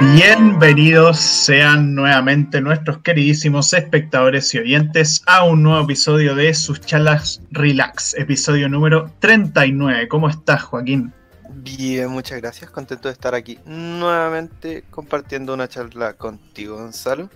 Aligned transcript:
Bienvenidos 0.00 1.20
sean 1.20 1.94
nuevamente 1.94 2.62
nuestros 2.62 3.02
queridísimos 3.02 3.74
espectadores 3.74 4.54
y 4.54 4.58
oyentes 4.58 5.22
a 5.26 5.44
un 5.44 5.62
nuevo 5.62 5.84
episodio 5.84 6.34
de 6.34 6.54
sus 6.54 6.80
charlas 6.80 7.42
Relax, 7.50 8.14
episodio 8.14 8.70
número 8.70 9.12
39. 9.18 10.08
¿Cómo 10.08 10.30
estás, 10.30 10.62
Joaquín? 10.62 11.12
Bien, 11.50 12.08
muchas 12.08 12.40
gracias. 12.40 12.70
Contento 12.70 13.08
de 13.08 13.12
estar 13.12 13.34
aquí 13.34 13.58
nuevamente 13.66 14.84
compartiendo 14.90 15.52
una 15.52 15.68
charla 15.68 16.14
contigo, 16.14 16.76
Gonzalo. 16.76 17.28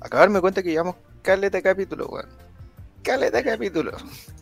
Acabarme 0.00 0.40
cuenta 0.40 0.62
que 0.62 0.70
llevamos 0.70 0.96
caleta 1.20 1.58
de 1.58 1.62
capítulo, 1.62 2.06
weón. 2.06 2.28
Caleta 3.02 3.36
de 3.36 3.44
capítulo. 3.44 3.92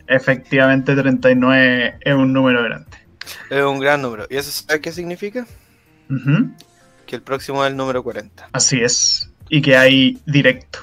Efectivamente, 0.07 0.95
39 0.95 1.97
es 1.99 2.13
un 2.13 2.31
número 2.31 2.63
grande. 2.63 2.97
Es 3.49 3.61
un 3.61 3.79
gran 3.79 4.01
número. 4.01 4.25
¿Y 4.29 4.37
eso 4.37 4.51
sabe 4.51 4.79
qué 4.79 4.93
significa? 4.93 5.45
Que 7.07 7.15
el 7.15 7.23
próximo 7.23 7.65
es 7.65 7.71
el 7.71 7.77
número 7.77 8.03
40. 8.03 8.49
Así 8.51 8.79
es. 8.83 9.31
Y 9.49 9.61
que 9.63 9.75
hay 9.75 10.21
directo. 10.27 10.79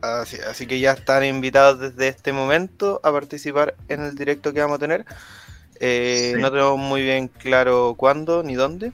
Así, 0.00 0.36
así 0.48 0.66
que 0.66 0.78
ya 0.78 0.92
están 0.92 1.24
invitados 1.24 1.80
desde 1.80 2.08
este 2.08 2.32
momento 2.32 3.00
a 3.02 3.10
participar 3.10 3.74
en 3.88 4.02
el 4.02 4.14
directo 4.14 4.52
que 4.52 4.60
vamos 4.60 4.76
a 4.76 4.78
tener. 4.78 5.04
Eh, 5.80 6.32
Sí. 6.36 6.40
No 6.40 6.50
tenemos 6.50 6.78
muy 6.78 7.02
bien 7.02 7.28
claro 7.28 7.94
cuándo 7.96 8.42
ni 8.42 8.54
dónde. 8.54 8.92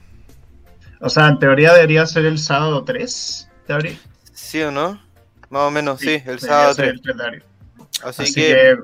O 1.01 1.09
sea, 1.09 1.27
en 1.27 1.37
teoría 1.39 1.73
debería 1.73 2.05
ser 2.05 2.25
el 2.25 2.39
sábado 2.39 2.83
3 2.85 3.49
de 3.67 3.73
abril. 3.73 3.99
¿Sí 4.33 4.61
o 4.61 4.71
no? 4.71 5.01
Más 5.49 5.63
o 5.63 5.71
menos, 5.71 5.99
sí, 5.99 6.21
el 6.25 6.39
sábado 6.39 6.73
ser 6.73 6.85
3. 6.85 6.93
el 6.95 7.01
3 7.01 7.17
de 7.17 7.23
abril. 7.23 7.43
Así, 8.03 8.21
Así, 8.23 8.33
que, 8.33 8.41
que, 8.47 8.77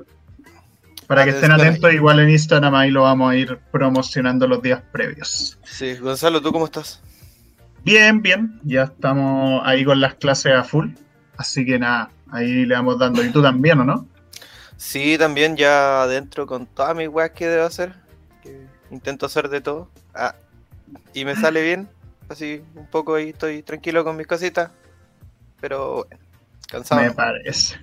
para 1.06 1.24
que 1.24 1.30
estén 1.30 1.50
ahí. 1.52 1.60
atentos, 1.62 1.92
igual 1.94 2.20
en 2.20 2.28
Instagram 2.30 2.74
ahí 2.74 2.90
lo 2.90 3.02
vamos 3.02 3.30
a 3.32 3.36
ir 3.36 3.58
promocionando 3.72 4.46
los 4.46 4.60
días 4.62 4.82
previos. 4.92 5.58
sí, 5.64 5.94
Gonzalo, 5.96 6.42
¿tú 6.42 6.52
cómo 6.52 6.66
estás? 6.66 7.00
Bien, 7.84 8.20
bien, 8.22 8.60
ya 8.64 8.84
estamos 8.84 9.62
ahí 9.64 9.84
con 9.84 10.00
las 10.00 10.14
clases 10.14 10.52
a 10.52 10.64
full. 10.64 10.90
Así 11.36 11.64
que 11.64 11.78
nada, 11.78 12.10
ahí 12.30 12.66
le 12.66 12.74
vamos 12.74 12.98
dando. 12.98 13.24
¿Y 13.24 13.30
tú 13.30 13.42
también, 13.42 13.78
o 13.80 13.84
no? 13.84 14.06
Sí, 14.76 15.16
también 15.18 15.56
ya 15.56 16.02
adentro 16.02 16.46
con 16.46 16.66
todas 16.66 16.94
mis 16.96 17.08
weas 17.08 17.30
que 17.30 17.46
debo 17.46 17.66
hacer. 17.66 17.94
que 18.42 18.66
intento 18.90 19.26
hacer 19.26 19.48
de 19.48 19.60
todo. 19.60 19.90
Ah, 20.14 20.34
y 21.14 21.24
me 21.24 21.36
sale 21.36 21.62
bien. 21.62 21.88
Así 22.28 22.62
un 22.74 22.86
poco 22.86 23.14
ahí 23.14 23.30
estoy 23.30 23.62
tranquilo 23.62 24.04
con 24.04 24.16
mis 24.16 24.26
cositas. 24.26 24.70
Pero 25.60 26.06
bueno, 26.06 26.24
cansado. 26.68 27.00
Me 27.00 27.10
parece. 27.10 27.76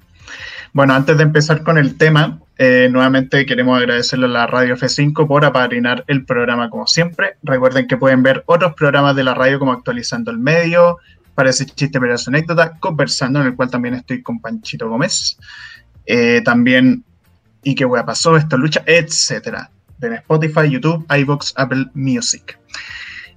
Bueno, 0.76 0.94
antes 0.94 1.16
de 1.16 1.24
empezar 1.24 1.64
con 1.64 1.78
el 1.78 1.96
tema, 1.96 2.42
eh, 2.58 2.90
nuevamente 2.92 3.46
queremos 3.46 3.80
agradecerle 3.80 4.26
a 4.26 4.28
la 4.28 4.46
Radio 4.46 4.76
F5 4.76 5.26
por 5.26 5.46
apadrinar 5.46 6.04
el 6.08 6.26
programa 6.26 6.70
como 6.70 6.86
siempre. 6.86 7.38
Recuerden 7.44 7.88
que 7.88 7.96
pueden 7.96 8.24
ver 8.24 8.44
otros 8.46 8.74
programas 8.74 9.16
de 9.16 9.24
la 9.24 9.34
radio 9.34 9.58
como 9.58 9.72
Actualizando 9.72 10.32
el 10.32 10.38
Medio, 10.38 10.98
Parece 11.34 11.66
Chiste 11.66 11.98
pero 11.98 12.16
es 12.16 12.28
anécdota, 12.28 12.78
Conversando, 12.78 13.40
en 13.40 13.48
el 13.48 13.56
cual 13.56 13.72
también 13.72 13.94
estoy 13.94 14.22
con 14.22 14.42
Panchito 14.42 14.90
Gómez. 14.90 15.38
Eh, 16.06 16.42
también 16.44 17.06
Y 17.64 17.74
qué 17.74 17.86
wea 17.86 18.06
pasó, 18.06 18.36
esta 18.36 18.58
lucha, 18.58 18.84
etcétera. 18.86 19.72
En 20.02 20.12
Spotify, 20.16 20.70
YouTube, 20.70 21.06
iBox, 21.10 21.54
Apple 21.56 21.86
Music. 21.94 22.60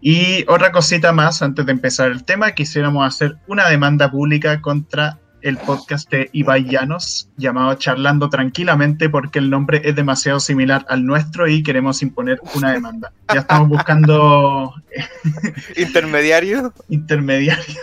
Y 0.00 0.44
otra 0.48 0.72
cosita 0.72 1.12
más, 1.12 1.40
antes 1.40 1.64
de 1.64 1.70
empezar 1.70 2.10
el 2.10 2.24
tema, 2.24 2.50
quisiéramos 2.50 3.06
hacer 3.06 3.36
una 3.46 3.68
demanda 3.68 4.10
pública 4.10 4.60
contra 4.60 5.18
el 5.42 5.56
podcast 5.56 6.10
de 6.10 6.30
Ibai 6.32 6.64
Llanos 6.64 7.28
llamado 7.36 7.74
Charlando 7.74 8.28
Tranquilamente 8.28 9.08
porque 9.08 9.38
el 9.38 9.50
nombre 9.50 9.82
es 9.84 9.94
demasiado 9.94 10.40
similar 10.40 10.84
al 10.88 11.04
nuestro 11.04 11.48
y 11.48 11.62
queremos 11.62 12.02
imponer 12.02 12.40
una 12.54 12.72
demanda. 12.72 13.12
Ya 13.32 13.40
estamos 13.40 13.68
buscando 13.68 14.74
Intermediario. 15.76 16.72
intermediarios 16.88 17.78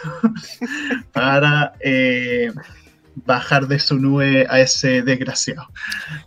para 1.12 1.74
eh, 1.80 2.52
bajar 3.16 3.68
de 3.68 3.80
su 3.80 3.98
nube 3.98 4.46
a 4.50 4.60
ese 4.60 5.02
desgraciado. 5.02 5.68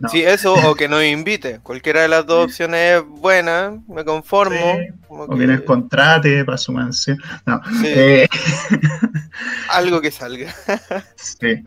No. 0.00 0.08
Sí, 0.08 0.22
eso, 0.22 0.54
o 0.54 0.74
que 0.74 0.88
nos 0.88 1.04
invite. 1.04 1.60
Cualquiera 1.60 2.00
de 2.02 2.08
las 2.08 2.24
dos 2.26 2.46
opciones 2.46 2.96
es 2.96 3.02
buena. 3.06 3.76
Me 3.88 4.04
conformo. 4.04 4.56
Sí, 4.78 4.88
como 5.06 5.22
O 5.24 5.28
que- 5.30 5.38
que 5.40 5.46
nos 5.46 5.60
contrate 5.62 6.44
para 6.44 6.56
su 6.58 6.72
mansión. 6.72 7.18
No. 7.46 7.60
sí, 7.80 7.86
Eh, 7.86 8.28
algo 9.70 10.00
que 10.00 10.10
salga. 10.10 10.54
Sí. 11.16 11.62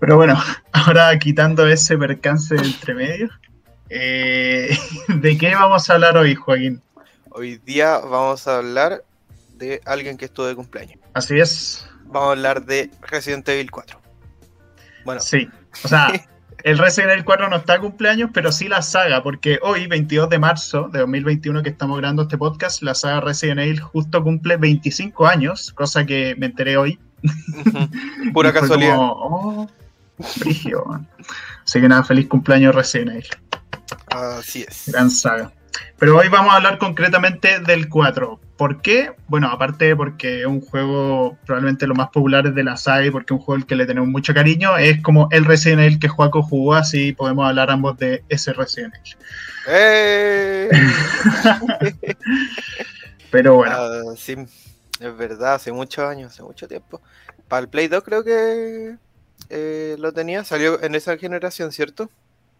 Pero 0.00 0.16
bueno, 0.16 0.38
ahora 0.72 1.18
quitando 1.18 1.66
ese 1.66 1.96
percance 1.96 2.54
de 2.54 2.62
entre 2.62 2.94
medio, 2.94 3.30
eh, 3.88 4.76
¿de 5.08 5.38
qué 5.38 5.54
vamos 5.54 5.88
a 5.88 5.94
hablar 5.94 6.16
hoy, 6.18 6.34
Joaquín? 6.34 6.82
Hoy 7.30 7.58
día 7.64 7.98
vamos 7.98 8.46
a 8.48 8.58
hablar 8.58 9.02
de 9.56 9.80
alguien 9.86 10.16
que 10.18 10.26
estuvo 10.26 10.46
de 10.46 10.54
cumpleaños. 10.54 10.98
Así 11.14 11.38
es, 11.38 11.88
Vamos 12.08 12.28
a 12.28 12.32
hablar 12.32 12.64
de 12.66 12.90
Resident 13.02 13.48
Evil 13.48 13.70
4. 13.70 14.00
Bueno, 15.06 15.20
sí. 15.20 15.48
O 15.84 15.88
sea, 15.88 16.08
el 16.64 16.78
Resident 16.78 17.12
Evil 17.12 17.24
4 17.24 17.48
no 17.48 17.56
está 17.56 17.74
de 17.74 17.78
cumpleaños, 17.78 18.30
pero 18.34 18.50
sí 18.50 18.66
la 18.66 18.82
saga, 18.82 19.22
porque 19.22 19.60
hoy, 19.62 19.86
22 19.86 20.28
de 20.28 20.38
marzo 20.40 20.88
de 20.92 20.98
2021 20.98 21.62
que 21.62 21.68
estamos 21.70 21.96
grabando 21.98 22.22
este 22.22 22.36
podcast, 22.36 22.82
la 22.82 22.92
saga 22.92 23.20
Resident 23.20 23.60
Evil 23.60 23.80
justo 23.80 24.22
cumple 24.24 24.56
25 24.56 25.26
años, 25.28 25.72
cosa 25.72 26.04
que 26.04 26.34
me 26.38 26.46
enteré 26.46 26.76
hoy. 26.76 26.98
pura 28.34 28.52
casualidad. 28.52 28.96
como, 28.96 29.12
oh, 29.12 29.70
brigio, 30.40 30.84
man. 30.86 31.08
Así 31.64 31.80
que 31.80 31.88
nada, 31.88 32.02
feliz 32.02 32.26
cumpleaños 32.26 32.74
Resident 32.74 33.10
Evil. 33.10 33.28
Así 34.08 34.64
es. 34.68 34.88
Gran 34.88 35.08
saga. 35.08 35.52
Pero 36.00 36.18
hoy 36.18 36.28
vamos 36.28 36.52
a 36.52 36.56
hablar 36.56 36.78
concretamente 36.78 37.60
del 37.60 37.88
4. 37.88 38.40
¿Por 38.56 38.80
qué? 38.80 39.12
Bueno, 39.28 39.48
aparte 39.48 39.94
porque 39.94 40.40
es 40.40 40.46
un 40.46 40.62
juego 40.62 41.36
probablemente 41.44 41.86
lo 41.86 41.94
más 41.94 42.08
popular 42.08 42.52
de 42.54 42.64
la 42.64 42.76
saga 42.76 43.06
y 43.06 43.10
porque 43.10 43.34
es 43.34 43.38
un 43.38 43.44
juego 43.44 43.60
al 43.60 43.66
que 43.66 43.76
le 43.76 43.84
tenemos 43.86 44.08
mucho 44.08 44.32
cariño, 44.32 44.78
es 44.78 45.02
como 45.02 45.28
el 45.30 45.44
Resident 45.44 45.82
Evil 45.82 45.98
que 45.98 46.08
Juaco 46.08 46.42
jugó, 46.42 46.74
así 46.74 47.12
podemos 47.12 47.46
hablar 47.46 47.70
ambos 47.70 47.98
de 47.98 48.24
ese 48.28 48.54
Resident 48.54 48.94
Evil. 48.94 49.16
¡Eh! 49.68 50.70
Pero 53.30 53.56
bueno, 53.56 53.74
Ah, 53.76 54.02
sí, 54.16 54.36
es 55.00 55.16
verdad, 55.16 55.54
hace 55.54 55.72
muchos 55.72 56.04
años, 56.04 56.32
hace 56.32 56.42
mucho 56.42 56.66
tiempo. 56.66 57.02
Para 57.48 57.60
el 57.60 57.68
Play 57.68 57.88
2 57.88 58.02
creo 58.02 58.24
que 58.24 58.96
eh, 59.50 59.96
lo 59.98 60.12
tenía, 60.12 60.44
salió 60.44 60.82
en 60.82 60.94
esa 60.94 61.18
generación, 61.18 61.72
¿cierto? 61.72 62.10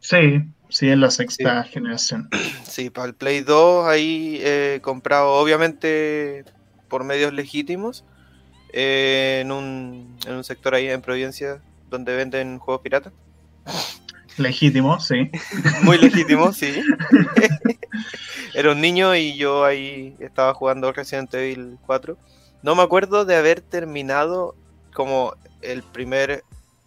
Sí, 0.08 0.42
sí, 0.68 0.88
en 0.88 1.00
la 1.00 1.10
sexta 1.10 1.64
generación. 1.64 2.28
Sí, 2.66 2.90
para 2.90 3.06
el 3.08 3.14
Play 3.14 3.40
2 3.40 3.86
ahí 3.86 4.38
eh, 4.42 4.80
comprado, 4.82 5.32
obviamente 5.32 6.44
por 6.88 7.04
medios 7.04 7.32
legítimos, 7.32 8.04
eh, 8.72 9.38
en, 9.42 9.50
un, 9.50 10.16
en 10.26 10.34
un 10.34 10.44
sector 10.44 10.74
ahí 10.74 10.88
en 10.88 11.00
Providencia 11.00 11.62
donde 11.88 12.14
venden 12.14 12.58
juegos 12.58 12.82
piratas. 12.82 13.12
Legítimo, 14.36 15.00
sí. 15.00 15.30
Muy 15.82 15.96
legítimo, 15.96 16.52
sí. 16.52 16.82
Era 18.54 18.72
un 18.72 18.80
niño 18.80 19.14
y 19.14 19.36
yo 19.36 19.64
ahí 19.64 20.14
estaba 20.18 20.52
jugando 20.52 20.92
Resident 20.92 21.32
Evil 21.32 21.78
4. 21.86 22.18
No 22.62 22.74
me 22.74 22.82
acuerdo 22.82 23.24
de 23.24 23.36
haber 23.36 23.62
terminado 23.62 24.54
como 24.92 25.34
el 25.62 25.82
primer 25.82 26.42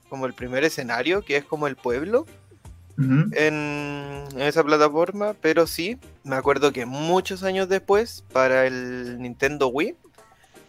como 0.09 0.25
el 0.25 0.33
primer 0.33 0.63
escenario, 0.63 1.21
que 1.21 1.37
es 1.37 1.45
como 1.45 1.67
el 1.67 1.75
pueblo, 1.75 2.25
En 3.01 4.25
esa 4.37 4.63
plataforma, 4.63 5.33
pero 5.39 5.67
sí, 5.67 5.97
me 6.23 6.35
acuerdo 6.35 6.73
que 6.73 6.85
muchos 6.85 7.43
años 7.43 7.69
después, 7.69 8.25
para 8.33 8.65
el 8.65 9.21
Nintendo 9.21 9.67
Wii, 9.69 9.95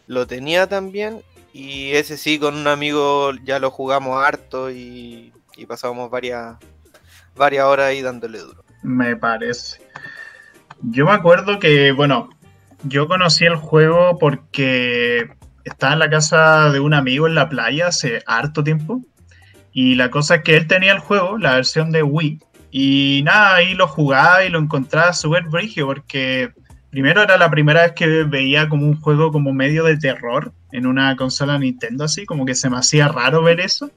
lo 0.06 0.26
tenía 0.26 0.68
también, 0.68 1.22
y 1.52 1.90
ese 1.92 2.16
sí, 2.16 2.38
con 2.38 2.54
un 2.54 2.68
amigo 2.68 3.32
ya 3.44 3.58
lo 3.58 3.70
jugamos 3.70 4.24
harto 4.24 4.70
y, 4.70 5.32
y 5.56 5.66
pasábamos 5.66 6.10
varias, 6.10 6.56
varias 7.34 7.64
horas 7.64 7.86
ahí 7.86 8.02
dándole 8.02 8.38
duro. 8.38 8.64
Me 8.82 9.16
parece. 9.16 9.80
Yo 10.82 11.04
me 11.06 11.12
acuerdo 11.12 11.58
que, 11.58 11.92
bueno, 11.92 12.30
yo 12.84 13.08
conocí 13.08 13.44
el 13.44 13.56
juego 13.56 14.18
porque 14.18 15.30
estaba 15.64 15.92
en 15.92 15.98
la 15.98 16.10
casa 16.10 16.70
de 16.70 16.80
un 16.80 16.94
amigo 16.94 17.26
en 17.26 17.34
la 17.34 17.48
playa 17.48 17.88
hace 17.88 18.22
harto 18.26 18.64
tiempo. 18.64 19.02
Y 19.72 19.94
la 19.94 20.10
cosa 20.10 20.36
es 20.36 20.42
que 20.42 20.56
él 20.56 20.66
tenía 20.66 20.92
el 20.92 20.98
juego, 20.98 21.38
la 21.38 21.54
versión 21.54 21.90
de 21.90 22.02
Wii. 22.02 22.40
Y 22.70 23.22
nada, 23.24 23.56
ahí 23.56 23.74
lo 23.74 23.88
jugaba 23.88 24.44
y 24.44 24.48
lo 24.48 24.58
encontraba 24.58 25.12
súper 25.12 25.44
brigio 25.44 25.86
porque 25.86 26.52
primero 26.90 27.22
era 27.22 27.36
la 27.36 27.50
primera 27.50 27.82
vez 27.82 27.92
que 27.92 28.24
veía 28.24 28.68
como 28.68 28.86
un 28.86 29.00
juego 29.00 29.32
como 29.32 29.52
medio 29.52 29.84
de 29.84 29.96
terror 29.96 30.52
en 30.72 30.86
una 30.86 31.16
consola 31.16 31.58
Nintendo 31.58 32.04
así, 32.04 32.26
como 32.26 32.44
que 32.44 32.54
se 32.54 32.70
me 32.70 32.76
hacía 32.76 33.08
raro 33.08 33.42
ver 33.42 33.60
eso. 33.60 33.90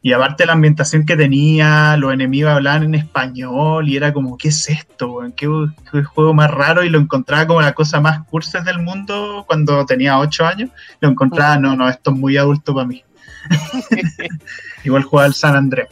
Y 0.00 0.12
aparte 0.12 0.46
la 0.46 0.52
ambientación 0.52 1.04
que 1.04 1.16
tenía, 1.16 1.96
los 1.96 2.12
enemigos 2.12 2.52
hablaban 2.52 2.84
en 2.84 2.94
español 2.94 3.88
y 3.88 3.96
era 3.96 4.12
como, 4.12 4.38
¿qué 4.38 4.48
es 4.48 4.68
esto? 4.68 5.20
¿Qué, 5.36 5.48
qué 5.90 6.04
juego 6.04 6.34
más 6.34 6.50
raro? 6.50 6.84
Y 6.84 6.88
lo 6.88 7.00
encontraba 7.00 7.46
como 7.46 7.60
la 7.60 7.72
cosa 7.72 8.00
más 8.00 8.24
cursa 8.26 8.60
del 8.60 8.78
mundo 8.78 9.44
cuando 9.48 9.84
tenía 9.86 10.18
8 10.18 10.46
años. 10.46 10.70
Lo 11.00 11.08
encontraba, 11.08 11.58
no, 11.58 11.74
no, 11.74 11.88
esto 11.88 12.12
es 12.12 12.16
muy 12.16 12.36
adulto 12.36 12.74
para 12.74 12.86
mí. 12.86 13.02
Igual 14.84 15.02
jugaba 15.04 15.26
el 15.26 15.34
San 15.34 15.56
Andrés. 15.56 15.88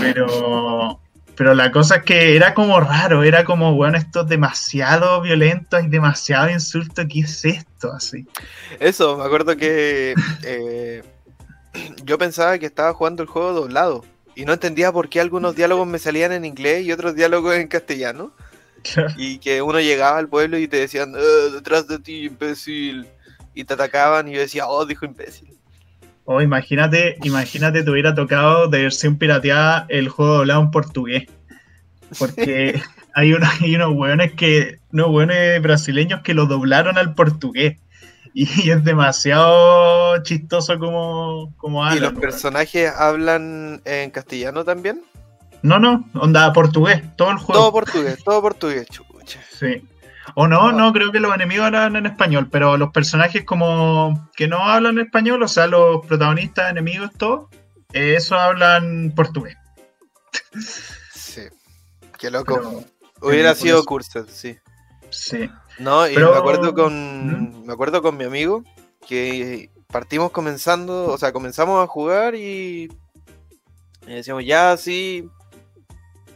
Pero, 0.00 1.00
Pero 1.36 1.54
la 1.54 1.70
cosa 1.70 1.96
es 1.96 2.02
que 2.02 2.36
era 2.36 2.54
como 2.54 2.80
raro, 2.80 3.22
era 3.22 3.44
como, 3.44 3.74
bueno, 3.74 3.96
esto 3.96 4.22
es 4.22 4.28
demasiado 4.28 5.20
violento, 5.22 5.76
hay 5.76 5.88
demasiado 5.88 6.50
insulto, 6.50 7.02
¿qué 7.08 7.20
es 7.20 7.44
esto? 7.44 7.92
Así. 7.92 8.26
Eso, 8.78 9.16
me 9.16 9.24
acuerdo 9.24 9.56
que 9.56 10.14
eh, 10.42 11.02
yo 12.04 12.18
pensaba 12.18 12.58
que 12.58 12.66
estaba 12.66 12.92
jugando 12.92 13.22
el 13.22 13.28
juego 13.28 13.52
doblado 13.52 14.04
y 14.34 14.44
no 14.44 14.52
entendía 14.52 14.92
por 14.92 15.08
qué 15.08 15.20
algunos 15.20 15.54
diálogos 15.56 15.86
me 15.86 15.98
salían 15.98 16.32
en 16.32 16.44
inglés 16.44 16.84
y 16.84 16.92
otros 16.92 17.14
diálogos 17.14 17.54
en 17.56 17.68
castellano. 17.68 18.32
Y 19.16 19.38
que 19.38 19.60
uno 19.60 19.78
llegaba 19.78 20.16
al 20.18 20.28
pueblo 20.28 20.56
y 20.56 20.66
te 20.66 20.78
decían, 20.78 21.14
"Eh, 21.14 21.50
detrás 21.52 21.86
de 21.86 21.98
ti, 21.98 22.24
imbécil. 22.24 23.06
Y 23.54 23.64
te 23.64 23.74
atacaban 23.74 24.28
y 24.28 24.32
yo 24.32 24.40
decía, 24.40 24.66
oh, 24.68 24.86
dijo 24.86 25.04
imbécil. 25.04 25.58
O 26.32 26.40
imagínate, 26.40 27.16
imagínate 27.24 27.82
te 27.82 27.90
hubiera 27.90 28.14
tocado 28.14 28.68
de 28.68 28.82
versión 28.82 29.18
pirateada 29.18 29.86
el 29.88 30.08
juego 30.08 30.34
doblado 30.34 30.60
en 30.60 30.70
portugués. 30.70 31.26
Porque 32.20 32.80
hay, 33.16 33.32
unos, 33.32 33.50
hay 33.60 33.74
unos 33.74 33.94
hueones 33.96 34.34
que, 34.34 34.78
unos 34.92 35.08
hueones 35.08 35.60
brasileños 35.60 36.20
que 36.20 36.34
lo 36.34 36.46
doblaron 36.46 36.98
al 36.98 37.16
portugués. 37.16 37.78
Y 38.32 38.70
es 38.70 38.84
demasiado 38.84 40.22
chistoso 40.22 40.78
como, 40.78 41.52
como 41.56 41.92
¿Y 41.92 41.98
los 41.98 42.12
personajes 42.12 42.92
hablan 42.96 43.82
en 43.84 44.10
castellano 44.10 44.64
también? 44.64 45.02
No, 45.62 45.80
no, 45.80 46.08
onda 46.14 46.52
portugués, 46.52 47.02
todo 47.16 47.32
el 47.32 47.38
juego. 47.38 47.60
Todo 47.60 47.72
portugués, 47.72 48.22
todo 48.22 48.40
portugués, 48.40 48.86
chucha. 48.88 49.40
Sí. 49.58 49.82
O 50.36 50.46
no, 50.46 50.72
no, 50.72 50.92
creo 50.92 51.12
que 51.12 51.20
los 51.20 51.34
enemigos 51.34 51.66
hablan 51.66 51.96
en 51.96 52.06
español, 52.06 52.48
pero 52.50 52.76
los 52.76 52.90
personajes 52.90 53.44
como 53.44 54.28
que 54.36 54.48
no 54.48 54.58
hablan 54.68 54.98
español, 54.98 55.42
o 55.42 55.48
sea, 55.48 55.66
los 55.66 56.04
protagonistas, 56.06 56.70
enemigos, 56.70 57.10
todos, 57.16 57.48
eh, 57.92 58.14
eso 58.16 58.36
hablan 58.36 59.12
portugués. 59.16 59.56
Sí. 61.12 61.42
Qué 62.18 62.30
loco. 62.30 62.54
Pero, 62.54 62.84
Hubiera 63.22 63.54
sido. 63.54 63.84
Cursed, 63.84 64.26
sí. 64.28 64.56
sí. 65.10 65.50
No, 65.78 66.06
y 66.08 66.14
Pero- 66.14 66.32
me 66.32 66.38
acuerdo 66.38 66.74
con. 66.74 67.66
Me 67.66 67.72
acuerdo 67.72 68.02
con 68.02 68.16
mi 68.16 68.24
amigo 68.24 68.64
que 69.06 69.70
partimos 69.88 70.30
comenzando, 70.30 71.06
o 71.06 71.18
sea, 71.18 71.32
comenzamos 71.32 71.82
a 71.82 71.86
jugar 71.86 72.34
y, 72.34 72.90
y 74.06 74.12
decíamos, 74.12 74.44
ya 74.44 74.76
sí, 74.76 75.28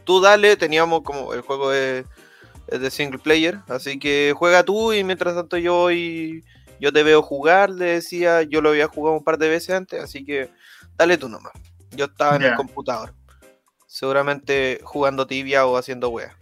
tú 0.03 0.19
dale, 0.19 0.57
teníamos 0.57 1.01
como 1.03 1.33
el 1.33 1.41
juego 1.41 1.69
de, 1.69 2.05
es 2.67 2.79
de 2.79 2.91
single 2.91 3.19
player, 3.19 3.59
así 3.67 3.99
que 3.99 4.33
juega 4.35 4.63
tú 4.63 4.93
y 4.93 5.03
mientras 5.03 5.35
tanto 5.35 5.57
yo 5.57 5.73
voy, 5.73 6.43
yo 6.79 6.91
te 6.91 7.03
veo 7.03 7.21
jugar, 7.21 7.69
le 7.69 7.85
decía, 7.85 8.43
yo 8.43 8.61
lo 8.61 8.69
había 8.69 8.87
jugado 8.87 9.17
un 9.17 9.23
par 9.23 9.37
de 9.37 9.49
veces 9.49 9.75
antes, 9.75 10.01
así 10.01 10.25
que 10.25 10.49
dale 10.97 11.17
tú 11.17 11.29
nomás. 11.29 11.53
Yo 11.91 12.05
estaba 12.05 12.35
en 12.35 12.43
el 12.43 12.55
computador, 12.55 13.13
seguramente 13.87 14.79
jugando 14.83 15.27
tibia 15.27 15.65
o 15.65 15.77
haciendo 15.77 16.09
wea, 16.09 16.35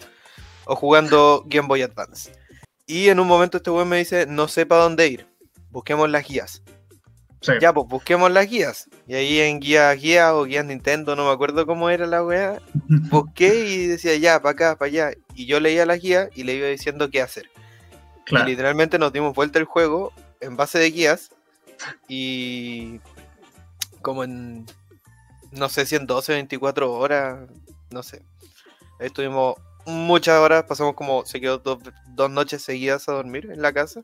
o 0.66 0.76
jugando 0.76 1.44
Game 1.48 1.68
Boy 1.68 1.82
Advance. 1.82 2.32
Y 2.86 3.10
en 3.10 3.20
un 3.20 3.28
momento 3.28 3.58
este 3.58 3.70
weón 3.70 3.90
me 3.90 3.98
dice, 3.98 4.26
no 4.26 4.48
sé 4.48 4.66
para 4.66 4.84
dónde 4.84 5.08
ir, 5.08 5.28
busquemos 5.70 6.10
las 6.10 6.28
guías. 6.28 6.64
Sí. 7.44 7.54
Ya, 7.62 7.74
pues 7.74 7.88
busquemos 7.88 8.32
las 8.32 8.50
guías. 8.50 8.90
Y 9.08 9.14
ahí 9.14 9.40
en 9.40 9.60
guías 9.60 10.00
guías 10.00 10.32
o 10.32 10.46
guías 10.46 10.66
Nintendo, 10.66 11.16
no 11.16 11.26
me 11.26 11.32
acuerdo 11.32 11.66
cómo 11.66 11.90
era 11.90 12.08
la 12.08 12.24
weá, 12.24 12.60
busqué 13.12 13.66
y 13.66 13.88
decía 13.88 14.16
ya, 14.16 14.42
para 14.42 14.54
acá, 14.54 14.76
para 14.78 14.90
allá. 14.90 15.12
Y 15.36 15.46
yo 15.46 15.60
leía 15.60 15.86
las 15.86 16.02
guías 16.02 16.30
y 16.34 16.44
le 16.44 16.56
iba 16.56 16.68
diciendo 16.68 17.12
qué 17.12 17.22
hacer. 17.22 17.50
Y 18.28 18.38
literalmente 18.46 18.98
nos 18.98 19.14
dimos 19.14 19.36
vuelta 19.36 19.60
el 19.60 19.66
juego 19.66 20.12
en 20.40 20.56
base 20.56 20.80
de 20.80 20.90
guías. 20.90 21.30
Y 22.08 23.00
como 24.02 24.24
en, 24.24 24.66
no 25.52 25.70
sé 25.70 25.86
si 25.86 25.96
en 25.96 26.08
12, 26.08 26.34
24 26.34 26.92
horas, 26.92 27.50
no 27.92 28.04
sé. 28.04 28.24
Ahí 29.00 29.08
estuvimos 29.08 29.56
muchas 29.86 30.40
horas, 30.40 30.64
pasamos 30.64 30.94
como, 30.94 31.26
se 31.26 31.42
quedó 31.42 31.58
dos, 31.58 31.80
dos 32.10 32.30
noches 32.30 32.62
seguidas 32.62 33.10
a 33.10 33.14
dormir 33.14 33.50
en 33.52 33.62
la 33.62 33.74
casa. 33.74 34.02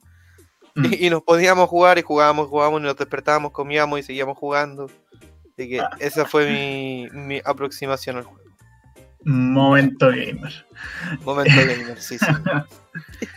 Mm. 0.75 0.85
Y, 0.85 0.95
y 1.07 1.09
nos 1.09 1.21
podíamos 1.23 1.69
jugar 1.69 1.97
y 1.97 2.01
jugábamos, 2.01 2.47
jugábamos 2.47 2.81
y 2.81 2.83
nos 2.83 2.95
despertábamos, 2.95 3.51
comíamos 3.51 3.99
y 3.99 4.03
seguíamos 4.03 4.37
jugando. 4.37 4.89
Así 5.53 5.69
que 5.69 5.81
esa 5.99 6.25
fue 6.25 6.49
mi, 6.49 7.07
mi 7.11 7.41
aproximación 7.43 8.17
al 8.17 8.23
juego. 8.23 8.39
Momento 9.25 10.07
gamer. 10.09 10.65
Momento 11.25 11.53
gamer, 11.57 12.01
sí, 12.01 12.17
sí. 12.17 12.25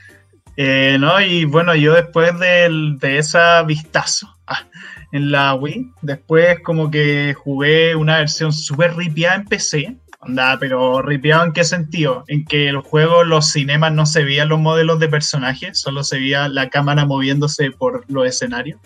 Eh, 0.57 0.99
no, 1.01 1.19
y 1.19 1.47
bueno, 1.47 1.75
yo 1.75 1.95
después 1.95 2.39
del- 2.39 2.99
de 2.99 3.17
esa 3.17 3.63
vistazo 3.63 4.37
ah, 4.47 4.67
en 5.13 5.31
la 5.31 5.55
Wii, 5.55 5.91
después 6.03 6.61
como 6.61 6.91
que 6.91 7.33
jugué 7.35 7.97
una 7.97 8.19
versión 8.19 8.53
súper 8.53 8.95
ripiada 8.95 9.37
en 9.37 9.47
PC. 9.47 9.97
Onda, 10.25 10.57
pero 10.61 11.03
ripiado 11.03 11.45
en 11.45 11.53
qué 11.53 11.65
sentido? 11.65 12.23
En 12.29 12.45
que 12.45 12.69
el 12.69 12.79
juego, 12.79 13.25
los 13.25 13.51
cinemas 13.51 13.93
no 13.93 14.07
se 14.07 14.23
veían 14.23 14.49
los 14.49 14.61
modelos 14.61 15.01
de 15.01 15.09
personajes, 15.09 15.81
solo 15.81 16.05
se 16.05 16.19
veía 16.19 16.49
la 16.49 16.71
cámara 16.71 17.05
moviéndose 17.05 17.73
por 17.73 18.05
los 18.09 18.27
escenarios. 18.27 18.81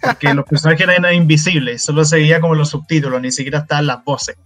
Porque 0.00 0.32
los 0.32 0.46
personajes 0.46 0.88
eran 0.88 1.14
invisibles, 1.14 1.84
solo 1.84 2.04
se 2.06 2.16
veía 2.16 2.40
como 2.40 2.54
los 2.54 2.70
subtítulos, 2.70 3.20
ni 3.20 3.30
siquiera 3.30 3.58
estaban 3.58 3.86
las 3.86 4.02
voces. 4.02 4.36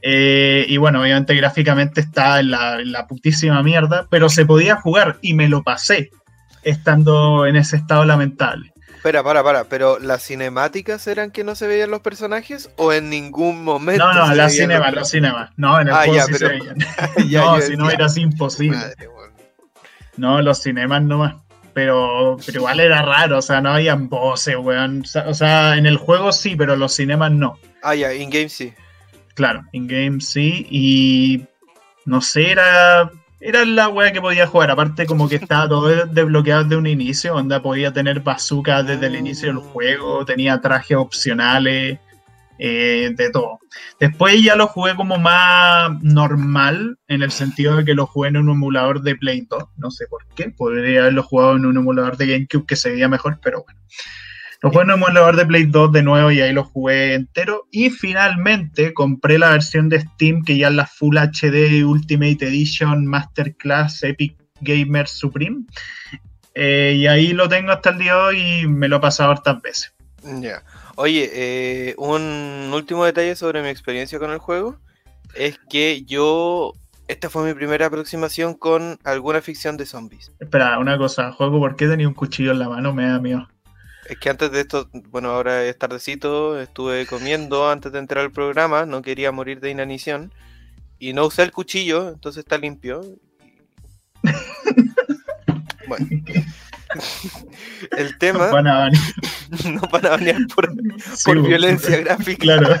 Eh, 0.00 0.64
y 0.68 0.76
bueno, 0.76 1.02
obviamente 1.02 1.34
gráficamente 1.34 2.00
está 2.00 2.38
en 2.38 2.52
la 2.52 3.06
putísima 3.08 3.62
mierda, 3.64 4.06
pero 4.08 4.28
se 4.28 4.46
podía 4.46 4.76
jugar 4.76 5.18
y 5.22 5.34
me 5.34 5.48
lo 5.48 5.64
pasé 5.64 6.10
estando 6.62 7.46
en 7.46 7.56
ese 7.56 7.76
estado 7.76 8.04
lamentable. 8.04 8.72
Espera, 9.06 9.22
para, 9.22 9.44
para, 9.44 9.64
pero 9.64 10.00
¿las 10.00 10.24
cinemáticas 10.24 11.06
eran 11.06 11.30
que 11.30 11.44
no 11.44 11.54
se 11.54 11.68
veían 11.68 11.92
los 11.92 12.00
personajes 12.00 12.70
o 12.74 12.92
en 12.92 13.08
ningún 13.08 13.62
momento? 13.62 14.04
No, 14.04 14.12
no, 14.12 14.26
se 14.26 14.34
la 14.34 14.46
veían 14.46 14.50
cinema, 14.50 14.86
los 14.86 14.94
los 14.96 15.10
cinemas. 15.10 15.50
No, 15.56 15.80
en 15.80 15.86
el 15.86 15.94
Ah, 15.94 15.98
juego 15.98 16.14
ya, 16.14 16.22
sí 16.24 16.32
pero- 16.32 16.48
se 16.48 16.54
veían. 16.58 16.76
Ya, 17.30 17.40
no, 17.44 17.60
si 17.60 17.76
no 17.76 17.88
era 17.88 18.06
así 18.06 18.20
imposible. 18.22 18.76
Madre, 18.78 19.06
weón. 19.06 19.30
No, 20.16 20.42
los 20.42 20.60
cinemas 20.60 21.02
nomás. 21.02 21.36
Pero, 21.72 22.36
pero 22.44 22.58
igual 22.58 22.80
era 22.80 23.02
raro, 23.02 23.38
o 23.38 23.42
sea, 23.42 23.60
no 23.60 23.74
habían 23.74 24.08
voces, 24.08 24.56
weón. 24.56 25.02
O 25.02 25.04
sea- 25.04 25.28
O 25.28 25.34
sea, 25.34 25.76
en 25.76 25.86
el 25.86 25.98
juego 25.98 26.32
sí, 26.32 26.56
pero 26.56 26.74
los 26.74 26.92
cinemas 26.92 27.30
no. 27.30 27.60
Ah, 27.84 27.94
ya, 27.94 28.12
in-game 28.12 28.48
sí. 28.48 28.74
Claro, 29.34 29.62
in-game 29.70 30.20
sí. 30.20 30.66
Y 30.68 31.44
no 32.06 32.20
sé, 32.22 32.50
era, 32.50 33.08
era 33.48 33.64
la 33.64 33.88
wea 33.88 34.12
que 34.12 34.20
podía 34.20 34.46
jugar. 34.46 34.70
Aparte, 34.70 35.06
como 35.06 35.28
que 35.28 35.36
estaba 35.36 35.68
todo 35.68 35.88
de- 35.88 36.04
desbloqueado 36.06 36.64
desde 36.64 36.76
un 36.76 36.86
inicio. 36.86 37.34
Onda 37.34 37.62
podía 37.62 37.92
tener 37.92 38.20
bazooka 38.20 38.82
desde 38.82 39.06
el 39.06 39.16
inicio 39.16 39.48
del 39.48 39.58
juego. 39.58 40.24
Tenía 40.24 40.60
trajes 40.60 40.96
opcionales. 40.96 41.98
eh, 42.58 43.10
de 43.14 43.30
todo. 43.30 43.58
Después 44.00 44.42
ya 44.42 44.56
lo 44.56 44.66
jugué 44.66 44.94
como 44.96 45.18
más 45.18 45.90
normal, 46.02 46.96
en 47.06 47.22
el 47.22 47.30
sentido 47.30 47.76
de 47.76 47.84
que 47.84 47.92
lo 47.92 48.06
jugué 48.06 48.30
en 48.30 48.38
un 48.38 48.48
emulador 48.48 49.02
de 49.02 49.14
Play 49.14 49.46
2. 49.50 49.62
No 49.76 49.90
sé 49.90 50.06
por 50.06 50.24
qué. 50.34 50.48
Podría 50.56 51.00
haberlo 51.02 51.22
jugado 51.22 51.56
en 51.56 51.66
un 51.66 51.76
emulador 51.76 52.16
de 52.16 52.26
GameCube 52.28 52.64
que 52.66 52.76
se 52.76 52.92
veía 52.92 53.08
mejor, 53.10 53.40
pero 53.42 53.62
bueno. 53.62 53.78
Lo 54.66 54.72
jugué 54.72 54.82
en 54.82 54.90
un 54.90 54.96
emulador 54.96 55.36
de 55.36 55.46
Play 55.46 55.66
2 55.66 55.92
de 55.92 56.02
nuevo 56.02 56.32
y 56.32 56.40
ahí 56.40 56.52
lo 56.52 56.64
jugué 56.64 57.14
entero. 57.14 57.68
Y 57.70 57.90
finalmente 57.90 58.92
compré 58.94 59.38
la 59.38 59.50
versión 59.50 59.88
de 59.88 60.00
Steam 60.00 60.42
que 60.42 60.58
ya 60.58 60.66
es 60.66 60.74
la 60.74 60.86
Full 60.86 61.16
HD 61.16 61.84
Ultimate 61.84 62.38
Edition 62.40 63.06
Masterclass 63.06 64.02
Epic 64.02 64.36
Gamer 64.62 65.06
Supreme. 65.06 65.66
Eh, 66.54 66.96
y 66.96 67.06
ahí 67.06 67.32
lo 67.32 67.48
tengo 67.48 67.70
hasta 67.70 67.90
el 67.90 67.98
día 67.98 68.14
de 68.14 68.20
hoy 68.20 68.40
y 68.40 68.66
me 68.66 68.88
lo 68.88 68.96
he 68.96 69.00
pasado 69.00 69.30
hartas 69.30 69.62
veces. 69.62 69.94
Ya. 70.24 70.64
Oye, 70.96 71.30
eh, 71.32 71.94
un 71.96 72.72
último 72.74 73.04
detalle 73.04 73.36
sobre 73.36 73.62
mi 73.62 73.68
experiencia 73.68 74.18
con 74.18 74.32
el 74.32 74.38
juego 74.38 74.80
es 75.36 75.60
que 75.70 76.02
yo. 76.02 76.72
Esta 77.06 77.30
fue 77.30 77.46
mi 77.46 77.54
primera 77.54 77.86
aproximación 77.86 78.54
con 78.54 78.98
alguna 79.04 79.40
ficción 79.42 79.76
de 79.76 79.86
zombies. 79.86 80.32
Espera, 80.40 80.76
una 80.80 80.98
cosa, 80.98 81.30
juego, 81.30 81.60
¿por 81.60 81.76
qué 81.76 81.86
tenía 81.86 82.08
un 82.08 82.14
cuchillo 82.14 82.50
en 82.50 82.58
la 82.58 82.68
mano? 82.68 82.92
Me 82.92 83.06
da 83.06 83.20
miedo. 83.20 83.46
Es 84.08 84.18
que 84.18 84.28
antes 84.30 84.50
de 84.52 84.60
esto, 84.60 84.88
bueno, 85.10 85.30
ahora 85.30 85.64
es 85.64 85.78
tardecito, 85.78 86.60
estuve 86.60 87.06
comiendo 87.06 87.68
antes 87.70 87.90
de 87.92 87.98
entrar 87.98 88.24
al 88.24 88.30
programa, 88.32 88.86
no 88.86 89.02
quería 89.02 89.32
morir 89.32 89.60
de 89.60 89.70
inanición 89.70 90.32
y 90.98 91.12
no 91.12 91.26
usé 91.26 91.42
el 91.42 91.52
cuchillo, 91.52 92.08
entonces 92.08 92.40
está 92.44 92.58
limpio. 92.58 93.02
Bueno, 95.88 96.04
el 97.96 98.18
tema 98.18 98.46
Van 98.48 98.66
a 98.66 98.84
venir. 98.86 99.00
no 99.72 99.80
para 99.82 100.10
banear 100.10 100.40
por, 100.52 100.68
Sí, 101.14 101.22
por 101.24 101.38
bo- 101.40 101.46
violencia 101.46 101.96
gráfica. 101.98 102.42
Claro. 102.42 102.74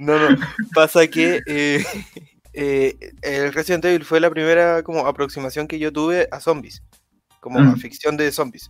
No, 0.00 0.18
no, 0.30 0.36
pasa 0.74 1.06
que 1.06 1.40
eh, 1.46 1.84
eh, 2.52 2.96
el 3.22 3.52
Resident 3.52 3.84
Evil 3.84 4.04
fue 4.04 4.18
la 4.18 4.28
primera 4.28 4.82
como 4.82 5.06
aproximación 5.06 5.68
que 5.68 5.78
yo 5.78 5.92
tuve 5.92 6.26
a 6.32 6.40
zombies, 6.40 6.82
como 7.38 7.60
a 7.60 7.76
ficción 7.76 8.16
de 8.16 8.32
zombies. 8.32 8.68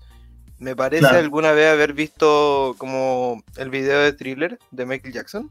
Me 0.59 0.75
parece 0.75 1.01
Claro. 1.01 1.19
alguna 1.19 1.53
vez 1.53 1.69
haber 1.69 1.93
visto 1.93 2.75
como 2.79 3.43
el 3.57 3.71
video 3.71 4.01
de 4.01 4.13
thriller 4.13 4.59
de 4.71 4.87
Michael 4.87 5.13
Jackson 5.13 5.51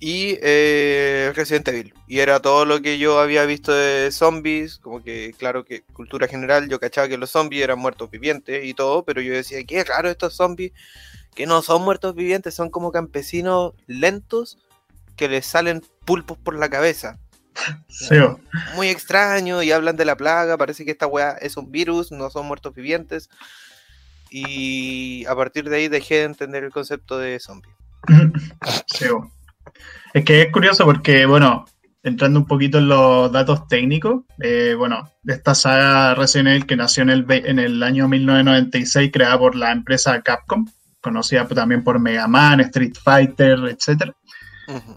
y 0.00 0.36
eh, 0.42 1.32
Resident 1.34 1.68
Evil. 1.68 1.94
Y 2.06 2.18
era 2.18 2.40
todo 2.40 2.64
lo 2.64 2.82
que 2.82 2.98
yo 2.98 3.18
había 3.20 3.44
visto 3.46 3.72
de 3.72 4.10
zombies, 4.10 4.78
como 4.78 5.02
que 5.02 5.34
claro 5.38 5.64
que 5.64 5.82
cultura 5.92 6.28
general, 6.28 6.68
yo 6.68 6.78
cachaba 6.80 7.08
que 7.08 7.16
los 7.16 7.30
zombies 7.30 7.62
eran 7.62 7.78
muertos 7.78 8.10
vivientes 8.10 8.64
y 8.64 8.74
todo, 8.74 9.04
pero 9.04 9.20
yo 9.20 9.32
decía, 9.32 9.62
qué 9.64 9.84
raro 9.84 10.10
estos 10.10 10.34
zombies, 10.34 10.72
que 11.34 11.46
no 11.46 11.62
son 11.62 11.82
muertos 11.82 12.14
vivientes, 12.14 12.54
son 12.54 12.70
como 12.70 12.92
campesinos 12.92 13.74
lentos 13.86 14.58
que 15.16 15.28
les 15.28 15.46
salen 15.46 15.82
pulpos 16.04 16.36
por 16.36 16.58
la 16.58 16.68
cabeza. 16.68 17.18
Sí. 17.88 18.16
Muy 18.74 18.88
extraño 18.88 19.62
y 19.62 19.72
hablan 19.72 19.96
de 19.96 20.04
la 20.04 20.16
plaga, 20.16 20.56
parece 20.56 20.84
que 20.84 20.90
esta 20.90 21.06
weá 21.06 21.32
es 21.32 21.56
un 21.56 21.70
virus, 21.70 22.12
no 22.12 22.30
son 22.30 22.46
muertos 22.46 22.74
vivientes. 22.74 23.30
Y 24.30 25.24
a 25.26 25.34
partir 25.34 25.68
de 25.68 25.76
ahí 25.76 25.88
dejé 25.88 26.16
de 26.16 26.24
entender 26.24 26.64
el 26.64 26.72
concepto 26.72 27.18
de 27.18 27.40
zombie. 27.40 27.70
Sí. 28.86 29.06
Es 30.14 30.24
que 30.24 30.42
es 30.42 30.52
curioso 30.52 30.84
porque, 30.84 31.26
bueno, 31.26 31.66
entrando 32.02 32.38
un 32.38 32.46
poquito 32.46 32.78
en 32.78 32.88
los 32.88 33.32
datos 33.32 33.66
técnicos, 33.66 34.24
eh, 34.40 34.74
bueno, 34.78 35.10
de 35.22 35.34
esta 35.34 35.54
saga 35.54 36.14
Resident 36.14 36.48
Evil 36.48 36.66
que 36.66 36.76
nació 36.76 37.02
en 37.02 37.10
el, 37.10 37.26
en 37.28 37.58
el 37.58 37.82
año 37.82 38.08
1996, 38.08 39.10
creada 39.12 39.38
por 39.38 39.56
la 39.56 39.72
empresa 39.72 40.22
Capcom, 40.22 40.66
conocida 41.00 41.46
también 41.48 41.82
por 41.82 41.98
Mega 41.98 42.28
Man, 42.28 42.60
Street 42.60 42.94
Fighter, 43.02 43.58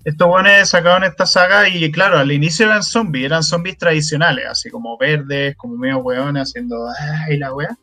Estos 0.03 0.27
buenos 0.27 0.69
sacaron 0.69 1.03
esta 1.03 1.25
saga 1.25 1.67
y 1.69 1.91
claro, 1.91 2.17
al 2.17 2.31
inicio 2.31 2.65
eran 2.65 2.83
zombies, 2.83 3.25
eran 3.25 3.43
zombies 3.43 3.77
tradicionales, 3.77 4.45
así 4.49 4.69
como 4.69 4.97
verdes, 4.97 5.55
como 5.57 5.77
medio 5.77 5.99
hueones, 5.99 6.49
haciendo 6.49 6.87
ay 7.27 7.37
la 7.37 7.53
wea. 7.53 7.77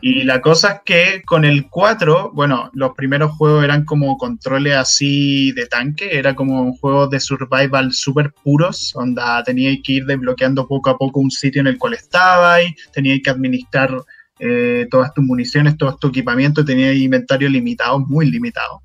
Y 0.00 0.22
la 0.22 0.40
cosa 0.40 0.72
es 0.72 0.80
que 0.84 1.22
con 1.26 1.44
el 1.44 1.68
4, 1.68 2.30
bueno, 2.32 2.70
los 2.74 2.92
primeros 2.94 3.32
juegos 3.32 3.64
eran 3.64 3.84
como 3.84 4.16
controles 4.16 4.76
así 4.76 5.50
de 5.52 5.66
tanque, 5.66 6.16
era 6.16 6.34
como 6.34 6.62
un 6.62 6.74
juego 6.74 7.08
de 7.08 7.18
survival 7.18 7.92
súper 7.92 8.32
puros, 8.44 8.92
donde 8.94 9.20
teníais 9.44 9.80
que 9.82 9.94
ir 9.94 10.06
desbloqueando 10.06 10.68
poco 10.68 10.90
a 10.90 10.98
poco 10.98 11.20
un 11.20 11.30
sitio 11.30 11.60
en 11.60 11.66
el 11.66 11.78
cual 11.78 11.94
estabais, 11.94 12.72
teníais 12.92 13.20
que 13.22 13.30
administrar 13.30 13.90
eh, 14.38 14.86
todas 14.90 15.12
tus 15.12 15.24
municiones, 15.24 15.76
todo 15.76 15.96
tu 15.96 16.08
equipamiento, 16.08 16.64
teníais 16.64 17.00
inventario 17.00 17.48
limitado, 17.48 17.98
muy 17.98 18.30
limitado. 18.30 18.82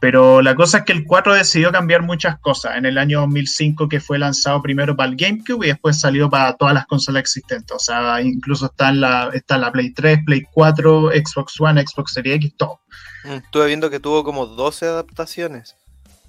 Pero 0.00 0.40
la 0.40 0.54
cosa 0.54 0.78
es 0.78 0.84
que 0.84 0.92
el 0.92 1.04
4 1.04 1.34
decidió 1.34 1.70
cambiar 1.70 2.02
muchas 2.02 2.38
cosas. 2.40 2.76
En 2.76 2.86
el 2.86 2.96
año 2.96 3.20
2005 3.20 3.86
que 3.88 4.00
fue 4.00 4.18
lanzado 4.18 4.62
primero 4.62 4.96
para 4.96 5.10
el 5.10 5.16
GameCube 5.16 5.66
y 5.66 5.68
después 5.68 6.00
salió 6.00 6.30
para 6.30 6.56
todas 6.56 6.72
las 6.72 6.86
consolas 6.86 7.20
existentes. 7.20 7.70
O 7.76 7.78
sea, 7.78 8.20
incluso 8.22 8.66
está 8.66 8.88
en 8.88 9.02
la, 9.02 9.30
está 9.34 9.58
la 9.58 9.70
Play 9.70 9.92
3, 9.92 10.20
Play 10.24 10.42
4, 10.52 11.10
Xbox 11.10 11.60
One, 11.60 11.84
Xbox 11.86 12.14
Series 12.14 12.36
X, 12.36 12.54
todo. 12.56 12.80
Mm, 13.24 13.32
estuve 13.44 13.66
viendo 13.66 13.90
que 13.90 14.00
tuvo 14.00 14.24
como 14.24 14.46
12 14.46 14.86
adaptaciones. 14.86 15.76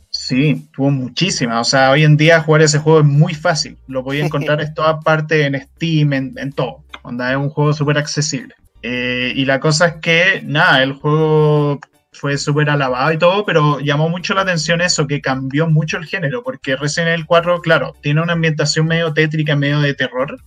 Sí, 0.09 0.67
tuvo 0.75 0.91
muchísimas. 0.91 1.65
O 1.65 1.69
sea, 1.69 1.91
hoy 1.91 2.03
en 2.03 2.17
día 2.17 2.41
jugar 2.41 2.63
ese 2.63 2.79
juego 2.79 2.99
es 2.99 3.05
muy 3.05 3.33
fácil. 3.33 3.77
Lo 3.87 4.03
podía 4.03 4.25
encontrar 4.25 4.59
en 4.61 4.73
todas 4.73 5.01
partes, 5.01 5.45
en 5.45 5.59
Steam, 5.61 6.11
en, 6.13 6.51
todo. 6.51 6.83
Onda, 7.03 7.31
es 7.31 7.37
un 7.37 7.49
juego 7.49 7.71
súper 7.71 7.97
accesible. 7.97 8.53
Eh, 8.83 9.31
y 9.33 9.45
la 9.45 9.61
cosa 9.61 9.87
es 9.87 9.93
que, 10.01 10.41
nada, 10.43 10.83
el 10.83 10.93
juego 10.93 11.79
fue 12.13 12.37
súper 12.37 12.69
alabado 12.69 13.11
y 13.11 13.17
todo, 13.17 13.45
pero 13.45 13.79
llamó 13.79 14.09
mucho 14.09 14.33
la 14.33 14.41
atención 14.41 14.81
eso, 14.81 15.07
que 15.07 15.21
cambió 15.21 15.67
mucho 15.67 15.97
el 15.97 16.05
género, 16.05 16.43
porque 16.43 16.75
Resident 16.75 17.13
Evil 17.13 17.25
4, 17.25 17.61
claro, 17.61 17.93
tiene 18.01 18.21
una 18.21 18.33
ambientación 18.33 18.85
medio 18.87 19.13
tétrica, 19.13 19.55
medio 19.55 19.79
de 19.79 19.93
terror, 19.93 20.37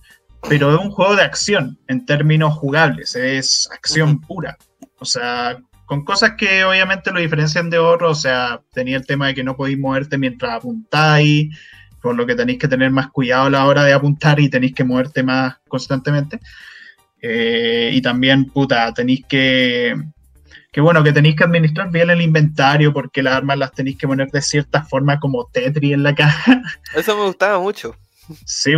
pero 0.47 0.73
es 0.73 0.79
un 0.79 0.91
juego 0.91 1.15
de 1.15 1.23
acción 1.23 1.77
en 1.87 2.05
términos 2.05 2.53
jugables, 2.53 3.15
es 3.15 3.67
acción 3.73 4.21
pura. 4.21 4.57
O 4.99 5.05
sea, 5.05 5.57
con 5.85 6.05
cosas 6.05 6.33
que 6.37 6.63
obviamente 6.63 7.11
lo 7.11 7.19
diferencian 7.19 7.69
de 7.69 7.79
otros, 7.79 8.19
o 8.19 8.21
sea, 8.21 8.61
tenía 8.71 8.97
el 8.97 9.05
tema 9.05 9.27
de 9.27 9.33
que 9.33 9.43
no 9.43 9.55
podéis 9.55 9.79
moverte 9.79 10.17
mientras 10.17 10.53
apuntáis, 10.53 11.57
por 12.01 12.15
lo 12.15 12.27
que 12.27 12.35
tenéis 12.35 12.59
que 12.59 12.67
tener 12.67 12.91
más 12.91 13.09
cuidado 13.09 13.47
a 13.47 13.49
la 13.49 13.65
hora 13.65 13.83
de 13.83 13.93
apuntar 13.93 14.39
y 14.39 14.49
tenéis 14.49 14.75
que 14.75 14.83
moverte 14.83 15.23
más 15.23 15.57
constantemente. 15.67 16.39
Eh, 17.19 17.89
y 17.91 18.01
también, 18.03 18.45
puta, 18.45 18.93
tenéis 18.93 19.25
que 19.27 19.95
que 20.75 20.81
bueno, 20.81 21.01
que 21.05 21.13
tenéis 21.13 21.37
que 21.37 21.45
administrar 21.45 21.89
bien 21.89 22.09
el 22.09 22.19
inventario 22.19 22.91
porque 22.91 23.23
las 23.23 23.35
armas 23.35 23.57
las 23.57 23.71
tenéis 23.71 23.97
que 23.97 24.07
poner 24.07 24.29
de 24.29 24.41
cierta 24.41 24.83
forma 24.83 25.21
como 25.21 25.45
Tetris 25.45 25.93
en 25.93 26.03
la 26.03 26.13
caja. 26.13 26.61
Eso 26.93 27.15
me 27.15 27.23
gustaba 27.23 27.59
mucho. 27.59 27.95
Sí, 28.45 28.73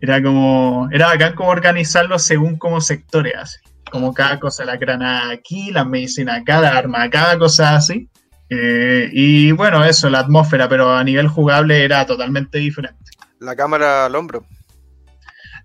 era 0.00 0.20
como, 0.20 0.88
era 0.90 1.06
bacán 1.06 1.36
como 1.36 1.50
organizarlo 1.50 2.18
según 2.18 2.58
como 2.58 2.80
sectores, 2.80 3.34
así. 3.36 3.58
Como 3.92 4.12
cada 4.12 4.40
cosa, 4.40 4.64
la 4.64 4.76
granada 4.76 5.30
aquí, 5.30 5.70
la 5.70 5.84
medicina 5.84 6.34
acá, 6.34 6.60
la 6.60 6.76
arma 6.76 7.08
cada 7.08 7.38
cosa 7.38 7.76
así. 7.76 8.08
Eh, 8.48 9.08
y 9.12 9.52
bueno, 9.52 9.84
eso, 9.84 10.10
la 10.10 10.18
atmósfera, 10.18 10.68
pero 10.68 10.96
a 10.96 11.04
nivel 11.04 11.28
jugable 11.28 11.84
era 11.84 12.04
totalmente 12.06 12.58
diferente. 12.58 13.12
La 13.38 13.54
cámara 13.54 14.06
al 14.06 14.16
hombro 14.16 14.44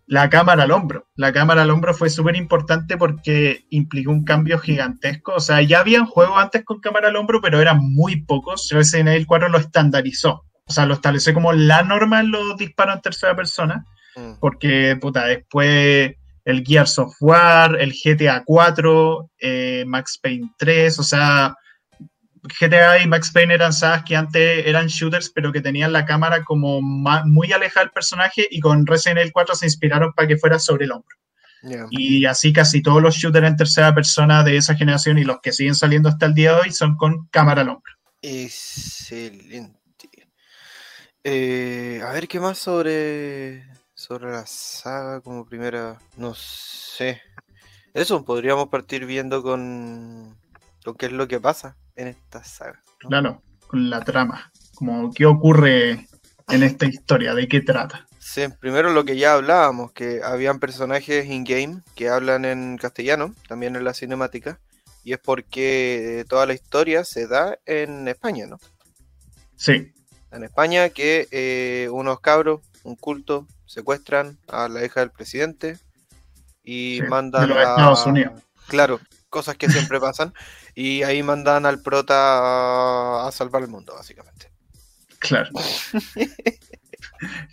la 0.08 0.30
cámara 0.30 0.64
al 0.64 0.72
hombro. 0.72 1.08
La 1.16 1.34
cámara 1.34 1.64
al 1.64 1.72
hombro 1.72 1.94
fue 1.94 2.10
súper 2.10 2.36
importante 2.36 2.98
porque 2.98 3.66
implicó 3.70 4.12
un 4.12 4.24
cambio 4.24 4.60
gigantesco. 4.60 5.34
O 5.34 5.40
sea, 5.40 5.62
ya 5.62 5.80
habían 5.80 6.06
juegos 6.06 6.38
antes 6.38 6.64
con 6.64 6.80
cámara 6.80 7.10
al 7.10 7.16
hombro, 7.16 7.42
pero 7.42 7.60
eran 7.60 7.80
muy 7.82 8.22
pocos. 8.24 8.72
Evil 8.72 9.28
4 9.28 9.50
lo 9.50 9.58
estandarizó. 9.58 10.46
O 10.68 10.74
sea, 10.74 10.86
lo 10.86 10.96
estableció 10.96 11.34
como 11.34 11.54
la 11.54 11.84
norma 11.84 12.20
en 12.20 12.32
los 12.32 12.58
disparos 12.58 12.96
en 12.96 13.02
tercera 13.02 13.36
persona. 13.36 13.86
Mm. 14.16 14.40
Porque, 14.40 14.98
puta, 15.00 15.26
después 15.26 16.14
el 16.46 16.64
Gears 16.64 16.94
Software, 16.94 17.78
el 17.80 17.92
GTA 17.92 18.44
4, 18.46 19.32
eh, 19.40 19.84
Max 19.88 20.20
Payne 20.22 20.52
3, 20.58 21.00
o 21.00 21.04
sea, 21.04 21.56
GTA 22.48 23.00
y 23.00 23.08
Max 23.08 23.32
Payne 23.32 23.54
eran 23.54 23.74
sagas 23.74 24.04
que 24.04 24.16
antes 24.16 24.66
eran 24.66 24.88
shooters, 24.88 25.30
pero 25.30 25.52
que 25.52 25.62
tenían 25.62 25.94
la 25.94 26.06
cámara 26.06 26.44
como 26.44 26.82
muy 26.82 27.52
alejada 27.52 27.86
del 27.86 27.92
personaje 27.92 28.48
y 28.50 28.60
con 28.60 28.86
Resident 28.86 29.20
Evil 29.20 29.34
4 29.34 29.56
se 29.56 29.66
inspiraron 29.66 30.14
para 30.14 30.28
que 30.28 30.38
fuera 30.38 30.60
sobre 30.60 30.86
el 30.86 30.92
hombro. 30.92 31.16
Y 31.90 32.26
así 32.26 32.54
casi 32.54 32.82
todos 32.82 33.02
los 33.02 33.16
shooters 33.16 33.48
en 33.48 33.58
tercera 33.58 33.94
persona 33.96 34.44
de 34.44 34.58
esa 34.58 34.76
generación 34.76 35.18
y 35.18 35.24
los 35.24 35.40
que 35.42 35.52
siguen 35.52 35.74
saliendo 35.74 36.10
hasta 36.10 36.28
el 36.28 36.36
día 36.36 36.54
de 36.54 36.62
hoy 36.62 36.72
son 36.72 36.96
con 36.96 37.28
cámara 37.28 37.62
al 37.62 37.70
hombro. 37.70 37.94
Excelente. 38.22 39.76
Eh, 41.24 42.02
a 42.06 42.12
ver 42.12 42.28
qué 42.28 42.40
más 42.40 42.60
sobre, 42.60 43.66
sobre 43.96 44.32
la 44.32 44.46
saga 44.46 45.22
como 45.22 45.46
primera. 45.46 45.98
No 46.18 46.36
sé. 46.36 47.22
Eso 47.96 48.24
podríamos 48.26 48.68
partir 48.68 49.06
viendo 49.06 49.42
con 49.42 50.38
lo 50.86 50.94
que 50.94 51.08
es 51.08 51.12
lo 51.12 51.28
que 51.28 51.40
pasa 51.40 51.76
en 51.96 52.08
esta 52.08 52.44
saga. 52.44 52.82
Claro, 53.00 53.42
con 53.68 53.90
la 53.90 54.04
trama, 54.04 54.52
como 54.76 55.12
qué 55.12 55.26
ocurre 55.26 56.08
en 56.48 56.64
esta 56.64 56.86
historia, 56.86 57.34
de 57.34 57.48
qué 57.48 57.62
trata. 57.62 58.06
Sí, 58.20 58.44
primero 58.60 58.92
lo 58.92 59.04
que 59.04 59.18
ya 59.18 59.34
hablábamos, 59.34 59.92
que 59.92 60.22
habían 60.24 60.60
personajes 60.60 61.26
in-game 61.26 61.82
que 61.96 62.10
hablan 62.10 62.46
en 62.46 62.78
castellano, 62.78 63.34
también 63.48 63.76
en 63.76 63.84
la 63.84 63.94
cinemática, 63.94 64.60
y 65.04 65.14
es 65.14 65.20
porque 65.20 66.26
toda 66.28 66.46
la 66.46 66.54
historia 66.54 67.04
se 67.04 67.28
da 67.28 67.58
en 67.66 68.08
España, 68.08 68.48
¿no? 68.48 68.58
Sí. 69.56 69.94
En 70.32 70.44
España 70.44 70.90
que 70.90 71.28
eh, 71.32 71.88
unos 71.92 72.20
cabros, 72.20 72.62
un 72.84 72.96
culto, 72.96 73.48
secuestran 73.66 74.38
a 74.48 74.68
la 74.68 74.84
hija 74.84 75.00
del 75.00 75.12
presidente 75.12 75.78
y 76.64 77.02
mandan 77.08 77.52
a... 77.52 77.62
Estados 77.62 78.06
Unidos. 78.06 78.42
Claro, 78.68 79.00
cosas 79.30 79.56
que 79.56 79.70
siempre 79.70 80.00
pasan. 80.00 80.34
Y 80.76 81.04
ahí 81.04 81.24
mandan 81.24 81.66
al 81.66 81.82
prota 81.82 83.26
a, 83.26 83.32
salvar 83.32 83.64
el 83.64 83.70
mundo, 83.70 83.94
básicamente. 83.96 84.52
Claro. 85.20 85.50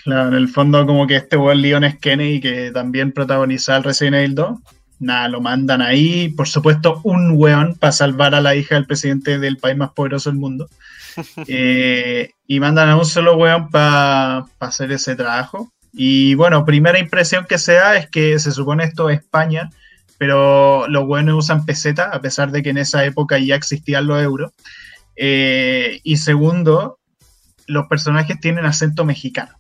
claro, 0.05 0.29
en 0.29 0.35
el 0.35 0.49
fondo 0.49 0.85
como 0.85 1.07
que 1.07 1.17
este 1.17 1.37
buen 1.37 1.63
Leon 1.63 1.85
es 1.85 1.99
Kennedy 1.99 2.41
que 2.41 2.73
también 2.73 3.13
protagoniza 3.13 3.77
el 3.77 3.85
Resident 3.85 4.17
Evil 4.17 4.35
2. 4.35 4.59
Nada, 4.99 5.29
lo 5.29 5.41
mandan 5.41 5.83
ahí. 5.83 6.31
Por 6.31 6.49
supuesto, 6.49 7.01
un 7.05 7.33
weón 7.37 7.77
para 7.77 7.93
salvar 7.93 8.35
a 8.35 8.41
la 8.41 8.57
hija 8.57 8.75
del 8.75 8.87
presidente 8.87 9.39
del 9.39 9.57
país 9.57 9.77
más 9.77 9.91
poderoso 9.93 10.31
del 10.31 10.39
mundo. 10.39 10.69
Eh, 11.47 12.31
y 12.47 12.59
mandan 12.59 12.89
a 12.89 12.97
un 12.97 13.05
solo 13.05 13.37
weón 13.37 13.69
para 13.69 14.47
hacer 14.61 14.93
ese 14.93 15.15
trabajo. 15.15 15.71
Y 15.93 16.35
bueno, 16.37 16.65
primera 16.65 16.99
impresión 16.99 17.45
que 17.47 17.59
se 17.59 17.75
da 17.75 17.97
es 17.97 18.09
que 18.09 18.39
se 18.39 18.51
supone 18.51 18.85
esto 18.85 19.11
es 19.11 19.19
España 19.19 19.69
pero 20.19 20.87
los 20.89 21.07
buenos 21.07 21.45
usan 21.45 21.65
peseta, 21.65 22.11
a 22.11 22.21
pesar 22.21 22.51
de 22.51 22.63
que 22.63 22.71
en 22.71 22.79
esa 22.79 23.05
época 23.05 23.39
ya 23.39 23.55
existían 23.55 24.07
los 24.07 24.23
euros. 24.23 24.53
Eh, 25.17 26.01
y 26.05 26.17
segundo, 26.17 26.99
los 27.67 27.87
personajes 27.87 28.41
tienen 28.41 28.65
acento 28.65 29.05
mexicano. 29.05 29.59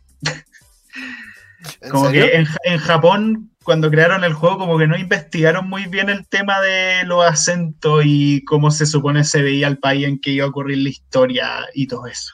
como 1.90 2.10
que 2.10 2.44
en, 2.64 2.78
Japón, 2.78 3.50
cuando 3.62 3.90
crearon 3.90 4.24
el 4.24 4.34
juego, 4.34 4.58
como 4.58 4.78
que 4.78 4.86
no 4.86 4.96
investigaron 4.96 5.68
muy 5.68 5.86
bien 5.86 6.08
el 6.08 6.26
tema 6.26 6.60
de 6.60 7.04
los 7.04 7.24
acentos 7.24 8.02
y 8.04 8.44
cómo 8.44 8.70
se 8.70 8.86
supone 8.86 9.24
se 9.24 9.42
veía 9.42 9.68
el 9.68 9.78
país 9.78 10.06
en 10.06 10.20
que 10.20 10.30
iba 10.30 10.46
a 10.46 10.48
ocurrir 10.48 10.78
la 10.78 10.88
historia 10.88 11.66
y 11.74 11.86
todo 11.86 12.06
eso. 12.06 12.32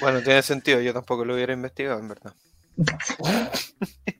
bueno, 0.00 0.22
tiene 0.22 0.42
sentido, 0.42 0.80
yo 0.80 0.92
tampoco 0.92 1.24
lo 1.24 1.34
hubiera 1.34 1.52
investigado, 1.52 2.00
en 2.00 2.08
verdad. 2.08 2.34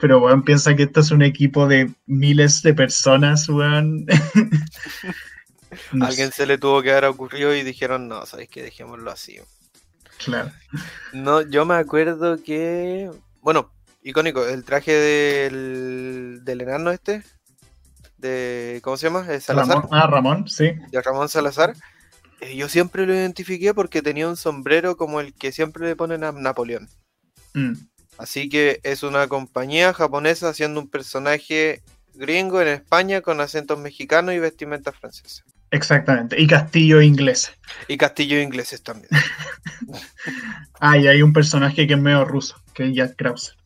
Pero, 0.00 0.20
weón, 0.20 0.42
piensa 0.42 0.74
que 0.74 0.84
esto 0.84 1.00
es 1.00 1.10
un 1.10 1.22
equipo 1.22 1.66
de 1.66 1.90
miles 2.06 2.62
de 2.62 2.74
personas, 2.74 3.48
weón. 3.48 4.06
Alguien 6.00 6.32
se 6.32 6.46
le 6.46 6.58
tuvo 6.58 6.82
que 6.82 6.90
haber 6.90 7.06
ocurrido 7.06 7.54
y 7.54 7.62
dijeron, 7.62 8.08
no, 8.08 8.24
sabéis 8.26 8.48
que 8.48 8.62
dejémoslo 8.62 9.10
así. 9.10 9.38
Claro. 10.24 10.50
No, 11.12 11.42
yo 11.42 11.64
me 11.64 11.74
acuerdo 11.74 12.42
que. 12.42 13.10
Bueno, 13.40 13.70
icónico, 14.02 14.46
el 14.46 14.64
traje 14.64 14.92
del, 14.92 16.40
del 16.42 16.60
enano 16.60 16.90
este. 16.90 17.22
De, 18.16 18.80
¿Cómo 18.82 18.96
se 18.96 19.06
llama? 19.06 19.24
Salazar. 19.40 19.76
Ramón, 19.76 19.88
ah, 19.92 20.06
Ramón, 20.06 20.48
sí. 20.48 20.72
De 20.90 21.00
Ramón 21.00 21.28
Salazar. 21.28 21.74
Eh, 22.40 22.56
yo 22.56 22.68
siempre 22.68 23.06
lo 23.06 23.14
identifiqué 23.14 23.74
porque 23.74 24.02
tenía 24.02 24.28
un 24.28 24.36
sombrero 24.36 24.96
como 24.96 25.20
el 25.20 25.34
que 25.34 25.52
siempre 25.52 25.86
le 25.86 25.96
ponen 25.96 26.24
a 26.24 26.32
Napoleón. 26.32 26.88
Mm, 27.54 27.74
Así 28.18 28.48
que 28.48 28.80
es 28.82 29.02
una 29.02 29.28
compañía 29.28 29.94
japonesa 29.94 30.48
haciendo 30.48 30.80
un 30.80 30.88
personaje 30.88 31.82
gringo 32.14 32.60
en 32.60 32.68
España 32.68 33.20
con 33.20 33.40
acentos 33.40 33.78
mexicanos 33.78 34.34
y 34.34 34.38
vestimenta 34.40 34.92
francesa. 34.92 35.44
exactamente. 35.70 36.40
Y 36.40 36.46
castillo 36.46 37.00
inglés. 37.00 37.52
Y 37.86 37.96
castillos 37.96 38.42
ingleses 38.42 38.82
también. 38.82 39.08
Ah, 40.80 40.96
y 40.96 41.08
hay 41.08 41.22
un 41.22 41.32
personaje 41.32 41.88
que 41.88 41.94
es 41.94 42.00
medio 42.00 42.24
ruso, 42.24 42.54
que 42.72 42.84
es 42.84 42.94
Jack 42.94 43.16
Krause. 43.16 43.58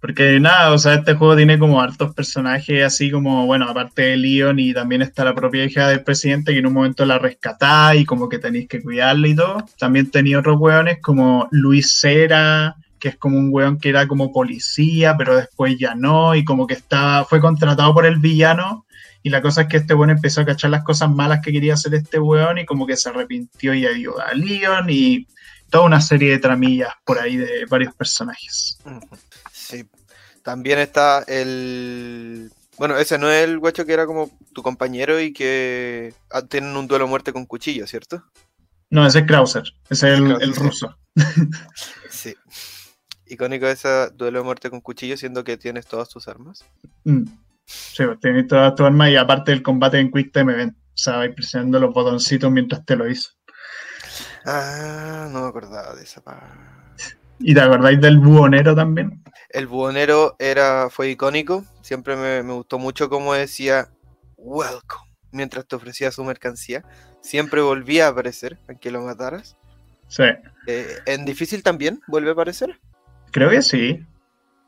Porque 0.00 0.40
nada, 0.40 0.72
o 0.72 0.78
sea, 0.78 0.94
este 0.94 1.14
juego 1.14 1.36
tiene 1.36 1.58
como 1.58 1.82
hartos 1.82 2.14
personajes 2.14 2.82
así 2.82 3.10
como, 3.10 3.44
bueno, 3.44 3.68
aparte 3.68 4.02
de 4.02 4.16
Leon 4.16 4.58
y 4.58 4.72
también 4.72 5.02
está 5.02 5.22
la 5.24 5.34
propia 5.34 5.64
hija 5.64 5.88
del 5.88 6.02
presidente 6.02 6.52
que 6.52 6.60
en 6.60 6.66
un 6.66 6.72
momento 6.72 7.04
la 7.04 7.18
rescatá 7.18 7.94
y 7.94 8.06
como 8.06 8.28
que 8.28 8.38
tenéis 8.38 8.68
que 8.68 8.82
cuidarla 8.82 9.28
y 9.28 9.34
todo. 9.34 9.66
También 9.78 10.10
tenía 10.10 10.38
otros 10.38 10.58
hueones 10.58 10.98
como 11.02 11.46
Luis 11.50 11.98
Cera, 12.00 12.74
que 13.00 13.08
es 13.08 13.16
como 13.16 13.38
un 13.38 13.48
hueón 13.50 13.78
que 13.78 13.88
era 13.88 14.06
como 14.06 14.32
policía, 14.32 15.16
pero 15.16 15.36
después 15.36 15.76
ya 15.78 15.94
no, 15.94 16.34
y 16.34 16.44
como 16.44 16.66
que 16.66 16.74
estaba, 16.74 17.24
fue 17.24 17.40
contratado 17.40 17.92
por 17.92 18.06
el 18.06 18.18
villano. 18.18 18.86
Y 19.22 19.30
la 19.30 19.42
cosa 19.42 19.62
es 19.62 19.68
que 19.68 19.78
este 19.78 19.94
weón 19.94 20.10
empezó 20.10 20.40
a 20.40 20.46
cachar 20.46 20.70
las 20.70 20.84
cosas 20.84 21.10
malas 21.10 21.40
que 21.42 21.52
quería 21.52 21.74
hacer 21.74 21.94
este 21.94 22.18
weón 22.18 22.58
y 22.58 22.64
como 22.64 22.86
que 22.86 22.96
se 22.96 23.08
arrepintió 23.08 23.74
y 23.74 23.86
ayudó 23.86 24.20
a 24.20 24.32
Leon 24.32 24.86
y 24.88 25.26
toda 25.68 25.84
una 25.84 26.00
serie 26.00 26.30
de 26.30 26.38
tramillas 26.38 26.92
por 27.04 27.18
ahí 27.18 27.36
de 27.36 27.66
varios 27.66 27.94
personajes. 27.94 28.78
Sí. 29.52 29.84
También 30.42 30.78
está 30.78 31.22
el. 31.26 32.50
Bueno, 32.78 32.96
ese 32.96 33.18
no 33.18 33.30
es 33.30 33.44
el 33.44 33.58
guacho 33.58 33.84
que 33.84 33.92
era 33.92 34.06
como 34.06 34.30
tu 34.54 34.62
compañero 34.62 35.20
y 35.20 35.32
que 35.32 36.14
ah, 36.30 36.42
tienen 36.42 36.76
un 36.76 36.86
duelo 36.86 37.04
a 37.04 37.08
muerte 37.08 37.32
con 37.32 37.44
cuchillo, 37.44 37.86
¿cierto? 37.86 38.24
No, 38.88 39.06
ese 39.06 39.20
es 39.20 39.26
Krauser, 39.26 39.64
ese 39.90 40.12
es 40.12 40.18
el, 40.18 40.30
el 40.40 40.54
ruso. 40.54 40.96
Icónico 43.30 43.66
ese 43.66 44.10
duelo 44.14 44.40
a 44.40 44.42
muerte 44.42 44.70
con 44.70 44.80
cuchillo, 44.80 45.16
siendo 45.16 45.44
que 45.44 45.56
tienes 45.56 45.86
todas 45.86 46.08
tus 46.08 46.28
armas. 46.28 46.64
Mm. 47.04 47.24
Sí, 47.64 48.04
pues, 48.04 48.18
tenés 48.20 48.48
todas 48.48 48.74
tus 48.74 48.86
armas 48.86 49.10
y 49.10 49.16
aparte 49.16 49.52
del 49.52 49.62
combate 49.62 49.98
en 49.98 50.10
Quick 50.10 50.32
Time 50.32 50.52
Event. 50.52 50.76
O 50.76 51.02
sea, 51.02 51.16
vais 51.16 51.34
presionando 51.34 51.78
los 51.78 51.94
botoncitos 51.94 52.50
mientras 52.50 52.84
te 52.84 52.96
lo 52.96 53.08
hizo. 53.08 53.30
Ah, 54.44 55.28
no 55.30 55.42
me 55.42 55.48
acordaba 55.48 55.94
de 55.94 56.02
esa 56.02 56.20
parte. 56.20 56.46
¿Y 57.38 57.54
te 57.54 57.60
acordáis 57.60 58.00
del 58.00 58.18
buhonero 58.18 58.74
también? 58.74 59.22
El 59.48 59.66
buhonero 59.66 60.36
era, 60.38 60.88
fue 60.90 61.10
icónico. 61.10 61.64
Siempre 61.82 62.16
me, 62.16 62.42
me 62.42 62.52
gustó 62.52 62.78
mucho 62.78 63.08
cómo 63.08 63.32
decía 63.34 63.88
welcome 64.36 65.10
mientras 65.32 65.66
te 65.66 65.76
ofrecía 65.76 66.10
su 66.10 66.24
mercancía. 66.24 66.84
Siempre 67.22 67.60
volvía 67.60 68.06
a 68.06 68.10
aparecer, 68.10 68.58
aunque 68.68 68.90
lo 68.90 69.02
mataras. 69.02 69.56
Sí, 70.08 70.24
Eh, 70.66 70.98
en 71.06 71.24
difícil 71.24 71.62
también 71.62 72.00
vuelve 72.08 72.30
a 72.30 72.32
aparecer. 72.32 72.80
Creo 73.30 73.50
que 73.50 73.62
sí. 73.62 74.04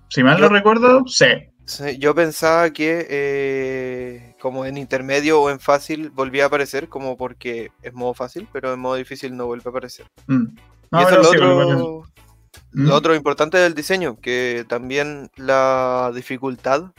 Si 0.08 0.22
mal 0.22 0.38
Yo- 0.38 0.44
no 0.44 0.54
recuerdo, 0.54 1.04
sí. 1.06 1.26
Sí, 1.64 1.96
yo 1.98 2.14
pensaba 2.14 2.70
que 2.70 3.06
eh, 3.08 4.34
como 4.40 4.66
en 4.66 4.76
intermedio 4.76 5.40
o 5.40 5.48
en 5.48 5.60
fácil 5.60 6.10
volvía 6.10 6.44
a 6.44 6.46
aparecer, 6.48 6.88
como 6.88 7.16
porque 7.16 7.70
es 7.82 7.94
modo 7.94 8.14
fácil, 8.14 8.48
pero 8.52 8.74
en 8.74 8.80
modo 8.80 8.96
difícil 8.96 9.36
no 9.36 9.46
vuelve 9.46 9.62
a 9.66 9.70
aparecer. 9.70 10.06
Mm. 10.26 10.46
No, 10.90 11.00
y 11.00 11.04
eso 11.04 11.10
es 11.12 11.16
lo 11.18 11.24
sí, 11.24 11.36
otro. 11.38 12.04
Mm. 12.72 12.86
lo 12.88 12.94
otro 12.94 13.14
importante 13.14 13.58
del 13.58 13.74
diseño, 13.74 14.18
que 14.20 14.64
también 14.68 15.30
la 15.36 16.10
dificultad 16.14 16.92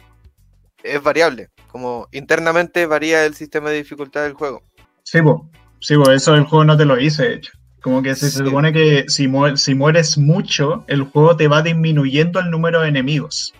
es 0.82 1.04
variable. 1.04 1.50
Como 1.68 2.08
internamente 2.12 2.86
varía 2.86 3.26
el 3.26 3.36
sistema 3.36 3.70
de 3.70 3.78
dificultad 3.78 4.24
del 4.24 4.34
juego. 4.34 4.64
Sí, 5.04 5.22
po. 5.22 5.50
Sí, 5.80 5.96
po, 5.98 6.10
eso 6.10 6.36
el 6.36 6.46
juego 6.46 6.64
no 6.64 6.78
te 6.78 6.86
lo 6.86 6.96
dice, 6.96 7.24
de 7.24 7.34
hecho. 7.36 7.52
Como 7.84 8.02
que 8.02 8.16
se, 8.16 8.32
supone 8.32 8.72
que 8.72 9.06
si, 9.10 9.28
mu- 9.28 9.58
si 9.58 9.76
mueres 9.76 10.18
mucho, 10.18 10.86
el 10.88 11.04
juego 11.04 11.36
te 11.36 11.50
va 11.50 11.62
disminuyendo 11.62 12.40
el 12.40 12.50
número 12.50 12.82
de 12.82 12.88
enemigos. 12.88 13.54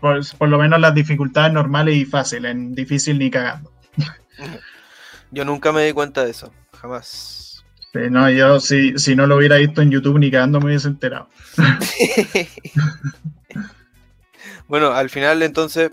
Por, 0.00 0.20
por 0.38 0.48
lo 0.48 0.58
menos 0.58 0.80
las 0.80 0.94
dificultades 0.94 1.52
normales 1.52 1.96
y 1.96 2.04
fáciles, 2.04 2.52
en 2.52 2.74
difícil 2.74 3.18
ni 3.18 3.30
cagando. 3.30 3.72
Yo 5.32 5.44
nunca 5.44 5.72
me 5.72 5.84
di 5.84 5.92
cuenta 5.92 6.24
de 6.24 6.30
eso, 6.30 6.52
jamás. 6.80 7.64
Sí, 7.92 7.98
no, 8.10 8.30
yo 8.30 8.60
si, 8.60 8.96
si 8.98 9.16
no 9.16 9.26
lo 9.26 9.36
hubiera 9.36 9.56
visto 9.56 9.82
en 9.82 9.90
YouTube 9.90 10.18
ni 10.18 10.30
cagando 10.30 10.60
me 10.60 10.66
hubiese 10.66 10.88
enterado. 10.88 11.28
bueno, 14.68 14.92
al 14.92 15.10
final 15.10 15.42
entonces 15.42 15.90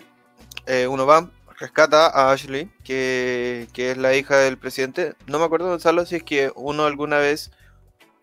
eh, 0.66 0.88
uno 0.88 1.06
va, 1.06 1.30
rescata 1.60 2.08
a 2.08 2.32
Ashley, 2.32 2.69
que, 2.84 3.67
que 3.74 3.91
es 3.91 3.98
la 3.98 4.15
hija 4.15 4.38
del 4.38 4.58
presidente. 4.58 5.13
No 5.28 5.39
me 5.39 5.45
acuerdo, 5.45 5.67
Gonzalo, 5.67 6.06
si 6.06 6.15
es 6.15 6.24
que 6.24 6.52
uno 6.56 6.86
alguna 6.86 7.17
vez 7.17 7.52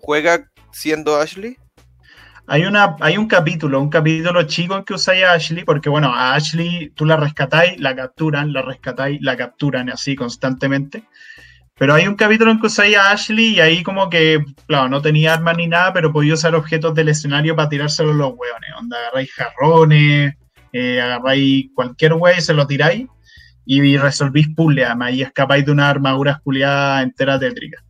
juega 0.01 0.51
siendo 0.73 1.17
Ashley. 1.17 1.59
Hay, 2.49 2.65
una, 2.65 2.97
hay 3.01 3.19
un 3.19 3.27
capítulo, 3.27 3.81
un 3.81 3.91
capítulo 3.91 4.45
chico 4.45 4.77
en 4.77 4.85
que 4.85 4.95
usáis 4.95 5.25
a 5.25 5.33
Ashley, 5.33 5.65
porque 5.65 5.89
bueno, 5.89 6.15
a 6.15 6.35
Ashley 6.35 6.91
tú 6.95 7.05
la 7.05 7.17
rescatáis, 7.17 7.79
la 7.81 7.95
capturan, 7.95 8.53
la 8.53 8.63
rescatáis, 8.63 9.21
la 9.21 9.37
capturan 9.37 9.91
así 9.91 10.15
constantemente. 10.15 11.05
Pero 11.79 11.93
hay 11.93 12.07
un 12.07 12.15
capítulo 12.15 12.53
en 12.53 12.61
que 12.61 12.69
usáis 12.69 12.97
a 12.97 13.11
Ashley 13.11 13.57
y 13.57 13.61
ahí 13.61 13.83
como 13.83 14.09
que, 14.09 14.43
claro, 14.67 14.89
no 14.89 15.03
tenía 15.03 15.35
armas 15.35 15.57
ni 15.57 15.67
nada, 15.67 15.93
pero 15.93 16.13
podía 16.13 16.35
usar 16.35 16.55
objetos 16.55 16.95
del 16.95 17.09
escenario 17.09 17.55
para 17.55 17.69
tirárselos 17.69 18.15
los 18.15 18.33
hueones. 18.35 18.71
Onda, 18.79 18.97
agarráis 18.97 19.33
jarrones, 19.35 20.35
eh, 20.73 21.01
agarráis 21.01 21.67
cualquier 21.75 22.15
hueá 22.15 22.39
y 22.39 22.41
se 22.41 22.55
lo 22.55 22.67
tiráis 22.67 23.07
y 23.67 23.99
resolvís 23.99 24.49
puzzles, 24.55 24.87
además, 24.87 25.13
y 25.13 25.23
escapáis 25.23 25.67
de 25.67 25.73
una 25.73 25.91
armadura 25.91 26.41
culiada 26.43 27.03
entera 27.03 27.39
tétrica. 27.39 27.83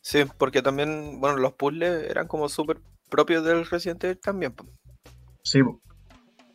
Sí, 0.00 0.24
porque 0.38 0.62
también, 0.62 1.20
bueno, 1.20 1.36
los 1.38 1.52
puzzles 1.54 2.08
eran 2.08 2.28
como 2.28 2.48
súper 2.48 2.78
propios 3.10 3.44
del 3.44 3.66
Resident 3.66 4.04
Evil 4.04 4.18
también. 4.18 4.54
Sí. 5.42 5.60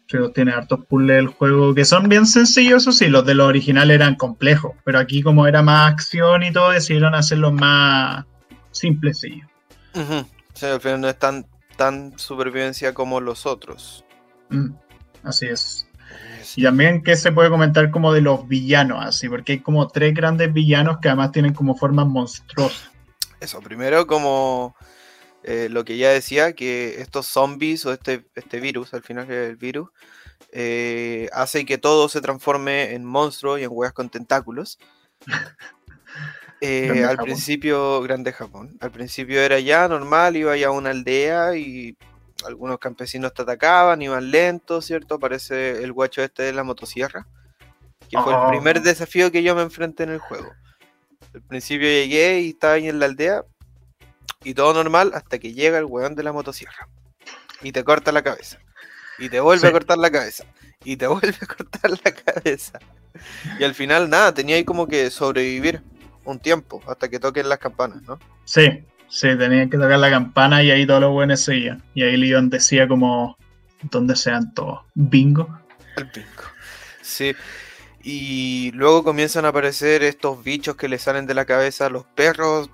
Sí, 0.07 0.17
tiene 0.33 0.53
hartos 0.53 0.85
puzzles 0.87 1.17
del 1.17 1.27
juego 1.27 1.75
que 1.75 1.85
son 1.85 2.09
bien 2.09 2.25
sencillos, 2.25 2.81
eso 2.81 2.91
sí, 2.91 3.09
los 3.09 3.25
de 3.25 3.35
los 3.35 3.47
originales 3.47 3.93
eran 3.93 4.15
complejos, 4.15 4.71
pero 4.83 4.97
aquí 4.97 5.21
como 5.21 5.45
era 5.45 5.61
más 5.61 5.91
acción 5.91 6.41
y 6.41 6.51
todo, 6.51 6.71
decidieron 6.71 7.13
hacerlos 7.13 7.53
más 7.53 8.25
simples. 8.71 9.21
Ujú. 9.93 10.25
Sí, 10.53 10.65
al 10.65 10.81
final 10.81 11.01
no 11.01 11.09
es 11.09 11.19
tan, 11.19 11.45
tan 11.77 12.17
supervivencia 12.17 12.93
como 12.93 13.21
los 13.21 13.45
otros. 13.45 14.03
Mm, 14.49 14.73
así 15.23 15.45
es. 15.45 15.88
Y 16.55 16.63
también, 16.63 17.03
¿qué 17.03 17.15
se 17.15 17.31
puede 17.31 17.49
comentar 17.49 17.91
como 17.91 18.13
de 18.13 18.21
los 18.21 18.47
villanos? 18.47 19.05
Así, 19.05 19.29
porque 19.29 19.53
hay 19.53 19.59
como 19.59 19.87
tres 19.87 20.13
grandes 20.13 20.51
villanos 20.51 20.99
que 20.99 21.09
además 21.09 21.31
tienen 21.31 21.53
como 21.53 21.75
formas 21.75 22.07
monstruosas. 22.07 22.89
Eso, 23.39 23.61
primero 23.61 24.05
como 24.07 24.75
eh, 25.43 25.67
lo 25.69 25.85
que 25.85 25.97
ya 25.97 26.09
decía, 26.09 26.53
que 26.53 27.01
estos 27.01 27.25
zombies 27.27 27.85
o 27.85 27.93
este, 27.93 28.25
este 28.35 28.59
virus, 28.59 28.93
al 28.93 29.03
final 29.03 29.29
el 29.31 29.55
virus, 29.55 29.89
eh, 30.51 31.29
hace 31.33 31.65
que 31.65 31.77
todo 31.77 32.09
se 32.09 32.21
transforme 32.21 32.93
en 32.93 33.05
monstruos 33.05 33.59
y 33.59 33.63
en 33.63 33.69
huevas 33.71 33.93
con 33.93 34.09
tentáculos. 34.09 34.79
Eh, 36.61 37.05
al 37.05 37.11
Japón. 37.11 37.23
principio, 37.23 38.01
grande 38.01 38.33
Japón. 38.33 38.77
Al 38.81 38.91
principio 38.91 39.39
era 39.39 39.61
ya 39.61 39.87
normal, 39.87 40.35
iba 40.35 40.57
ya 40.57 40.67
a 40.67 40.71
una 40.71 40.89
aldea 40.89 41.55
y 41.55 41.95
algunos 42.45 42.79
campesinos 42.79 43.33
te 43.33 43.41
atacaban, 43.41 44.01
iban 44.01 44.31
lentos, 44.31 44.85
¿cierto? 44.85 45.15
Aparece 45.15 45.83
el 45.83 45.91
guacho 45.93 46.21
este 46.23 46.43
de 46.43 46.53
la 46.53 46.63
motosierra, 46.63 47.27
que 48.09 48.17
fue 48.19 48.33
el 48.33 48.39
Oh. 48.39 48.47
primer 48.49 48.81
desafío 48.81 49.31
que 49.31 49.43
yo 49.43 49.55
me 49.55 49.61
enfrenté 49.61 50.03
en 50.03 50.09
el 50.11 50.19
juego. 50.19 50.51
Al 51.33 51.41
principio 51.43 51.87
llegué 51.87 52.41
y 52.41 52.49
estaba 52.49 52.73
ahí 52.73 52.87
en 52.89 52.99
la 52.99 53.05
aldea 53.05 53.43
y 54.43 54.53
todo 54.53 54.73
normal 54.73 55.11
hasta 55.13 55.37
que 55.37 55.53
llega 55.53 55.77
el 55.77 55.85
weón 55.85 56.15
de 56.15 56.23
la 56.23 56.31
motosierra 56.31 56.87
y 57.61 57.71
te 57.71 57.83
corta 57.83 58.11
la 58.11 58.23
cabeza 58.23 58.57
y 59.17 59.27
te 59.29 59.39
vuelve 59.41 59.61
Sí. 59.61 59.67
a 59.67 59.71
cortar 59.71 59.97
la 59.97 60.09
cabeza 60.09 60.45
y 60.83 60.95
te 60.95 61.07
vuelve 61.07 61.37
a 61.41 61.45
cortar 61.45 61.91
la 62.03 62.11
cabeza 62.13 62.79
y 63.59 63.63
al 63.63 63.75
final 63.75 64.09
nada, 64.09 64.33
tenía 64.33 64.55
ahí 64.55 64.63
como 64.63 64.87
que 64.87 65.09
sobrevivir 65.11 65.81
un 66.23 66.39
tiempo 66.39 66.81
hasta 66.87 67.09
que 67.09 67.19
toquen 67.19 67.49
las 67.49 67.59
campanas, 67.59 68.01
¿no? 68.03 68.17
Sí, 68.45 68.83
sí, 69.09 69.37
tenían 69.37 69.69
que 69.69 69.77
tocar 69.77 69.99
la 69.99 70.09
campana 70.09 70.63
y 70.63 70.71
ahí 70.71 70.85
todos 70.85 71.01
los 71.01 71.11
buenos 71.11 71.41
seguían. 71.41 71.83
Y 71.93 72.03
ahí 72.03 72.17
Leon 72.17 72.49
decía 72.49 72.87
como, 72.87 73.37
¿dónde 73.83 74.15
sean 74.15 74.53
todos? 74.53 74.81
Bingo. 74.93 75.59
El 75.97 76.09
pinco. 76.09 76.43
Sí. 77.01 77.35
Y 78.01 78.71
luego 78.71 79.03
comienzan 79.03 79.45
a 79.45 79.49
aparecer 79.49 80.03
estos 80.03 80.43
bichos 80.43 80.75
que 80.75 80.87
le 80.87 80.99
salen 80.99 81.25
de 81.25 81.33
la 81.33 81.45
cabeza 81.45 81.87
a 81.87 81.89
los 81.89 82.05
perros. 82.05 82.69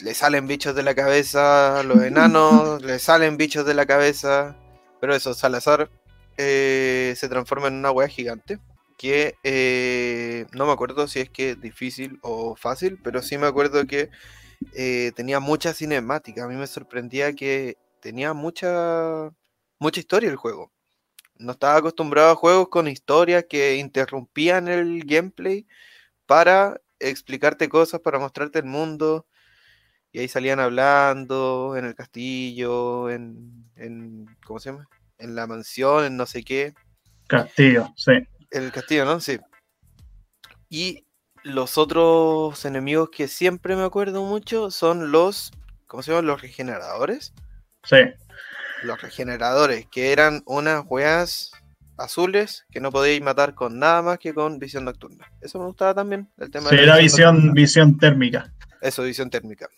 Le 0.00 0.12
salen 0.14 0.46
bichos 0.46 0.74
de 0.74 0.82
la 0.82 0.94
cabeza 0.94 1.80
a 1.80 1.82
los 1.82 2.02
enanos. 2.02 2.82
le 2.82 2.98
salen 2.98 3.36
bichos 3.36 3.64
de 3.66 3.74
la 3.74 3.86
cabeza. 3.86 4.56
Pero 5.00 5.14
eso, 5.14 5.34
Salazar 5.34 5.90
eh, 6.36 7.14
se 7.16 7.28
transforma 7.28 7.68
en 7.68 7.74
una 7.74 7.90
wea 7.90 8.08
gigante. 8.08 8.58
Que 8.98 9.34
eh, 9.44 10.46
no 10.52 10.66
me 10.66 10.72
acuerdo 10.72 11.06
si 11.06 11.20
es 11.20 11.28
que 11.30 11.50
es 11.50 11.60
difícil 11.60 12.18
o 12.22 12.56
fácil. 12.56 12.98
Pero 13.02 13.22
sí 13.22 13.38
me 13.38 13.46
acuerdo 13.46 13.86
que 13.86 14.10
eh, 14.74 15.12
tenía 15.14 15.40
mucha 15.40 15.72
cinemática. 15.72 16.44
A 16.44 16.48
mí 16.48 16.54
me 16.54 16.66
sorprendía 16.66 17.32
que 17.34 17.76
tenía 18.00 18.32
mucha, 18.32 19.30
mucha 19.78 20.00
historia 20.00 20.30
el 20.30 20.36
juego. 20.36 20.72
No 21.38 21.52
estaba 21.52 21.76
acostumbrado 21.76 22.30
a 22.30 22.36
juegos 22.36 22.68
con 22.68 22.88
historias 22.88 23.44
que 23.48 23.76
interrumpían 23.76 24.68
el 24.68 25.04
gameplay 25.04 25.66
para 26.24 26.80
explicarte 26.98 27.68
cosas 27.68 28.00
para 28.00 28.18
mostrarte 28.18 28.60
el 28.60 28.64
mundo. 28.64 29.26
Y 30.12 30.20
ahí 30.20 30.28
salían 30.28 30.60
hablando 30.60 31.74
en 31.76 31.84
el 31.84 31.94
castillo, 31.94 33.10
en, 33.10 33.70
en 33.76 34.26
¿cómo 34.46 34.58
se 34.58 34.70
llama? 34.70 34.88
En 35.18 35.34
la 35.34 35.46
mansión, 35.46 36.04
en 36.04 36.16
no 36.16 36.26
sé 36.26 36.42
qué. 36.42 36.74
Castillo, 37.26 37.92
sí. 37.96 38.12
En 38.50 38.62
el 38.62 38.72
castillo, 38.72 39.04
¿no? 39.04 39.20
Sí. 39.20 39.38
Y 40.70 41.05
los 41.46 41.78
otros 41.78 42.64
enemigos 42.64 43.10
que 43.10 43.28
siempre 43.28 43.76
me 43.76 43.84
acuerdo 43.84 44.24
mucho 44.24 44.72
son 44.72 45.12
los, 45.12 45.52
¿cómo 45.86 46.02
se 46.02 46.10
llaman? 46.10 46.26
Los 46.26 46.42
regeneradores. 46.42 47.34
Sí. 47.84 47.98
Los 48.82 49.00
regeneradores, 49.00 49.86
que 49.86 50.10
eran 50.10 50.42
unas 50.44 50.82
weas 50.88 51.52
azules 51.98 52.66
que 52.72 52.80
no 52.80 52.90
podíais 52.90 53.22
matar 53.22 53.54
con 53.54 53.78
nada 53.78 54.02
más 54.02 54.18
que 54.18 54.34
con 54.34 54.58
visión 54.58 54.84
nocturna. 54.84 55.30
Eso 55.40 55.60
me 55.60 55.66
gustaba 55.66 55.94
también. 55.94 56.28
El 56.36 56.50
tema 56.50 56.68
sí, 56.68 56.76
era 56.76 56.96
visión, 56.96 57.52
visión 57.54 57.96
térmica. 57.96 58.52
Eso, 58.82 59.04
visión 59.04 59.30
térmica. 59.30 59.68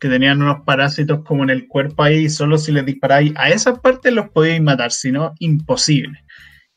Que 0.00 0.08
tenían 0.08 0.42
unos 0.42 0.64
parásitos 0.64 1.24
como 1.24 1.44
en 1.44 1.50
el 1.50 1.68
cuerpo 1.68 2.02
ahí, 2.02 2.28
solo 2.28 2.58
si 2.58 2.72
les 2.72 2.84
disparáis 2.84 3.32
a 3.36 3.48
esas 3.48 3.78
partes 3.78 4.12
los 4.12 4.28
podíais 4.30 4.60
matar, 4.60 4.90
si 4.90 5.12
no, 5.12 5.34
imposible. 5.38 6.24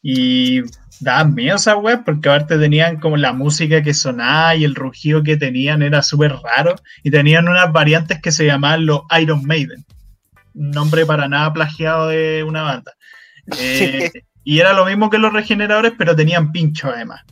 Y 0.07 0.61
daban 0.99 1.33
miedo 1.33 1.55
esas 1.55 1.77
weas, 1.77 2.01
porque 2.05 2.29
aparte 2.29 2.59
tenían 2.59 2.99
como 2.99 3.17
la 3.17 3.33
música 3.33 3.81
que 3.81 3.95
sonaba 3.95 4.55
y 4.55 4.63
el 4.63 4.75
rugido 4.75 5.23
que 5.23 5.35
tenían 5.35 5.81
era 5.81 6.03
súper 6.03 6.35
raro. 6.43 6.75
Y 7.01 7.09
tenían 7.09 7.47
unas 7.47 7.71
variantes 7.71 8.21
que 8.21 8.31
se 8.31 8.45
llamaban 8.45 8.85
los 8.85 9.01
Iron 9.19 9.43
Maiden. 9.45 9.83
Nombre 10.53 11.07
para 11.07 11.27
nada 11.27 11.51
plagiado 11.51 12.09
de 12.09 12.43
una 12.43 12.61
banda. 12.61 12.93
Eh, 13.59 14.11
y 14.43 14.59
era 14.59 14.73
lo 14.73 14.85
mismo 14.85 15.09
que 15.09 15.17
los 15.17 15.33
regeneradores, 15.33 15.93
pero 15.97 16.15
tenían 16.15 16.51
pincho 16.51 16.91
además. 16.91 17.23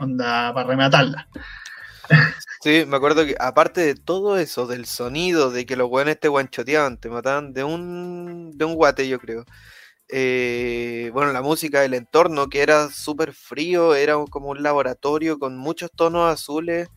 Onda, 0.00 0.52
para 0.52 0.66
rematarla. 0.66 1.28
Sí, 2.60 2.84
me 2.88 2.96
acuerdo 2.96 3.24
que 3.24 3.36
aparte 3.38 3.82
de 3.82 3.94
todo 3.94 4.36
eso, 4.36 4.66
del 4.66 4.86
sonido, 4.86 5.52
de 5.52 5.64
que 5.64 5.76
los 5.76 5.88
weones 5.88 6.18
te 6.18 6.26
guanchoteaban, 6.26 6.98
te 6.98 7.08
mataban 7.08 7.52
de 7.52 7.62
un, 7.62 8.50
de 8.58 8.64
un 8.64 8.74
guate, 8.74 9.06
yo 9.08 9.20
creo. 9.20 9.44
Eh, 10.08 11.10
bueno, 11.12 11.32
la 11.32 11.42
música, 11.42 11.84
el 11.84 11.94
entorno, 11.94 12.48
que 12.48 12.62
era 12.62 12.90
súper 12.90 13.32
frío, 13.32 13.94
era 13.94 14.14
como 14.30 14.50
un 14.50 14.62
laboratorio 14.62 15.38
con 15.38 15.56
muchos 15.56 15.90
tonos 15.92 16.32
azules. 16.32 16.88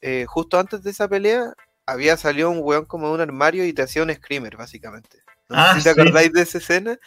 Eh, 0.00 0.24
justo 0.26 0.58
antes 0.58 0.82
de 0.82 0.90
esa 0.90 1.08
pelea, 1.08 1.52
había 1.86 2.16
salido 2.16 2.50
un 2.50 2.60
weón 2.62 2.84
como 2.84 3.08
de 3.08 3.14
un 3.14 3.20
armario 3.20 3.64
y 3.64 3.72
te 3.72 3.82
hacía 3.82 4.02
un 4.02 4.14
screamer, 4.14 4.56
básicamente. 4.56 5.18
No 5.48 5.56
ah, 5.58 5.74
si 5.76 5.82
te 5.82 5.90
acordáis 5.90 6.32
de 6.32 6.42
esa 6.42 6.58
escena. 6.58 6.98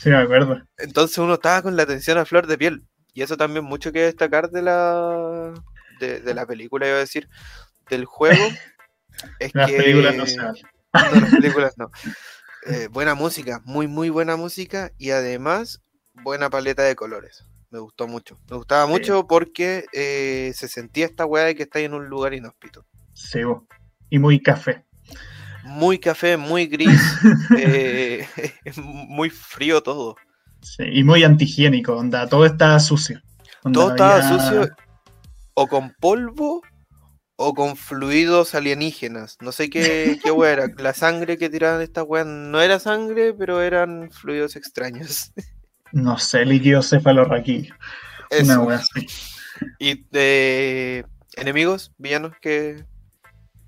Sí, 0.00 0.10
me 0.10 0.16
acuerdo. 0.16 0.60
Entonces 0.76 1.16
uno 1.18 1.34
estaba 1.34 1.62
con 1.62 1.76
la 1.76 1.84
atención 1.84 2.18
a 2.18 2.24
flor 2.24 2.46
de 2.46 2.58
piel. 2.58 2.82
Y 3.14 3.22
eso 3.22 3.36
también 3.36 3.64
mucho 3.64 3.92
que 3.92 4.02
destacar 4.02 4.50
de 4.50 4.62
la, 4.62 5.54
de, 6.00 6.34
la 6.34 6.44
película, 6.46 6.88
iba 6.88 6.96
a 6.96 7.00
decir, 7.00 7.28
del 7.88 8.04
juego. 8.04 8.42
es 9.38 9.54
las 9.54 9.70
películas 9.70 10.16
no 10.16 10.26
se 10.26 10.36
No, 10.36 10.52
las 10.92 11.30
películas 11.30 11.74
no. 11.78 11.90
Eh, 12.66 12.88
buena 12.90 13.14
música, 13.14 13.60
muy, 13.64 13.86
muy 13.86 14.08
buena 14.08 14.36
música 14.36 14.90
y 14.96 15.10
además 15.10 15.82
buena 16.22 16.48
paleta 16.48 16.82
de 16.82 16.96
colores. 16.96 17.44
Me 17.70 17.78
gustó 17.78 18.06
mucho. 18.06 18.38
Me 18.48 18.56
gustaba 18.56 18.86
mucho 18.86 19.26
porque 19.26 19.84
eh, 19.92 20.52
se 20.54 20.68
sentía 20.68 21.04
esta 21.04 21.26
weá 21.26 21.44
de 21.44 21.54
que 21.54 21.64
estáis 21.64 21.86
en 21.86 21.94
un 21.94 22.08
lugar 22.08 22.32
inhóspito. 22.32 22.86
Sí, 23.12 23.40
y 24.08 24.18
muy 24.18 24.40
café. 24.40 24.84
Muy 25.64 25.98
café, 25.98 26.36
muy 26.36 26.66
gris, 26.66 27.00
eh, 27.58 28.26
muy 28.76 29.28
frío 29.28 29.82
todo. 29.82 30.16
Sí, 30.62 30.84
y 30.90 31.04
muy 31.04 31.22
antihigiénico, 31.22 31.96
onda, 31.96 32.28
todo 32.28 32.46
está 32.46 32.78
sucio. 32.80 33.20
todo 33.72 33.90
estaba 33.90 34.22
sucio 34.22 34.74
o 35.54 35.66
con 35.66 35.92
polvo 36.00 36.62
o 37.36 37.54
con 37.54 37.76
fluidos 37.76 38.54
alienígenas. 38.54 39.36
No 39.40 39.52
sé 39.52 39.70
qué, 39.70 40.18
qué 40.22 40.32
era. 40.46 40.66
La 40.78 40.94
sangre 40.94 41.36
que 41.36 41.50
tiraban 41.50 41.82
estas 41.82 42.04
weas 42.06 42.26
no 42.26 42.60
era 42.60 42.78
sangre, 42.78 43.34
pero 43.34 43.62
eran 43.62 44.10
fluidos 44.10 44.56
extraños. 44.56 45.32
No 45.92 46.18
sé, 46.18 46.44
líquido 46.44 46.82
cefalorraquídeo. 46.82 47.74
Una 48.42 48.60
wea 48.60 48.78
así. 48.78 49.06
¿Y 49.78 50.04
de 50.10 51.06
enemigos, 51.36 51.92
villanos, 51.98 52.32
que, 52.40 52.84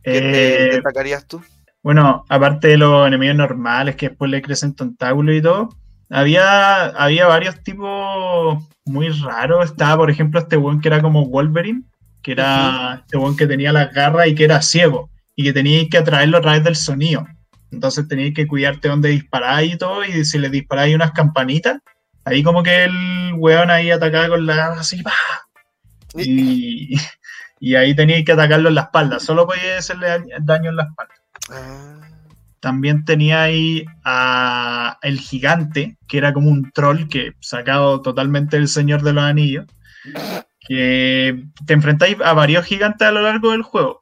te 0.02 0.68
eh, 0.68 0.70
destacarías 0.72 1.26
tú? 1.26 1.40
Bueno, 1.82 2.24
aparte 2.28 2.68
de 2.68 2.78
los 2.78 3.06
enemigos 3.06 3.36
normales 3.36 3.94
que 3.94 4.08
después 4.08 4.28
le 4.28 4.42
crecen 4.42 4.74
tentáculos 4.74 5.36
y 5.36 5.42
todo, 5.42 5.68
había, 6.10 6.86
había 6.86 7.28
varios 7.28 7.62
tipos 7.62 8.58
muy 8.84 9.08
raros. 9.08 9.66
Estaba, 9.66 9.98
por 9.98 10.10
ejemplo, 10.10 10.40
este 10.40 10.56
weón 10.56 10.80
que 10.80 10.88
era 10.88 11.00
como 11.00 11.28
Wolverine, 11.28 11.84
que 12.26 12.32
era 12.32 13.02
este 13.04 13.16
weón 13.16 13.36
que 13.36 13.46
tenía 13.46 13.72
las 13.72 13.94
garras 13.94 14.26
y 14.26 14.34
que 14.34 14.42
era 14.42 14.60
ciego, 14.60 15.10
y 15.36 15.44
que 15.44 15.52
teníais 15.52 15.88
que 15.88 15.98
atraerlo 15.98 16.38
a 16.38 16.40
través 16.40 16.64
del 16.64 16.74
sonido. 16.74 17.24
Entonces 17.70 18.08
teníais 18.08 18.34
que 18.34 18.48
cuidarte 18.48 18.88
dónde 18.88 19.10
disparáis 19.10 19.74
y 19.74 19.78
todo, 19.78 20.04
y 20.04 20.24
si 20.24 20.36
le 20.40 20.50
disparáis 20.50 20.96
unas 20.96 21.12
campanitas, 21.12 21.78
ahí 22.24 22.42
como 22.42 22.64
que 22.64 22.82
el 22.82 23.34
weón 23.36 23.70
ahí 23.70 23.92
atacaba 23.92 24.30
con 24.30 24.44
la 24.44 24.72
así, 24.72 25.04
¡pah! 25.04 25.12
Y, 26.16 26.96
y 27.60 27.76
ahí 27.76 27.94
teníais 27.94 28.24
que 28.24 28.32
atacarlo 28.32 28.70
en 28.70 28.74
la 28.74 28.80
espalda, 28.80 29.20
solo 29.20 29.46
podía 29.46 29.78
hacerle 29.78 30.08
daño 30.40 30.70
en 30.70 30.76
la 30.76 30.82
espalda. 30.82 31.14
Ah. 31.52 32.00
También 32.58 33.04
tenía 33.04 33.44
ahí 33.44 33.84
a 34.02 34.98
el 35.02 35.20
gigante, 35.20 35.96
que 36.08 36.18
era 36.18 36.32
como 36.32 36.50
un 36.50 36.72
troll 36.72 37.06
que 37.06 37.34
sacado 37.38 38.02
totalmente 38.02 38.56
del 38.56 38.66
Señor 38.66 39.02
de 39.02 39.12
los 39.12 39.22
Anillos, 39.22 39.66
que 40.68 41.44
te 41.66 41.72
enfrentáis 41.72 42.16
a 42.24 42.32
varios 42.32 42.64
gigantes 42.64 43.06
a 43.06 43.12
lo 43.12 43.22
largo 43.22 43.52
del 43.52 43.62
juego. 43.62 44.00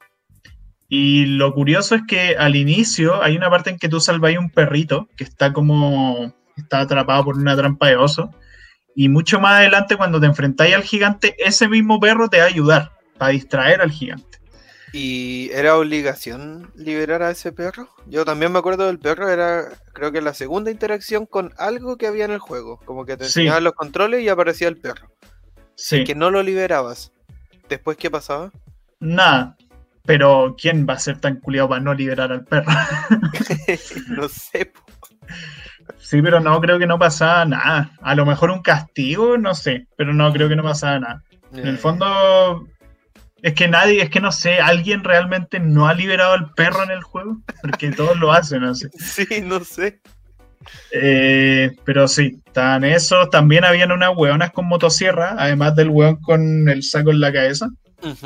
Y 0.87 1.25
lo 1.25 1.53
curioso 1.53 1.95
es 1.95 2.03
que 2.07 2.35
al 2.37 2.55
inicio 2.55 3.23
hay 3.23 3.35
una 3.35 3.49
parte 3.49 3.69
en 3.69 3.79
que 3.79 3.89
tú 3.89 3.99
salváis 3.99 4.37
un 4.37 4.49
perrito 4.49 5.09
que 5.17 5.23
está 5.23 5.51
como 5.51 6.33
está 6.55 6.81
atrapado 6.81 7.25
por 7.25 7.37
una 7.37 7.55
trampa 7.55 7.87
de 7.87 7.97
oso. 7.97 8.31
Y 8.95 9.09
mucho 9.09 9.39
más 9.39 9.59
adelante, 9.59 9.97
cuando 9.97 10.19
te 10.19 10.25
enfrentáis 10.25 10.73
al 10.73 10.83
gigante, 10.83 11.35
ese 11.39 11.67
mismo 11.67 11.99
perro 11.99 12.29
te 12.29 12.37
va 12.37 12.45
a 12.45 12.47
ayudar 12.47 12.91
para 13.17 13.31
distraer 13.31 13.81
al 13.81 13.91
gigante. 13.91 14.39
¿Y 14.93 15.49
era 15.51 15.77
obligación 15.77 16.71
liberar 16.75 17.21
a 17.21 17.31
ese 17.31 17.51
perro? 17.51 17.89
Yo 18.07 18.23
también 18.23 18.53
me 18.53 18.59
acuerdo 18.59 18.87
del 18.87 18.99
perro, 18.99 19.27
era 19.27 19.67
creo 19.91 20.13
que 20.13 20.21
la 20.21 20.33
segunda 20.33 20.71
interacción 20.71 21.25
con 21.25 21.53
algo 21.57 21.97
que 21.97 22.07
había 22.07 22.23
en 22.23 22.31
el 22.31 22.39
juego. 22.39 22.79
Como 22.85 23.05
que 23.05 23.17
te 23.17 23.25
enseñaban 23.25 23.65
los 23.65 23.73
controles 23.73 24.21
y 24.21 24.29
aparecía 24.29 24.69
el 24.69 24.77
perro. 24.77 25.09
Sí. 25.75 26.03
que 26.03 26.15
no 26.15 26.31
lo 26.31 26.41
liberabas. 26.43 27.11
¿Después 27.69 27.97
qué 27.97 28.09
pasaba? 28.09 28.51
Nada. 28.99 29.57
Pero 30.05 30.55
¿quién 30.59 30.85
va 30.87 30.93
a 30.93 30.99
ser 30.99 31.19
tan 31.19 31.39
culiado 31.39 31.69
para 31.69 31.81
no 31.81 31.93
liberar 31.93 32.31
al 32.31 32.45
perro? 32.45 32.71
no 34.09 34.29
sé. 34.29 34.71
Sí, 35.97 36.21
pero 36.21 36.39
no, 36.39 36.61
creo 36.61 36.77
que 36.77 36.85
no 36.85 36.99
pasaba 36.99 37.45
nada. 37.45 37.91
A 38.01 38.13
lo 38.13 38.25
mejor 38.25 38.51
un 38.51 38.61
castigo, 38.61 39.37
no 39.37 39.55
sé, 39.55 39.87
pero 39.97 40.13
no 40.13 40.31
creo 40.31 40.47
que 40.47 40.55
no 40.55 40.63
pasaba 40.63 40.99
nada. 40.99 41.23
En 41.53 41.67
el 41.67 41.77
fondo, 41.77 42.67
es 43.41 43.53
que 43.53 43.67
nadie, 43.67 44.01
es 44.01 44.09
que 44.09 44.19
no 44.19 44.31
sé, 44.31 44.59
alguien 44.59 45.03
realmente 45.03 45.59
no 45.59 45.87
ha 45.87 45.93
liberado 45.93 46.33
al 46.33 46.51
perro 46.53 46.83
en 46.83 46.91
el 46.91 47.03
juego, 47.03 47.37
porque 47.61 47.91
todos 47.91 48.17
lo 48.19 48.31
hacen, 48.31 48.61
no 48.61 48.75
sé. 48.75 48.89
Sí, 48.99 49.41
no 49.41 49.63
sé. 49.63 50.01
Eh, 50.91 51.71
pero 51.83 52.07
sí, 52.07 52.41
estaban 52.45 52.83
esos. 52.83 53.29
También 53.29 53.65
habían 53.65 53.91
unas 53.91 54.15
hueonas 54.15 54.51
con 54.51 54.65
motosierra, 54.65 55.35
además 55.37 55.75
del 55.75 55.89
hueón 55.89 56.17
con 56.17 56.69
el 56.69 56.83
saco 56.83 57.11
en 57.11 57.19
la 57.19 57.33
cabeza. 57.33 57.69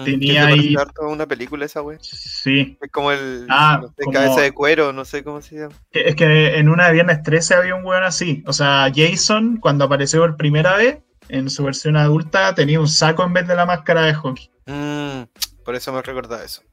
Tenía 0.04 0.48
ahí. 0.48 0.76
una 1.00 1.26
película 1.26 1.66
esa 1.66 1.82
wea. 1.82 2.00
Sí. 2.02 2.78
Es 2.82 2.92
como 2.92 3.12
el 3.12 3.46
ah, 3.50 3.82
cabeza 4.12 4.42
de 4.42 4.52
cuero, 4.52 4.92
no 4.92 5.06
sé 5.06 5.24
cómo 5.24 5.42
se 5.42 5.56
llama. 5.56 5.76
Es 5.92 6.16
que 6.16 6.58
en 6.58 6.70
una 6.70 6.88
de 6.88 6.94
Viernes 6.94 7.24
13 7.24 7.56
había 7.56 7.76
un 7.76 7.86
hueón 7.86 8.04
así. 8.04 8.44
O 8.46 8.54
sea, 8.54 8.92
Jason, 8.94 9.58
cuando 9.58 9.86
apareció 9.86 10.20
por 10.20 10.38
primera 10.38 10.76
vez, 10.76 10.98
en 11.30 11.50
su 11.50 11.64
versión 11.64 11.96
adulta, 11.96 12.54
tenía 12.56 12.80
un 12.80 12.88
saco 12.88 13.24
en 13.24 13.34
vez 13.34 13.48
de 13.48 13.56
la 13.56 13.66
máscara 13.66 14.04
de 14.04 14.14
hockey. 14.14 14.52
Mm, 14.66 15.24
por 15.64 15.76
eso 15.76 15.94
me 15.94 16.02
recuerda 16.02 16.44
eso. 16.44 16.64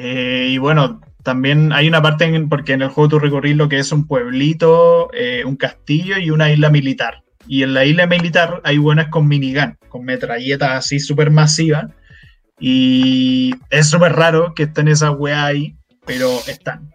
Eh, 0.00 0.50
y 0.50 0.58
bueno, 0.58 1.00
también 1.24 1.72
hay 1.72 1.88
una 1.88 2.00
parte 2.00 2.24
en, 2.24 2.48
porque 2.48 2.72
en 2.72 2.82
el 2.82 2.88
juego 2.88 3.08
tú 3.08 3.18
recorrís 3.18 3.56
lo 3.56 3.68
que 3.68 3.80
es 3.80 3.90
un 3.90 4.06
pueblito, 4.06 5.10
eh, 5.12 5.44
un 5.44 5.56
castillo 5.56 6.18
y 6.18 6.30
una 6.30 6.52
isla 6.52 6.70
militar. 6.70 7.24
Y 7.48 7.64
en 7.64 7.74
la 7.74 7.84
isla 7.84 8.06
militar 8.06 8.60
hay 8.62 8.78
buenas 8.78 9.08
con 9.08 9.26
minigun, 9.26 9.76
con 9.88 10.04
metralletas 10.04 10.70
así 10.70 11.00
súper 11.00 11.32
masivas. 11.32 11.86
Y 12.60 13.52
es 13.70 13.90
súper 13.90 14.12
raro 14.12 14.54
que 14.54 14.64
estén 14.64 14.86
esas 14.86 15.14
weas 15.18 15.42
ahí, 15.42 15.76
pero 16.06 16.30
están. 16.46 16.94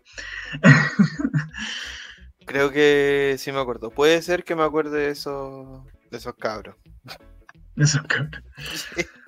Creo 2.46 2.72
que 2.72 3.36
sí 3.38 3.52
me 3.52 3.60
acuerdo. 3.60 3.90
Puede 3.90 4.22
ser 4.22 4.46
que 4.46 4.56
me 4.56 4.64
acuerde 4.64 5.00
de 5.00 5.10
esos, 5.10 5.86
de 6.10 6.18
esos 6.18 6.36
cabros. 6.36 6.76
De 7.76 7.84
esos 7.84 8.02
cabros. 8.04 8.42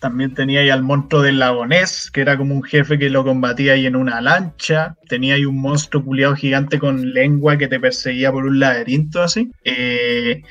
También 0.00 0.34
tenía 0.34 0.60
ahí 0.60 0.70
al 0.70 0.82
monstruo 0.82 1.20
del 1.20 1.38
lagonés, 1.38 2.10
que 2.10 2.22
era 2.22 2.38
como 2.38 2.54
un 2.54 2.62
jefe 2.62 2.98
que 2.98 3.10
lo 3.10 3.22
combatía 3.22 3.74
ahí 3.74 3.86
en 3.86 3.96
una 3.96 4.20
lancha. 4.20 4.96
Tenía 5.08 5.34
ahí 5.34 5.44
un 5.44 5.60
monstruo 5.60 6.02
culiado 6.02 6.34
gigante 6.34 6.78
con 6.78 7.12
lengua 7.12 7.58
que 7.58 7.68
te 7.68 7.78
perseguía 7.78 8.32
por 8.32 8.46
un 8.46 8.58
laberinto 8.58 9.22
así. 9.22 9.50
Eh, 9.62 10.42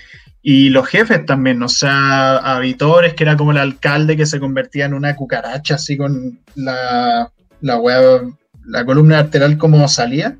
Y 0.41 0.69
los 0.69 0.87
jefes 0.87 1.25
también, 1.25 1.61
o 1.63 1.67
sea, 1.67 2.37
a 2.37 2.61
que 2.61 3.23
era 3.23 3.35
como 3.35 3.51
el 3.51 3.57
alcalde 3.57 4.15
que 4.15 4.25
se 4.25 4.39
convertía 4.39 4.85
en 4.85 4.93
una 4.93 5.15
cucaracha, 5.15 5.75
así 5.75 5.97
con 5.97 6.39
la, 6.55 7.29
la 7.61 7.77
web, 7.77 8.33
la 8.65 8.85
columna 8.85 9.19
arterial 9.19 9.57
como 9.57 9.87
salía. 9.87 10.37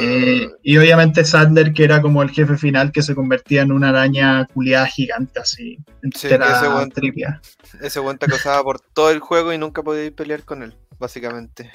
Eh, 0.00 0.48
y 0.62 0.76
obviamente 0.76 1.24
Sadler, 1.24 1.72
que 1.72 1.84
era 1.84 2.02
como 2.02 2.22
el 2.22 2.30
jefe 2.30 2.56
final, 2.56 2.92
que 2.92 3.02
se 3.02 3.14
convertía 3.14 3.62
en 3.62 3.72
una 3.72 3.90
araña 3.90 4.46
culiada 4.46 4.86
gigante, 4.86 5.40
así. 5.40 5.78
Sí, 6.14 6.28
ese 6.28 6.68
buen, 6.68 6.90
tripia. 6.90 7.40
Ese 7.80 8.00
buen 8.00 8.18
te 8.18 8.26
acosaba 8.26 8.62
por 8.62 8.80
todo 8.80 9.10
el 9.10 9.20
juego 9.20 9.52
y 9.52 9.58
nunca 9.58 9.82
podía 9.82 10.10
pelear 10.10 10.44
con 10.44 10.62
él, 10.62 10.76
básicamente. 10.98 11.70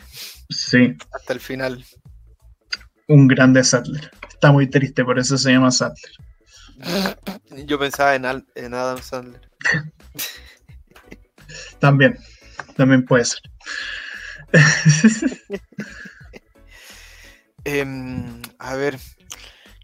Sí. 0.50 0.96
Hasta 1.14 1.34
el 1.34 1.40
final. 1.40 1.86
Un 3.08 3.28
grande 3.28 3.64
Sadler. 3.64 4.12
Está 4.28 4.52
muy 4.52 4.70
triste, 4.70 5.06
por 5.06 5.18
eso 5.18 5.38
se 5.38 5.52
llama 5.52 5.72
Sadler. 5.72 6.12
Yo 7.66 7.80
pensaba 7.80 8.16
en, 8.16 8.26
en 8.56 8.74
Adam 8.74 9.02
Sandler. 9.02 9.42
también, 11.80 12.18
también 12.76 13.06
puede 13.06 13.26
ser. 13.26 13.42
Em, 17.66 18.42
a 18.60 18.76
ver, 18.76 19.00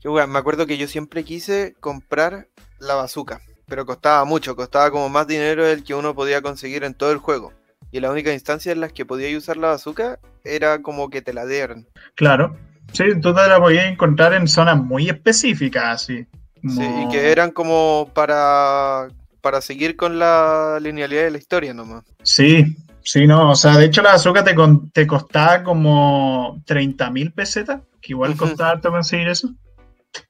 me 0.06 0.40
acuerdo 0.40 0.68
que 0.68 0.78
yo 0.78 0.88
siempre 0.88 1.24
quise 1.24 1.76
comprar 1.80 2.48
la 2.80 2.94
bazooka, 2.94 3.42
pero 3.68 3.86
costaba 3.86 4.24
mucho, 4.24 4.56
costaba 4.56 4.92
como 4.92 5.10
más 5.10 5.28
dinero 5.28 5.66
del 5.66 5.84
que 5.84 5.96
uno 5.96 6.14
podía 6.14 6.42
conseguir 6.42 6.84
en 6.84 6.94
todo 6.94 7.12
el 7.12 7.18
juego. 7.18 7.54
Y 7.92 8.00
la 8.00 8.12
única 8.12 8.32
instancia 8.32 8.72
en 8.72 8.82
las 8.82 8.94
que 8.94 9.06
podía 9.06 9.36
usar 9.38 9.58
la 9.58 9.70
bazooka 9.70 10.20
era 10.44 10.82
como 10.82 11.10
que 11.10 11.22
te 11.22 11.34
la 11.34 11.46
dieran. 11.46 11.88
Claro, 12.16 12.56
sí, 12.94 13.04
tú 13.22 13.34
te 13.34 13.48
la 13.48 13.60
podías 13.60 13.86
encontrar 13.86 14.34
en 14.34 14.48
zonas 14.48 14.78
muy 14.78 15.10
específicas, 15.10 15.84
así. 15.86 16.26
Sí, 16.64 16.84
y 16.84 17.10
que 17.10 17.32
eran 17.32 17.50
como 17.50 18.12
para, 18.14 19.08
para 19.42 19.62
seguir 19.62 19.96
con 19.96 20.20
la 20.20 20.78
linealidad 20.80 21.24
de 21.24 21.32
la 21.32 21.40
historia 21.40 21.74
nomás. 21.74 22.04
Sí, 22.22 22.78
sí, 23.04 23.28
no, 23.28 23.52
o 23.52 23.56
sea, 23.56 23.78
de 23.78 23.86
hecho 23.86 24.02
la 24.02 24.14
azúcar 24.14 24.44
te, 24.44 24.56
te 24.94 25.08
costaba 25.08 25.64
como 25.64 26.62
30 26.66 27.10
mil 27.12 27.32
pesetas, 27.32 27.82
que 28.02 28.14
igual 28.14 28.36
costaba 28.36 28.80
conseguir 28.80 29.28
eso. 29.28 29.50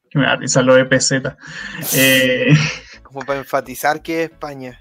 Que 0.09 0.19
me 0.19 0.25
da 0.25 0.35
risa 0.35 0.61
lo 0.61 0.75
de 0.75 0.85
peseta. 0.85 1.37
Eh, 1.95 2.53
como 3.03 3.25
para 3.25 3.39
enfatizar 3.39 4.01
que 4.01 4.23
es 4.23 4.31
España. 4.31 4.79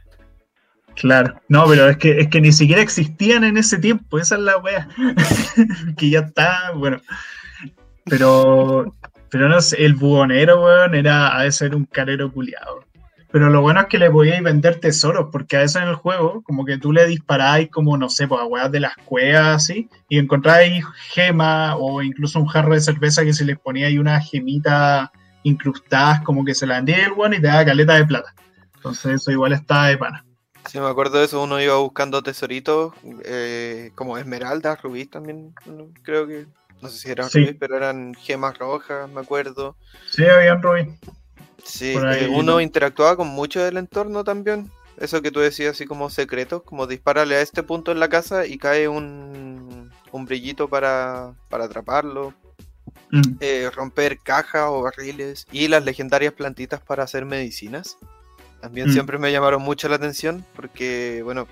Claro, 0.95 1.41
no, 1.49 1.67
pero 1.67 1.89
es 1.89 1.97
que, 1.97 2.21
es 2.21 2.29
que 2.29 2.41
ni 2.41 2.53
siquiera 2.53 2.83
existían 2.83 3.45
en 3.45 3.57
ese 3.57 3.79
tiempo, 3.79 4.19
esa 4.19 4.35
es 4.37 4.41
la 4.43 4.59
wea. 4.59 4.89
que 5.97 6.11
ya 6.11 6.21
está, 6.21 6.73
bueno. 6.75 7.01
Pero 8.05 8.93
pero 9.31 9.49
no 9.49 9.61
sé, 9.61 9.85
el 9.85 9.95
buhonero, 9.95 10.65
weón, 10.65 10.95
era, 10.95 11.37
ha 11.37 11.45
de 11.45 11.53
ser 11.53 11.75
un 11.75 11.85
carero 11.87 12.33
culiado. 12.33 12.85
Pero 13.33 13.49
lo 13.49 13.61
bueno 13.61 13.81
es 13.81 13.87
que 13.87 13.99
le 13.99 14.11
podíais 14.11 14.43
vender 14.43 14.81
tesoros, 14.81 15.29
porque 15.31 15.57
a 15.57 15.61
veces 15.61 15.83
en 15.83 15.89
el 15.89 15.95
juego, 15.95 16.43
como 16.43 16.65
que 16.65 16.79
tú 16.79 16.93
le 16.93 17.07
disparáis 17.07 17.71
como, 17.71 17.97
no 17.97 18.09
sé, 18.09 18.27
pues 18.27 18.41
a 18.41 18.47
weas 18.47 18.73
de 18.73 18.81
las 18.81 18.97
cuevas, 19.05 19.57
así, 19.57 19.89
y 20.09 20.19
encontráis 20.19 20.85
gemas 21.11 21.77
o 21.79 22.03
incluso 22.03 22.41
un 22.41 22.47
jarro 22.47 22.75
de 22.75 22.81
cerveza 22.81 23.25
que 23.25 23.33
se 23.33 23.45
les 23.45 23.59
ponía 23.59 23.87
ahí 23.87 23.99
unas 23.99 24.29
gemitas 24.29 25.11
incrustadas, 25.45 26.23
como 26.23 26.45
que 26.45 26.55
se 26.55 26.67
la 26.67 26.77
vendía 26.77 27.07
el 27.07 27.13
weón 27.13 27.35
y 27.35 27.41
te 27.41 27.47
da 27.47 27.65
caleta 27.65 27.95
de 27.95 28.05
plata. 28.05 28.35
Entonces 28.77 29.21
eso 29.21 29.31
igual 29.31 29.53
está 29.53 29.87
de 29.87 29.99
pana. 29.99 30.25
Sí, 30.67 30.79
me 30.79 30.89
acuerdo 30.89 31.19
de 31.19 31.25
eso, 31.25 31.43
uno 31.43 31.61
iba 31.61 31.77
buscando 31.77 32.23
tesoritos, 32.23 32.95
eh, 33.25 33.93
como 33.95 34.19
esmeraldas, 34.19 34.83
rubíes 34.83 35.09
también, 35.09 35.55
creo 36.03 36.27
que 36.27 36.47
no 36.83 36.89
sé 36.89 36.99
si 36.99 37.11
eran 37.11 37.29
pero 37.59 37.77
eran 37.77 38.15
gemas 38.15 38.59
rojas, 38.59 39.09
me 39.11 39.21
acuerdo. 39.21 39.77
Sí, 40.11 40.25
habían 40.25 40.63
rubí. 40.63 40.87
Sí, 41.65 41.95
eh, 41.97 42.29
uno 42.31 42.61
interactuaba 42.61 43.17
con 43.17 43.29
mucho 43.29 43.63
del 43.63 43.77
entorno 43.77 44.25
también. 44.25 44.71
Eso 44.99 45.23
que 45.23 45.31
tú 45.31 45.41
decías 45.41 45.73
así 45.73 45.87
como 45.87 46.11
secretos, 46.11 46.63
como 46.63 46.87
dispararle 46.87 47.37
a 47.37 47.41
este 47.41 47.63
punto 47.63 47.91
en 47.91 48.01
la 48.01 48.09
casa 48.09 48.47
y 48.47 48.59
cae 48.59 48.87
un, 48.87 49.91
un 50.13 50.25
brillito 50.27 50.69
para, 50.69 51.35
para 51.49 51.65
atraparlo. 51.65 52.35
Mm. 53.11 53.21
Eh, 53.41 53.71
romper 53.75 54.19
cajas 54.19 54.67
o 54.69 54.83
barriles 54.83 55.47
y 55.51 55.69
las 55.69 55.85
legendarias 55.85 56.33
plantitas 56.33 56.81
para 56.81 57.03
hacer 57.03 57.25
medicinas. 57.25 57.97
También 58.61 58.89
mm. 58.89 58.93
siempre 58.93 59.19
me 59.19 59.33
llamaron 59.33 59.63
mucho 59.63 59.89
la 59.89 59.97
atención 59.97 60.45
porque, 60.55 61.23
bueno, 61.25 61.49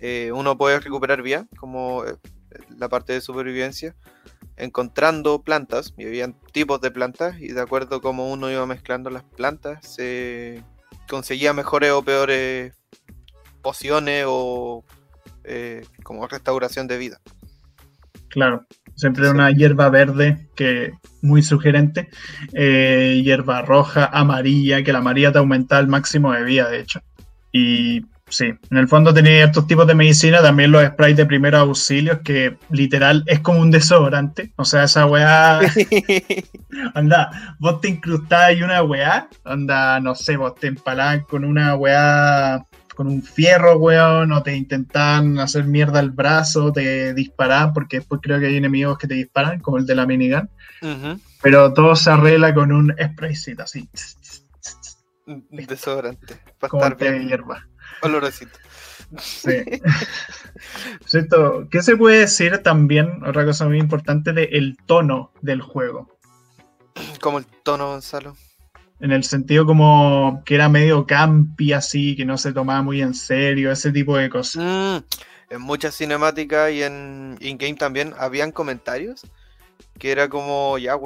eh, 0.00 0.32
uno 0.34 0.56
puede 0.56 0.80
recuperar 0.80 1.22
vía, 1.22 1.46
como 1.56 2.04
la 2.76 2.88
parte 2.88 3.12
de 3.12 3.20
supervivencia, 3.20 3.94
encontrando 4.56 5.42
plantas, 5.42 5.94
y 5.96 6.06
habían 6.06 6.36
tipos 6.52 6.80
de 6.80 6.90
plantas, 6.90 7.40
y 7.40 7.48
de 7.48 7.60
acuerdo 7.60 8.00
como 8.00 8.32
uno 8.32 8.50
iba 8.50 8.66
mezclando 8.66 9.10
las 9.10 9.24
plantas, 9.24 9.86
se 9.86 10.62
conseguía 11.08 11.52
mejores 11.52 11.92
o 11.92 12.02
peores 12.02 12.74
pociones 13.62 14.24
o 14.26 14.84
eh, 15.44 15.84
como 16.02 16.26
restauración 16.26 16.86
de 16.86 16.98
vida. 16.98 17.20
Claro, 18.28 18.66
siempre 18.94 19.28
una 19.30 19.50
hierba 19.50 19.90
verde 19.90 20.48
que 20.54 20.92
muy 21.20 21.42
sugerente, 21.42 22.08
eh, 22.52 23.20
hierba 23.22 23.62
roja, 23.62 24.06
amarilla, 24.06 24.82
que 24.82 24.92
la 24.92 25.00
amarilla 25.00 25.32
te 25.32 25.38
aumenta 25.38 25.78
el 25.78 25.88
máximo 25.88 26.32
de 26.32 26.44
vida, 26.44 26.68
de 26.68 26.80
hecho. 26.80 27.00
Y 27.52 28.06
Sí, 28.32 28.46
en 28.46 28.78
el 28.78 28.88
fondo 28.88 29.12
tenía 29.12 29.44
estos 29.44 29.66
tipos 29.66 29.86
de 29.86 29.94
medicina, 29.94 30.40
también 30.40 30.72
los 30.72 30.82
sprays 30.82 31.18
de 31.18 31.26
primeros 31.26 31.60
auxilios, 31.60 32.20
que 32.24 32.56
literal 32.70 33.24
es 33.26 33.40
como 33.40 33.60
un 33.60 33.70
desodorante. 33.70 34.54
O 34.56 34.64
sea, 34.64 34.84
esa 34.84 35.04
weá. 35.04 35.60
anda, 36.94 37.56
vos 37.58 37.82
te 37.82 37.88
incrustás 37.88 38.56
y 38.56 38.62
una 38.62 38.82
weá. 38.84 39.28
Anda, 39.44 40.00
no 40.00 40.14
sé, 40.14 40.38
vos 40.38 40.54
te 40.54 40.68
empalás 40.68 41.26
con 41.26 41.44
una 41.44 41.74
weá, 41.74 42.64
con 42.96 43.06
un 43.06 43.22
fierro, 43.22 43.76
weón, 43.76 44.32
o 44.32 44.42
te 44.42 44.56
intentan 44.56 45.38
hacer 45.38 45.64
mierda 45.64 46.00
el 46.00 46.10
brazo, 46.10 46.72
te 46.72 47.12
disparan, 47.12 47.74
porque 47.74 47.98
después 47.98 48.22
creo 48.22 48.40
que 48.40 48.46
hay 48.46 48.56
enemigos 48.56 48.96
que 48.96 49.08
te 49.08 49.14
disparan, 49.14 49.60
como 49.60 49.76
el 49.76 49.84
de 49.84 49.94
la 49.94 50.06
minigun. 50.06 50.48
Pero 51.42 51.74
todo 51.74 51.94
se 51.94 52.10
arregla 52.10 52.54
con 52.54 52.72
un 52.72 52.96
spraycito 52.98 53.64
así. 53.64 53.90
Desodorante. 55.26 56.38
Para 56.58 56.88
estar 56.88 57.12
bien. 57.12 57.28
hierba. 57.28 57.66
Olorosito. 58.02 58.58
Sí. 59.20 59.64
¿Qué 61.70 61.82
se 61.82 61.96
puede 61.96 62.20
decir 62.20 62.58
también? 62.58 63.22
Otra 63.26 63.44
cosa 63.44 63.66
muy 63.66 63.78
importante 63.78 64.32
de 64.32 64.44
el 64.44 64.76
tono 64.86 65.32
del 65.42 65.60
juego. 65.60 66.08
Como 67.20 67.38
el 67.38 67.46
tono, 67.62 67.88
Gonzalo. 67.88 68.36
En 69.00 69.12
el 69.12 69.24
sentido 69.24 69.66
como 69.66 70.42
que 70.44 70.54
era 70.54 70.68
medio 70.68 71.06
campi 71.06 71.72
así, 71.72 72.14
que 72.16 72.24
no 72.24 72.38
se 72.38 72.52
tomaba 72.52 72.82
muy 72.82 73.02
en 73.02 73.14
serio, 73.14 73.72
ese 73.72 73.90
tipo 73.90 74.16
de 74.16 74.30
cosas. 74.30 74.62
Mm, 74.64 75.54
en 75.54 75.60
muchas 75.60 75.96
cinemáticas 75.96 76.70
y 76.70 76.82
en 76.82 77.36
in-game 77.40 77.74
también 77.74 78.14
habían 78.16 78.52
comentarios 78.52 79.22
que 79.98 80.10
era 80.10 80.28
como, 80.28 80.78
ya, 80.78 80.96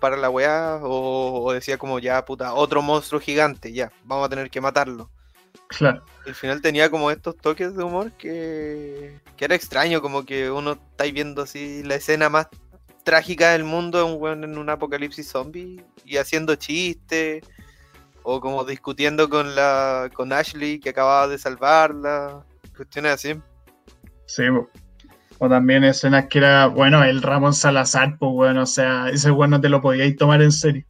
para 0.00 0.16
la 0.16 0.30
weá, 0.30 0.78
o, 0.82 1.44
o 1.44 1.52
decía 1.52 1.78
como, 1.78 1.98
ya, 1.98 2.24
puta, 2.24 2.54
otro 2.54 2.82
monstruo 2.82 3.20
gigante, 3.20 3.72
ya, 3.72 3.90
vamos 4.04 4.26
a 4.26 4.28
tener 4.28 4.50
que 4.50 4.60
matarlo. 4.60 5.10
Claro. 5.68 6.04
Al 6.26 6.34
final 6.34 6.60
tenía 6.60 6.90
como 6.90 7.10
estos 7.10 7.36
toques 7.36 7.76
de 7.76 7.84
humor 7.84 8.12
que, 8.12 9.18
que 9.36 9.44
era 9.44 9.54
extraño, 9.54 10.00
como 10.00 10.24
que 10.24 10.50
uno 10.50 10.72
está 10.72 11.04
viendo 11.04 11.42
así 11.42 11.82
la 11.82 11.96
escena 11.96 12.28
más 12.28 12.48
trágica 13.04 13.52
del 13.52 13.64
mundo 13.64 14.04
un 14.06 14.20
weón 14.20 14.44
en 14.44 14.56
un 14.56 14.70
apocalipsis 14.70 15.28
zombie 15.28 15.84
y 16.04 16.16
haciendo 16.16 16.56
chistes 16.56 17.44
o 18.22 18.40
como 18.40 18.64
discutiendo 18.64 19.28
con 19.28 19.54
la 19.54 20.10
con 20.14 20.32
Ashley 20.32 20.80
que 20.80 20.88
acababa 20.88 21.28
de 21.28 21.38
salvarla, 21.38 22.44
cuestiones 22.74 23.12
así. 23.12 23.34
Sí, 24.26 24.44
o 25.44 25.48
también 25.48 25.84
escenas 25.84 26.26
que 26.28 26.38
era, 26.38 26.66
bueno, 26.66 27.04
el 27.04 27.22
Ramón 27.22 27.54
Salazar, 27.54 28.16
pues 28.18 28.32
bueno, 28.32 28.62
o 28.62 28.66
sea, 28.66 29.08
ese 29.10 29.30
bueno 29.30 29.56
no 29.56 29.60
te 29.60 29.68
lo 29.68 29.82
podíais 29.82 30.16
tomar 30.16 30.42
en 30.42 30.52
serio. 30.52 30.84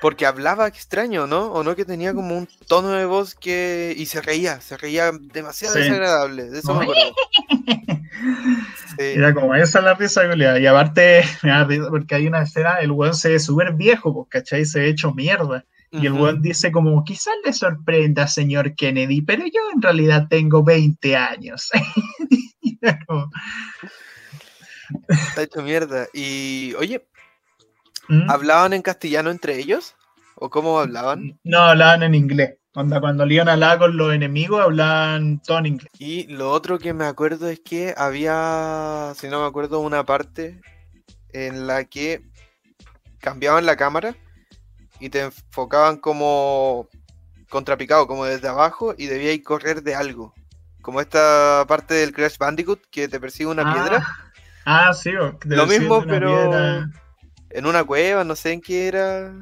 Porque 0.00 0.26
hablaba 0.26 0.68
extraño, 0.68 1.26
¿no? 1.26 1.46
O 1.52 1.64
no 1.64 1.74
que 1.74 1.84
tenía 1.84 2.14
como 2.14 2.36
un 2.36 2.48
tono 2.68 2.92
de 2.92 3.04
voz 3.04 3.34
que. 3.34 3.94
y 3.96 4.06
se 4.06 4.22
reía, 4.22 4.60
se 4.60 4.76
reía 4.76 5.10
demasiado 5.12 5.74
desagradable. 5.74 6.50
De 6.50 6.60
eso 6.60 6.74
me 6.74 6.84
acuerdo. 6.84 7.02
Era 8.98 9.34
como 9.34 9.54
esa 9.54 9.80
la 9.80 9.94
risa, 9.94 10.22
Y 10.58 10.66
aparte, 10.66 11.24
porque 11.90 12.14
hay 12.14 12.26
una 12.26 12.42
escena, 12.42 12.78
el 12.80 12.92
weón 12.92 13.14
se 13.14 13.30
ve 13.30 13.38
súper 13.38 13.74
viejo, 13.74 14.14
pues, 14.14 14.28
¿cachai? 14.30 14.64
Se 14.64 14.80
ve 14.80 14.88
hecho 14.88 15.12
mierda. 15.12 15.64
Y 15.92 16.06
el 16.06 16.12
weón 16.12 16.42
dice 16.42 16.72
como, 16.72 17.04
quizás 17.04 17.34
le 17.44 17.52
sorprenda, 17.52 18.26
señor 18.28 18.74
Kennedy, 18.74 19.22
pero 19.22 19.44
yo 19.44 19.60
en 19.74 19.80
realidad 19.80 20.26
tengo 20.28 20.62
20 20.62 21.16
años. 21.16 21.70
Está 25.08 25.42
hecho 25.42 25.62
mierda. 25.62 26.06
Y, 26.12 26.74
oye, 26.74 27.06
¿Mm? 28.08 28.30
¿hablaban 28.30 28.72
en 28.72 28.82
castellano 28.82 29.30
entre 29.30 29.58
ellos? 29.58 29.94
¿O 30.36 30.50
cómo 30.50 30.78
hablaban? 30.80 31.38
No, 31.44 31.60
hablaban 31.60 32.02
en 32.02 32.14
inglés. 32.14 32.56
Cuando, 32.72 33.00
cuando 33.00 33.24
le 33.24 33.34
iban 33.34 33.48
a 33.48 33.54
hablar 33.54 33.78
con 33.78 33.96
los 33.96 34.12
enemigos, 34.12 34.60
hablaban 34.60 35.40
todo 35.40 35.58
en 35.58 35.66
inglés. 35.66 35.90
Y 35.98 36.26
lo 36.26 36.50
otro 36.50 36.78
que 36.78 36.92
me 36.92 37.06
acuerdo 37.06 37.48
es 37.48 37.60
que 37.60 37.94
había, 37.96 39.12
si 39.16 39.28
no 39.28 39.40
me 39.40 39.46
acuerdo, 39.46 39.80
una 39.80 40.04
parte 40.04 40.60
en 41.32 41.66
la 41.66 41.84
que 41.84 42.22
cambiaban 43.18 43.64
la 43.64 43.76
cámara 43.76 44.14
y 45.00 45.08
te 45.08 45.20
enfocaban 45.20 45.96
como 45.96 46.88
contrapicado 47.48 48.06
como 48.06 48.24
desde 48.24 48.48
abajo 48.48 48.94
y 48.96 49.06
debíais 49.06 49.42
correr 49.42 49.82
de 49.82 49.94
algo. 49.94 50.34
Como 50.86 51.00
esta 51.00 51.64
parte 51.66 51.94
del 51.94 52.12
Crash 52.12 52.38
Bandicoot 52.38 52.80
que 52.92 53.08
te 53.08 53.18
persigue 53.18 53.50
una 53.50 53.68
Ah, 53.68 53.74
piedra. 53.74 54.06
Ah, 54.64 54.92
sí, 54.92 55.10
Lo 55.10 55.66
mismo, 55.66 56.04
pero 56.06 56.28
piedra. 56.28 56.90
en 57.50 57.66
una 57.66 57.82
cueva, 57.82 58.22
no 58.22 58.36
sé 58.36 58.52
en 58.52 58.60
qué 58.60 58.86
era. 58.86 59.32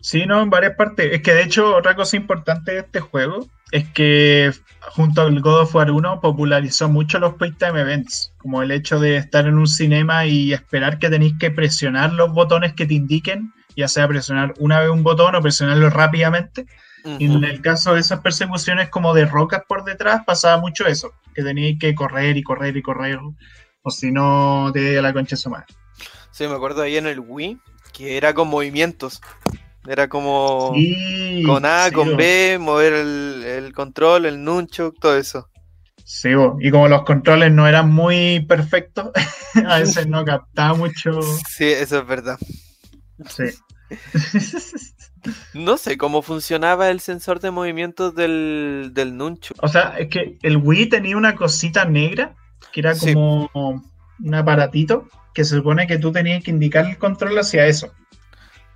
Sí, 0.00 0.26
no, 0.26 0.42
en 0.42 0.50
varias 0.50 0.74
partes. 0.74 1.12
Es 1.12 1.22
que 1.22 1.32
de 1.32 1.44
hecho, 1.44 1.76
otra 1.76 1.94
cosa 1.94 2.16
importante 2.16 2.72
de 2.72 2.78
este 2.80 2.98
juego 2.98 3.46
es 3.70 3.88
que 3.90 4.52
junto 4.80 5.22
al 5.22 5.40
God 5.40 5.60
of 5.60 5.74
War 5.76 5.92
1 5.92 6.20
popularizó 6.20 6.88
mucho 6.88 7.20
los 7.20 7.38
Time 7.38 7.80
Events, 7.82 8.32
como 8.38 8.60
el 8.60 8.72
hecho 8.72 8.98
de 8.98 9.16
estar 9.16 9.46
en 9.46 9.58
un 9.58 9.68
cinema 9.68 10.26
y 10.26 10.52
esperar 10.52 10.98
que 10.98 11.08
tenéis 11.08 11.34
que 11.38 11.52
presionar 11.52 12.12
los 12.14 12.32
botones 12.32 12.72
que 12.72 12.86
te 12.86 12.94
indiquen, 12.94 13.52
ya 13.76 13.86
sea 13.86 14.08
presionar 14.08 14.54
una 14.58 14.80
vez 14.80 14.90
un 14.90 15.04
botón 15.04 15.36
o 15.36 15.40
presionarlo 15.40 15.88
rápidamente. 15.88 16.66
Y 17.04 17.26
en 17.26 17.44
el 17.44 17.60
caso 17.62 17.94
de 17.94 18.00
esas 18.00 18.20
persecuciones 18.20 18.90
como 18.90 19.14
de 19.14 19.24
rocas 19.24 19.62
por 19.66 19.84
detrás, 19.84 20.22
pasaba 20.26 20.60
mucho 20.60 20.86
eso, 20.86 21.12
que 21.34 21.42
teníais 21.42 21.78
que 21.78 21.94
correr 21.94 22.36
y 22.36 22.42
correr 22.42 22.76
y 22.76 22.82
correr, 22.82 23.18
o 23.82 23.90
si 23.90 24.10
no, 24.10 24.70
te 24.72 24.98
a 24.98 25.02
la 25.02 25.12
concha 25.12 25.36
su 25.36 25.50
madre. 25.50 25.66
Sí, 26.30 26.46
me 26.46 26.54
acuerdo 26.54 26.82
ahí 26.82 26.96
en 26.96 27.06
el 27.06 27.20
Wii 27.20 27.58
que 27.92 28.16
era 28.16 28.34
con 28.34 28.48
movimientos. 28.48 29.20
Era 29.86 30.08
como 30.08 30.72
Sí, 30.74 31.42
con 31.46 31.64
A, 31.64 31.88
sí, 31.88 31.94
con. 31.94 32.16
B, 32.16 32.58
mover 32.60 32.92
el, 32.92 33.44
el 33.44 33.72
control, 33.72 34.26
el 34.26 34.44
nunchuk, 34.44 34.98
todo 35.00 35.16
eso. 35.16 35.48
Sí, 36.04 36.34
bo. 36.34 36.56
y 36.60 36.70
como 36.70 36.88
los 36.88 37.04
controles 37.04 37.52
no 37.52 37.66
eran 37.68 37.90
muy 37.90 38.40
perfectos, 38.40 39.10
a 39.66 39.78
veces 39.78 40.06
no 40.06 40.24
captaba 40.24 40.74
mucho. 40.74 41.20
Sí, 41.48 41.66
eso 41.66 42.00
es 42.00 42.06
verdad. 42.06 42.38
Sí. 43.28 43.44
No 45.54 45.76
sé 45.76 45.96
cómo 45.96 46.22
funcionaba 46.22 46.88
el 46.90 47.00
sensor 47.00 47.40
de 47.40 47.50
movimientos 47.50 48.14
del, 48.14 48.90
del 48.94 49.16
nunchuk. 49.16 49.56
O 49.62 49.68
sea, 49.68 49.94
es 49.98 50.08
que 50.08 50.38
el 50.42 50.56
Wii 50.56 50.88
tenía 50.88 51.16
una 51.16 51.34
cosita 51.34 51.84
negra 51.84 52.34
que 52.72 52.80
era 52.80 52.94
Sí. 52.94 53.12
como 53.14 53.50
un 54.22 54.34
aparatito 54.34 55.08
que 55.34 55.44
se 55.44 55.56
supone 55.56 55.86
que 55.86 55.98
tú 55.98 56.12
tenías 56.12 56.42
que 56.44 56.50
indicar 56.50 56.86
el 56.86 56.98
control 56.98 57.38
hacia 57.38 57.66
eso. 57.66 57.92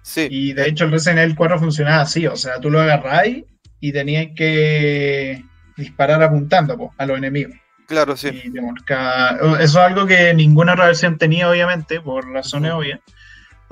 Sí, 0.02 0.28
Y 0.30 0.52
de 0.52 0.68
hecho 0.68 0.84
el 0.84 0.90
Resident 0.92 1.20
Evil 1.20 1.34
4 1.36 1.58
funcionaba 1.58 2.02
así, 2.02 2.26
o 2.26 2.36
sea, 2.36 2.60
tú 2.60 2.70
lo 2.70 2.80
agarráis 2.80 3.44
y 3.80 3.92
tenías 3.92 4.28
que 4.36 5.42
disparar 5.76 6.22
apuntando 6.22 6.76
po, 6.76 6.94
a 6.98 7.06
los 7.06 7.16
enemigos. 7.18 7.56
claro, 7.86 8.16
sí. 8.16 8.28
Y 8.44 8.50
te 8.52 8.60
marcaba- 8.60 9.38
Eso 9.60 9.60
es 9.60 9.76
algo 9.76 10.06
que 10.06 10.32
ninguna 10.34 10.72
otra 10.74 10.86
versión 10.86 11.16
tenía, 11.18 11.48
obviamente, 11.50 12.00
por 12.00 12.30
razones 12.30 12.72
obvias, 12.72 13.00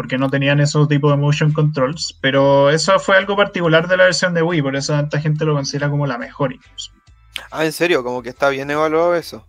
porque 0.03 0.19
no 0.19 0.29
tenían 0.29 0.59
esos 0.59 0.89
tipos 0.89 1.13
de 1.13 1.17
motion 1.17 1.53
controls, 1.53 2.19
pero 2.21 2.71
eso 2.71 2.99
fue 2.99 3.17
algo 3.17 3.37
particular 3.37 3.87
de 3.87 3.97
la 3.97 4.03
versión 4.03 4.35
de 4.35 4.43
Wii, 4.43 4.61
por 4.61 4.75
eso 4.75 4.93
tanta 4.95 5.21
gente 5.21 5.45
lo 5.45 5.55
considera 5.55 5.89
como 5.89 6.09
la 6.09 6.19
mejor 6.19 6.53
incluso. 6.53 6.91
Ah, 7.53 7.65
en 7.65 7.71
serio, 7.71 8.03
como 8.03 8.21
que 8.21 8.31
está 8.31 8.49
bien 8.49 8.69
evaluado 8.69 9.15
eso. 9.15 9.47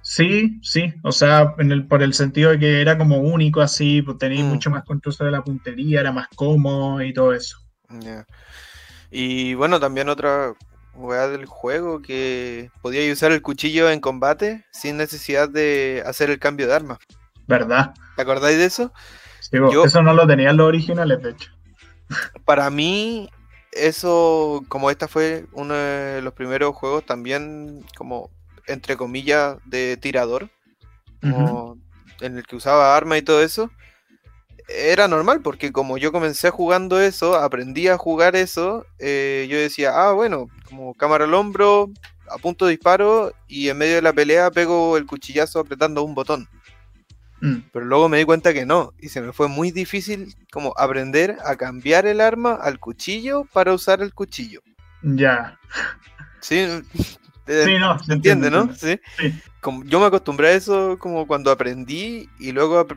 Sí, 0.00 0.58
sí, 0.62 0.94
o 1.02 1.12
sea, 1.12 1.54
en 1.58 1.70
el, 1.70 1.86
por 1.86 2.02
el 2.02 2.14
sentido 2.14 2.52
de 2.52 2.58
que 2.58 2.80
era 2.80 2.96
como 2.96 3.18
único 3.18 3.60
así, 3.60 4.00
pues 4.00 4.16
tenéis 4.16 4.42
Mm. 4.42 4.48
mucho 4.48 4.70
más 4.70 4.84
control 4.84 5.12
sobre 5.14 5.30
la 5.30 5.44
puntería, 5.44 6.00
era 6.00 6.12
más 6.12 6.28
cómodo 6.34 7.02
y 7.02 7.12
todo 7.12 7.34
eso. 7.34 7.58
Y 9.10 9.52
bueno, 9.52 9.78
también 9.80 10.08
otra 10.08 10.54
weá 10.94 11.28
del 11.28 11.44
juego 11.44 12.00
que 12.00 12.70
podíais 12.80 13.12
usar 13.12 13.32
el 13.32 13.42
cuchillo 13.42 13.90
en 13.90 14.00
combate 14.00 14.64
sin 14.72 14.96
necesidad 14.96 15.50
de 15.50 16.02
hacer 16.06 16.30
el 16.30 16.38
cambio 16.38 16.68
de 16.68 16.74
arma. 16.74 16.98
¿Verdad? 17.46 17.92
¿Te 18.16 18.22
acordáis 18.22 18.56
de 18.56 18.64
eso? 18.64 18.90
Yo- 19.70 19.84
Eso 19.84 20.02
no 20.02 20.14
lo 20.14 20.26
tenían 20.26 20.56
los 20.56 20.66
originales, 20.66 21.22
de 21.22 21.30
hecho. 21.30 21.50
Para 22.44 22.70
mí, 22.70 23.28
eso, 23.72 24.62
como 24.68 24.90
esta 24.90 25.08
fue 25.08 25.46
uno 25.52 25.74
de 25.74 26.20
los 26.22 26.34
primeros 26.34 26.74
juegos 26.76 27.04
también 27.04 27.84
como, 27.96 28.30
entre 28.66 28.96
comillas, 28.96 29.56
de 29.64 29.96
tirador, 29.96 30.50
como 31.20 31.78
en 32.20 32.38
el 32.38 32.44
que 32.46 32.56
usaba 32.56 32.96
arma 32.96 33.16
y 33.18 33.22
todo 33.22 33.42
eso, 33.42 33.70
era 34.68 35.08
normal 35.08 35.40
porque 35.42 35.72
como 35.72 35.98
yo 35.98 36.12
comencé 36.12 36.50
jugando 36.50 37.00
eso, 37.00 37.34
aprendí 37.36 37.88
a 37.88 37.98
jugar 37.98 38.36
eso, 38.36 38.86
eh, 38.98 39.46
yo 39.50 39.58
decía, 39.58 39.92
ah, 39.94 40.12
bueno, 40.12 40.46
como 40.68 40.94
cámara 40.94 41.24
al 41.24 41.34
hombro, 41.34 41.90
apunto 42.30 42.66
disparo 42.66 43.32
y 43.48 43.68
en 43.68 43.76
medio 43.78 43.96
de 43.96 44.02
la 44.02 44.12
pelea 44.12 44.50
pego 44.50 44.96
el 44.96 45.06
cuchillazo 45.06 45.60
apretando 45.60 46.02
un 46.02 46.14
botón. 46.14 46.48
Mm. 47.46 47.56
Pero 47.72 47.84
luego 47.84 48.08
me 48.08 48.18
di 48.18 48.24
cuenta 48.24 48.52
que 48.54 48.64
no, 48.64 48.92
y 48.98 49.08
se 49.10 49.20
me 49.20 49.32
fue 49.32 49.48
muy 49.48 49.70
difícil 49.70 50.34
como 50.50 50.72
aprender 50.78 51.36
a 51.44 51.56
cambiar 51.56 52.06
el 52.06 52.20
arma 52.20 52.54
al 52.54 52.78
cuchillo 52.78 53.44
para 53.52 53.72
usar 53.74 54.00
el 54.02 54.14
cuchillo. 54.14 54.60
Ya. 55.02 55.58
Sí, 56.40 56.56
Eh, 57.46 57.64
Sí, 57.66 57.78
no, 57.78 57.98
¿Se 57.98 58.14
entiende, 58.14 58.50
no? 58.50 58.62
entiendo. 58.62 58.74
Sí. 58.80 59.00
Sí. 59.30 59.42
Como, 59.60 59.84
yo 59.84 60.00
me 60.00 60.06
acostumbré 60.06 60.48
a 60.48 60.52
eso 60.52 60.96
como 60.98 61.26
cuando 61.26 61.50
aprendí 61.50 62.28
y 62.38 62.52
luego 62.52 62.78
ap- 62.78 62.92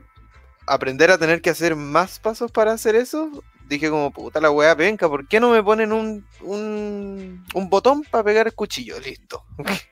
aprender 0.65 1.11
a 1.11 1.17
tener 1.17 1.41
que 1.41 1.49
hacer 1.49 1.75
más 1.75 2.19
pasos 2.19 2.49
para 2.51 2.71
hacer 2.71 2.95
eso. 2.95 3.43
Dije 3.67 3.89
como, 3.89 4.11
puta 4.11 4.39
la 4.39 4.49
wea 4.49 4.73
penca, 4.77 5.09
¿por 5.09 5.27
qué 5.27 5.41
no 5.41 5.49
me 5.49 5.61
ponen 5.61 5.91
un, 5.91 6.25
un, 6.39 7.43
un 7.53 7.69
botón 7.69 8.03
para 8.09 8.23
pegar 8.23 8.47
el 8.47 8.53
cuchillo? 8.53 8.97
Listo. 9.01 9.43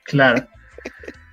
Claro. 0.04 0.46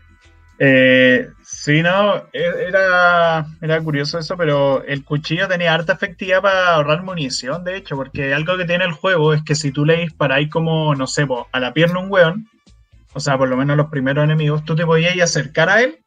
Eh, 0.60 1.30
sí, 1.44 1.82
no, 1.82 2.18
e- 2.32 2.66
era, 2.68 3.46
era 3.62 3.82
curioso 3.82 4.20
eso, 4.20 4.38
pero 4.38 4.84
el 4.84 5.04
cuchillo 5.04 5.48
tenía 5.48 5.74
harta 5.74 5.94
efectividad 5.94 6.42
para 6.42 6.76
ahorrar 6.76 7.04
munición, 7.04 7.64
de 7.64 7.78
hecho, 7.78 7.96
porque 7.96 8.34
algo 8.34 8.56
que 8.58 8.66
tiene 8.66 8.86
el 8.86 8.92
juego 8.94 9.34
es 9.34 9.44
que 9.44 9.56
si 9.56 9.72
tú 9.72 9.86
le 9.86 9.98
disparáis 9.98 10.50
como, 10.50 10.96
no 10.96 11.08
sé, 11.08 11.28
a 11.52 11.60
la 11.60 11.74
pierna 11.74 12.00
un 12.00 12.12
weón, 12.12 12.48
o 13.14 13.20
sea, 13.20 13.38
por 13.38 13.50
lo 13.50 13.58
menos 13.58 13.78
los 13.78 13.90
primeros 13.90 14.24
enemigos, 14.24 14.64
tú 14.64 14.76
te 14.76 14.86
podías 14.86 15.20
acercar 15.20 15.70
a 15.70 15.82
él, 15.82 16.00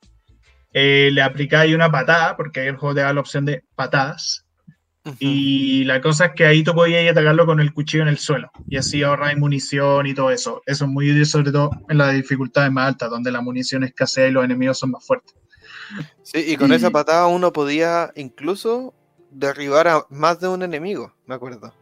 eh, 0.72 1.11
le 1.12 1.22
aplicáis 1.22 1.74
una 1.74 1.90
patada, 1.90 2.37
porque 2.37 2.61
ahí 2.61 2.68
el 2.68 2.76
juego 2.76 2.94
te 2.94 3.02
da 3.02 3.12
la 3.12 3.20
opción 3.20 3.44
de 3.44 3.64
patadas, 3.74 4.45
y 5.18 5.84
la 5.84 6.00
cosa 6.00 6.26
es 6.26 6.32
que 6.32 6.46
ahí 6.46 6.62
tú 6.62 6.74
podías 6.74 7.10
atacarlo 7.10 7.46
con 7.46 7.60
el 7.60 7.72
cuchillo 7.72 8.02
en 8.02 8.08
el 8.08 8.18
suelo. 8.18 8.50
Y 8.68 8.76
así 8.76 9.02
ahorráis 9.02 9.38
munición 9.38 10.06
y 10.06 10.14
todo 10.14 10.30
eso. 10.30 10.62
Eso 10.66 10.84
es 10.84 10.90
muy 10.90 11.10
útil, 11.10 11.26
sobre 11.26 11.52
todo 11.52 11.70
en 11.88 11.98
las 11.98 12.14
dificultades 12.14 12.72
más 12.72 12.88
altas, 12.88 13.10
donde 13.10 13.30
la 13.30 13.40
munición 13.40 13.84
escasea 13.84 14.28
y 14.28 14.32
los 14.32 14.44
enemigos 14.44 14.78
son 14.78 14.90
más 14.92 15.04
fuertes. 15.04 15.34
Sí, 16.22 16.44
y 16.46 16.56
con 16.56 16.72
esa 16.72 16.90
patada 16.90 17.26
uno 17.26 17.52
podía 17.52 18.12
incluso 18.16 18.94
derribar 19.30 19.88
a 19.88 20.06
más 20.10 20.40
de 20.40 20.48
un 20.48 20.62
enemigo, 20.62 21.14
me 21.26 21.34
acuerdo. 21.34 21.72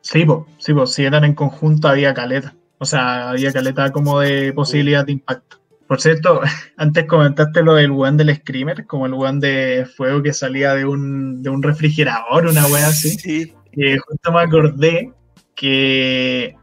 Sí, 0.00 0.24
po, 0.24 0.46
sí, 0.58 0.72
po, 0.72 0.86
si 0.86 1.04
eran 1.04 1.24
en 1.24 1.34
conjunto 1.34 1.88
había 1.88 2.14
caleta. 2.14 2.54
O 2.78 2.86
sea, 2.86 3.28
había 3.28 3.52
caleta 3.52 3.92
como 3.92 4.20
de 4.20 4.52
posibilidad 4.54 5.04
de 5.04 5.12
impacto. 5.12 5.59
Por 5.90 6.00
cierto, 6.00 6.40
antes 6.76 7.04
comentaste 7.06 7.64
lo 7.64 7.74
del 7.74 7.90
weón 7.90 8.16
del 8.16 8.32
Screamer, 8.32 8.86
como 8.86 9.06
el 9.06 9.14
weón 9.14 9.40
de 9.40 9.88
fuego 9.96 10.22
que 10.22 10.32
salía 10.32 10.72
de 10.76 10.84
un, 10.84 11.42
de 11.42 11.50
un 11.50 11.64
refrigerador, 11.64 12.46
una 12.46 12.64
wea 12.68 12.86
así. 12.86 13.10
Sí. 13.18 13.52
Y 13.72 13.98
justo 13.98 14.30
me 14.30 14.40
acordé 14.40 15.12
que, 15.56 16.54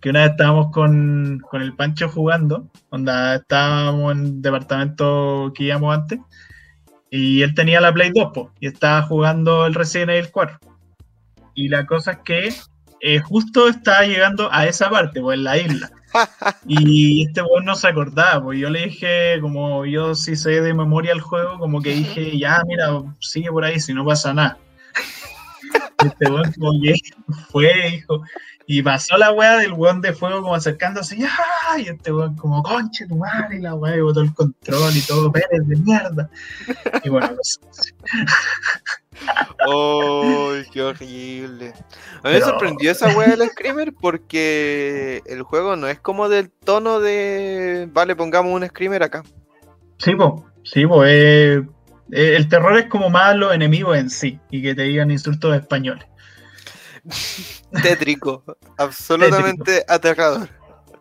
que 0.00 0.10
una 0.10 0.22
vez 0.22 0.30
estábamos 0.30 0.70
con, 0.70 1.40
con 1.50 1.60
el 1.60 1.74
Pancho 1.74 2.08
jugando, 2.08 2.68
onda 2.90 3.36
estábamos 3.36 4.12
en 4.12 4.24
el 4.24 4.42
departamento 4.42 5.52
que 5.56 5.64
íbamos 5.64 5.96
antes, 5.96 6.20
y 7.10 7.42
él 7.42 7.54
tenía 7.56 7.80
la 7.80 7.92
Play 7.92 8.12
2, 8.14 8.30
po, 8.32 8.52
y 8.60 8.68
estaba 8.68 9.02
jugando 9.02 9.66
el 9.66 9.74
Resident 9.74 10.10
Evil 10.10 10.30
4. 10.30 10.56
Y 11.54 11.68
la 11.68 11.84
cosa 11.84 12.12
es 12.12 12.18
que 12.18 12.54
eh, 13.00 13.18
justo 13.18 13.66
estaba 13.66 14.02
llegando 14.02 14.48
a 14.52 14.66
esa 14.66 14.88
parte, 14.88 15.20
pues 15.20 15.36
en 15.36 15.44
la 15.44 15.58
isla. 15.58 15.90
Y 16.66 17.26
este 17.26 17.42
weón 17.42 17.64
no 17.64 17.74
se 17.74 17.88
acordaba, 17.88 18.42
pues 18.42 18.58
yo 18.58 18.70
le 18.70 18.86
dije, 18.86 19.38
como 19.40 19.84
yo 19.86 20.14
sí 20.14 20.36
sé 20.36 20.60
de 20.60 20.74
memoria 20.74 21.12
el 21.12 21.20
juego, 21.20 21.58
como 21.58 21.80
que 21.80 21.90
dije, 21.90 22.38
ya, 22.38 22.62
mira, 22.66 22.88
sigue 23.20 23.50
por 23.50 23.64
ahí 23.64 23.80
si 23.80 23.94
no 23.94 24.04
pasa 24.04 24.34
nada. 24.34 24.58
Este 26.04 26.30
weón 26.30 26.52
como 26.52 26.72
que 26.80 26.94
fue, 27.50 27.90
dijo, 27.90 28.22
y 28.66 28.82
pasó 28.82 29.16
la 29.16 29.32
weá 29.32 29.56
del 29.56 29.72
weón 29.72 30.00
de 30.02 30.12
fuego 30.12 30.42
como 30.42 30.54
acercándose, 30.54 31.16
ya, 31.16 31.30
y 31.78 31.88
este 31.88 32.12
weón 32.12 32.36
como, 32.36 32.62
conche 32.62 33.06
tu 33.06 33.16
madre, 33.16 33.56
y 33.56 33.60
la 33.62 33.74
weá, 33.74 33.96
y 33.96 34.00
botó 34.00 34.20
el 34.20 34.34
control 34.34 34.94
y 34.94 35.00
todo, 35.00 35.32
Pérez 35.32 35.66
de 35.66 35.76
mierda. 35.76 36.30
Y 37.02 37.08
bueno, 37.08 37.30
pues, 37.34 37.60
¡Ay, 39.60 40.64
qué 40.72 40.82
horrible! 40.82 41.68
A 41.68 42.28
mí 42.28 42.32
me 42.32 42.32
Pero- 42.32 42.46
sorprendió 42.46 42.90
esa 42.92 43.16
wea 43.16 43.36
del 43.36 43.48
Screamer 43.50 43.92
porque 43.92 45.22
el 45.26 45.42
juego 45.42 45.76
no 45.76 45.86
es 45.88 45.98
como 46.00 46.28
del 46.28 46.50
tono 46.50 47.00
de. 47.00 47.88
Vale, 47.92 48.16
pongamos 48.16 48.52
un 48.52 48.66
Screamer 48.66 49.02
acá. 49.02 49.22
sí, 49.98 50.14
po, 50.14 50.46
sí, 50.64 50.86
po, 50.86 51.04
eh, 51.04 51.56
eh, 52.12 52.34
el 52.36 52.48
terror 52.48 52.78
es 52.78 52.86
como 52.86 53.10
más 53.10 53.36
los 53.36 53.52
enemigos 53.54 53.96
en 53.98 54.10
sí, 54.10 54.38
y 54.50 54.62
que 54.62 54.74
te 54.74 54.82
digan 54.82 55.10
insultos 55.10 55.54
españoles. 55.56 56.06
Tétrico. 57.82 58.44
absolutamente 58.78 59.84
aterrador. 59.88 60.48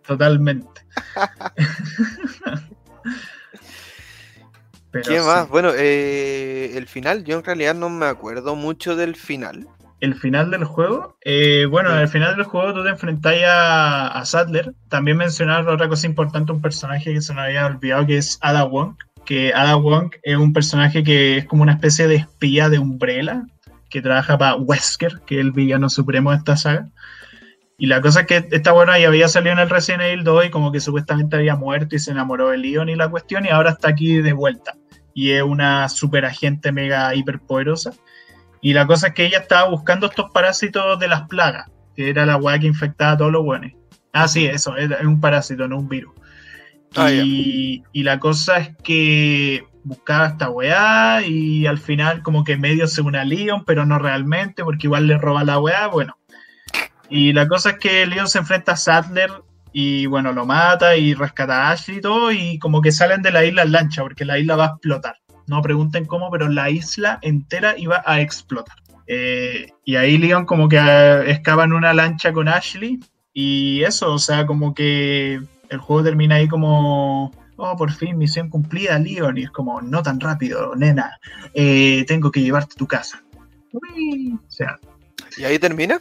Totalmente. 0.05 0.81
Pero 5.03 5.15
¿Qué 5.15 5.19
sí. 5.19 5.25
más? 5.25 5.47
Bueno, 5.49 5.71
eh, 5.75 6.71
el 6.75 6.87
final, 6.87 7.23
yo 7.23 7.37
en 7.37 7.43
realidad 7.43 7.75
no 7.75 7.89
me 7.89 8.07
acuerdo 8.07 8.55
mucho 8.55 8.95
del 8.95 9.15
final. 9.15 9.67
el 9.99 10.15
final 10.15 10.51
del 10.51 10.63
juego. 10.63 11.17
Eh, 11.23 11.65
bueno, 11.69 11.91
en 11.91 11.99
el 11.99 12.07
final 12.07 12.35
del 12.35 12.45
juego 12.45 12.73
tú 12.73 12.83
te 12.83 12.89
enfrentas 12.89 13.35
a, 13.47 14.07
a, 14.07 14.25
Sadler. 14.25 14.73
También 14.89 15.17
mencionar 15.17 15.67
otra 15.67 15.87
cosa 15.87 16.07
importante, 16.07 16.51
un 16.51 16.61
personaje 16.61 17.13
que 17.13 17.21
se 17.21 17.33
me 17.33 17.41
había 17.41 17.65
olvidado, 17.65 18.05
que 18.05 18.17
es 18.17 18.37
Ada 18.41 18.63
Wong. 18.63 18.95
Que 19.25 19.53
Ada 19.53 19.75
Wong 19.75 20.11
es 20.23 20.37
un 20.37 20.53
personaje 20.53 21.03
que 21.03 21.37
es 21.37 21.45
como 21.45 21.63
una 21.63 21.73
especie 21.73 22.07
de 22.07 22.15
espía 22.15 22.69
de 22.69 22.79
Umbrella, 22.79 23.43
que 23.89 24.01
trabaja 24.01 24.37
para 24.37 24.55
Wesker, 24.55 25.21
que 25.25 25.35
es 25.35 25.41
el 25.41 25.51
villano 25.51 25.89
supremo 25.89 26.31
de 26.31 26.37
esta 26.37 26.57
saga. 26.57 26.87
Y 27.79 27.85
la 27.85 28.01
cosa 28.01 28.21
es 28.21 28.27
que 28.27 28.47
esta 28.51 28.71
buena 28.71 28.97
ya 28.97 29.07
había 29.07 29.27
salido 29.27 29.53
en 29.53 29.59
el 29.59 29.69
Resident 29.69 30.01
Evil 30.01 30.23
2 30.23 30.45
y 30.45 30.49
como 30.49 30.71
que 30.71 30.79
supuestamente 30.79 31.35
había 31.35 31.55
muerto 31.55 31.95
y 31.95 31.99
se 31.99 32.09
enamoró 32.09 32.49
de 32.49 32.57
Leon 32.57 32.89
y 32.89 32.95
la 32.95 33.09
cuestión, 33.09 33.45
y 33.45 33.49
ahora 33.49 33.71
está 33.71 33.89
aquí 33.89 34.17
de 34.17 34.33
vuelta. 34.33 34.75
Y 35.17 35.31
es 35.31 35.41
una 35.41 35.89
super 35.89 36.25
agente 36.25 36.71
mega 36.71 37.15
hiper 37.15 37.39
poderosa 37.39 37.91
y 38.61 38.73
la 38.73 38.85
cosa 38.85 39.07
es 39.07 39.13
que 39.13 39.25
ella 39.25 39.39
estaba 39.39 39.69
buscando 39.69 40.07
estos 40.07 40.31
parásitos 40.31 40.99
de 40.99 41.07
las 41.07 41.23
plagas, 41.23 41.69
que 41.95 42.09
era 42.09 42.25
la 42.25 42.37
weá 42.37 42.59
que 42.59 42.67
infectaba 42.67 43.13
a 43.13 43.17
todos 43.17 43.31
los 43.31 43.43
buenos. 43.43 43.71
Ah, 44.13 44.27
sí, 44.27 44.45
eso, 44.45 44.75
es 44.77 44.89
un 45.01 45.21
parásito, 45.21 45.67
no 45.67 45.77
un 45.77 45.87
virus. 45.87 46.13
Ah, 46.95 47.11
y, 47.11 47.83
la 47.93 48.19
cosa 48.19 48.57
es 48.57 48.75
que 48.83 49.65
buscaba 49.83 50.27
esta 50.27 50.49
weá 50.49 51.21
y 51.25 51.65
al 51.65 51.77
final 51.77 52.23
como 52.23 52.43
que 52.43 52.57
medio 52.57 52.87
se 52.87 53.01
une 53.01 53.19
a 53.19 53.23
Leon, 53.23 53.63
pero 53.65 53.85
no 53.85 53.99
realmente, 53.99 54.63
porque 54.63 54.87
igual 54.87 55.07
le 55.07 55.17
roba 55.17 55.43
la 55.43 55.59
weá, 55.59 55.87
bueno. 55.87 56.17
Y 57.09 57.31
la 57.33 57.47
cosa 57.47 57.71
es 57.71 57.79
que 57.79 58.05
Leon 58.05 58.27
se 58.27 58.39
enfrenta 58.39 58.73
a 58.73 58.77
Sadler 58.77 59.31
y 59.73 60.05
bueno, 60.05 60.31
lo 60.33 60.45
mata 60.45 60.95
y 60.95 61.13
rescata 61.13 61.67
a 61.67 61.71
Ashley 61.71 61.97
y 61.97 62.01
todo, 62.01 62.31
y 62.31 62.59
como 62.59 62.81
que 62.81 62.91
salen 62.91 63.21
de 63.21 63.31
la 63.31 63.45
isla 63.45 63.63
en 63.63 63.71
lancha, 63.71 64.01
porque 64.01 64.25
la 64.25 64.39
isla 64.39 64.55
va 64.55 64.65
a 64.65 64.69
explotar. 64.69 65.15
No 65.47 65.61
pregunten 65.61 66.05
cómo, 66.05 66.29
pero 66.29 66.49
la 66.49 66.69
isla 66.69 67.19
entera 67.21 67.77
iba 67.77 68.03
a 68.05 68.19
explotar. 68.19 68.77
Eh, 69.07 69.67
y 69.85 69.95
ahí 69.95 70.17
Leon 70.17 70.45
como 70.45 70.67
que 70.67 70.77
escapa 71.27 71.63
en 71.63 71.73
una 71.73 71.93
lancha 71.93 72.33
con 72.33 72.47
Ashley. 72.47 72.99
Y 73.33 73.83
eso, 73.83 74.13
o 74.13 74.19
sea, 74.19 74.45
como 74.45 74.73
que 74.73 75.39
el 75.69 75.77
juego 75.77 76.03
termina 76.03 76.35
ahí 76.35 76.47
como, 76.47 77.31
oh, 77.55 77.77
por 77.77 77.91
fin, 77.91 78.17
misión 78.17 78.49
cumplida, 78.49 78.99
Leon. 78.99 79.37
Y 79.37 79.43
es 79.43 79.51
como, 79.51 79.81
no 79.81 80.03
tan 80.03 80.19
rápido, 80.19 80.75
nena. 80.75 81.17
Eh, 81.53 82.03
tengo 82.07 82.31
que 82.31 82.41
llevarte 82.41 82.73
a 82.73 82.77
tu 82.77 82.87
casa. 82.87 83.23
O 83.73 84.51
sea. 84.51 84.79
¿Y 85.37 85.43
ahí 85.43 85.59
termina? 85.59 85.99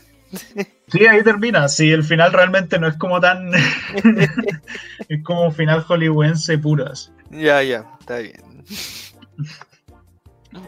Sí, 0.89 1.07
ahí 1.07 1.23
termina. 1.23 1.69
Sí, 1.69 1.91
el 1.91 2.05
final 2.05 2.33
realmente 2.33 2.79
no 2.79 2.87
es 2.87 2.97
como 2.97 3.21
tan. 3.21 3.51
es 5.09 5.23
como 5.25 5.51
final 5.51 5.83
hollywoodense 5.83 6.59
puras. 6.59 7.13
Ya, 7.31 7.63
ya, 7.63 7.85
está 8.01 8.19
bien 8.19 8.65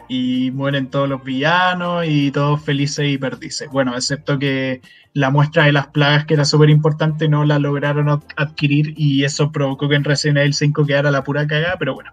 y 0.07 0.51
mueren 0.51 0.89
todos 0.89 1.09
los 1.09 1.23
villanos 1.23 2.05
y 2.07 2.31
todos 2.31 2.63
felices 2.63 3.05
y 3.07 3.17
perdices. 3.17 3.69
Bueno, 3.69 3.95
excepto 3.95 4.37
que 4.37 4.81
la 5.13 5.29
muestra 5.29 5.65
de 5.65 5.71
las 5.71 5.87
plagas, 5.87 6.25
que 6.25 6.35
era 6.35 6.45
súper 6.45 6.69
importante, 6.69 7.27
no 7.27 7.43
la 7.45 7.59
lograron 7.59 8.09
adquirir 8.35 8.93
y 8.97 9.23
eso 9.23 9.51
provocó 9.51 9.89
que 9.89 9.95
en 9.95 10.03
Resident 10.03 10.39
Evil 10.39 10.53
5 10.53 10.85
quedara 10.85 11.11
la 11.11 11.23
pura 11.23 11.47
cagada, 11.47 11.77
pero 11.77 11.95
bueno. 11.95 12.11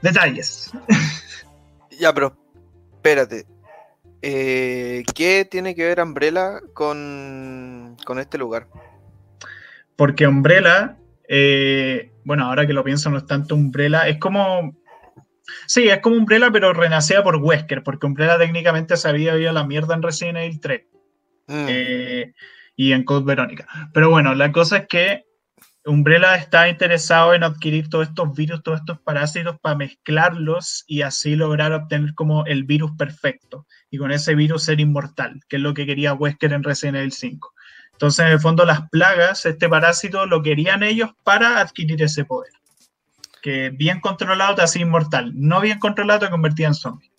Detalles. 0.00 0.70
Ya, 1.98 2.12
pero 2.12 2.36
espérate. 2.94 3.46
Eh, 4.22 5.02
¿Qué 5.14 5.46
tiene 5.50 5.74
que 5.74 5.84
ver 5.84 6.00
Umbrella 6.00 6.60
con, 6.74 7.96
con 8.04 8.18
este 8.18 8.38
lugar? 8.38 8.68
Porque 9.96 10.26
Umbrella, 10.26 10.96
eh, 11.28 12.12
bueno, 12.24 12.46
ahora 12.46 12.66
que 12.66 12.72
lo 12.72 12.84
pienso, 12.84 13.10
no 13.10 13.18
es 13.18 13.26
tanto 13.26 13.54
Umbrella, 13.54 14.08
es 14.08 14.18
como 14.18 14.74
Sí, 15.66 15.88
es 15.88 15.98
como 16.00 16.16
Umbrella, 16.16 16.50
pero 16.52 16.72
renacida 16.72 17.22
por 17.22 17.36
Wesker, 17.36 17.82
porque 17.82 18.06
Umbrella 18.06 18.38
técnicamente 18.38 18.96
se 18.96 19.08
había 19.08 19.36
ido 19.38 19.50
a 19.50 19.54
la 19.54 19.66
mierda 19.66 19.94
en 19.94 20.02
Resident 20.02 20.38
Evil 20.38 20.60
3 20.60 20.82
mm. 21.48 21.66
eh, 21.68 22.32
y 22.76 22.92
en 22.92 23.04
Code 23.04 23.24
Verónica. 23.24 23.66
Pero 23.92 24.10
bueno, 24.10 24.34
la 24.34 24.52
cosa 24.52 24.78
es 24.78 24.86
que 24.86 25.24
Umbrella 25.84 26.36
está 26.36 26.68
interesado 26.68 27.34
en 27.34 27.42
adquirir 27.42 27.88
todos 27.88 28.08
estos 28.08 28.32
virus, 28.34 28.62
todos 28.62 28.80
estos 28.80 29.00
parásitos 29.00 29.58
para 29.60 29.76
mezclarlos 29.76 30.84
y 30.86 31.02
así 31.02 31.34
lograr 31.34 31.72
obtener 31.72 32.14
como 32.14 32.46
el 32.46 32.64
virus 32.64 32.92
perfecto 32.96 33.66
y 33.90 33.98
con 33.98 34.12
ese 34.12 34.34
virus 34.36 34.64
ser 34.64 34.78
inmortal, 34.78 35.40
que 35.48 35.56
es 35.56 35.62
lo 35.62 35.74
que 35.74 35.86
quería 35.86 36.14
Wesker 36.14 36.52
en 36.52 36.62
Resident 36.62 36.98
Evil 36.98 37.12
5. 37.12 37.54
Entonces, 37.92 38.26
en 38.26 38.32
el 38.32 38.40
fondo, 38.40 38.64
las 38.64 38.88
plagas, 38.90 39.44
este 39.44 39.68
parásito, 39.68 40.26
lo 40.26 40.42
querían 40.42 40.82
ellos 40.82 41.10
para 41.24 41.60
adquirir 41.60 42.02
ese 42.02 42.24
poder 42.24 42.52
que 43.42 43.70
bien 43.70 44.00
controlado 44.00 44.54
te 44.54 44.62
hace 44.62 44.78
inmortal, 44.78 45.32
no 45.34 45.60
bien 45.60 45.78
controlado 45.78 46.20
te 46.20 46.30
convertía 46.30 46.68
en 46.68 46.74
zombie. 46.74 47.10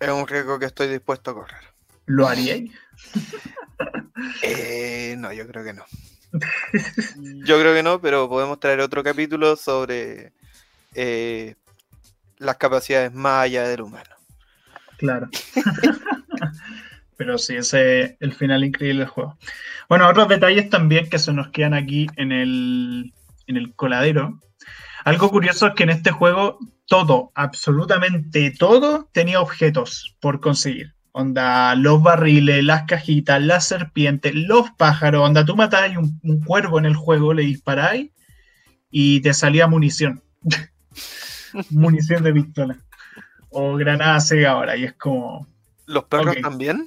Es 0.00 0.08
un 0.08 0.26
riesgo 0.26 0.58
que 0.58 0.66
estoy 0.66 0.88
dispuesto 0.88 1.30
a 1.30 1.34
correr. 1.34 1.60
¿Lo 2.06 2.26
haría? 2.26 2.56
eh, 4.42 5.14
no, 5.18 5.32
yo 5.32 5.46
creo 5.46 5.62
que 5.62 5.74
no. 5.74 5.84
Yo 7.44 7.60
creo 7.60 7.74
que 7.74 7.82
no, 7.82 8.00
pero 8.00 8.28
podemos 8.28 8.60
traer 8.60 8.80
otro 8.80 9.02
capítulo 9.02 9.56
sobre 9.56 10.32
eh, 10.94 11.54
las 12.38 12.56
capacidades 12.56 13.12
más 13.12 13.44
allá 13.44 13.68
del 13.68 13.82
humano. 13.82 14.10
Claro. 14.98 15.28
pero 17.16 17.38
sí, 17.38 17.56
ese 17.56 18.00
es 18.00 18.16
el 18.20 18.34
final 18.34 18.64
increíble 18.64 19.00
del 19.00 19.08
juego. 19.08 19.38
Bueno, 19.88 20.08
otros 20.08 20.28
detalles 20.28 20.70
también 20.70 21.08
que 21.08 21.18
se 21.18 21.32
nos 21.32 21.48
quedan 21.50 21.74
aquí 21.74 22.06
en 22.16 22.32
el, 22.32 23.12
en 23.46 23.56
el 23.56 23.74
coladero 23.74 24.40
algo 25.06 25.30
curioso 25.30 25.68
es 25.68 25.74
que 25.74 25.84
en 25.84 25.90
este 25.90 26.10
juego 26.10 26.58
todo, 26.86 27.30
absolutamente 27.36 28.50
todo, 28.50 29.08
tenía 29.12 29.40
objetos 29.40 30.16
por 30.18 30.40
conseguir. 30.40 30.95
Onda, 31.18 31.74
los 31.76 32.02
barriles, 32.02 32.62
las 32.62 32.82
cajitas, 32.82 33.42
las 33.42 33.66
serpientes, 33.66 34.34
los 34.34 34.70
pájaros. 34.72 35.22
Onda, 35.22 35.46
tú 35.46 35.56
matabas 35.56 35.96
un, 35.96 36.20
un 36.22 36.42
cuervo 36.42 36.78
en 36.78 36.84
el 36.84 36.94
juego, 36.94 37.32
le 37.32 37.40
disparáis 37.40 38.10
y 38.90 39.20
te 39.22 39.32
salía 39.32 39.66
munición. 39.66 40.22
munición 41.70 42.22
de 42.22 42.34
pistola. 42.34 42.76
O 43.48 43.76
granada 43.76 44.18
ahora. 44.46 44.76
Y 44.76 44.84
es 44.84 44.92
como. 44.92 45.46
¿Los 45.86 46.04
perros 46.04 46.36
también? 46.42 46.86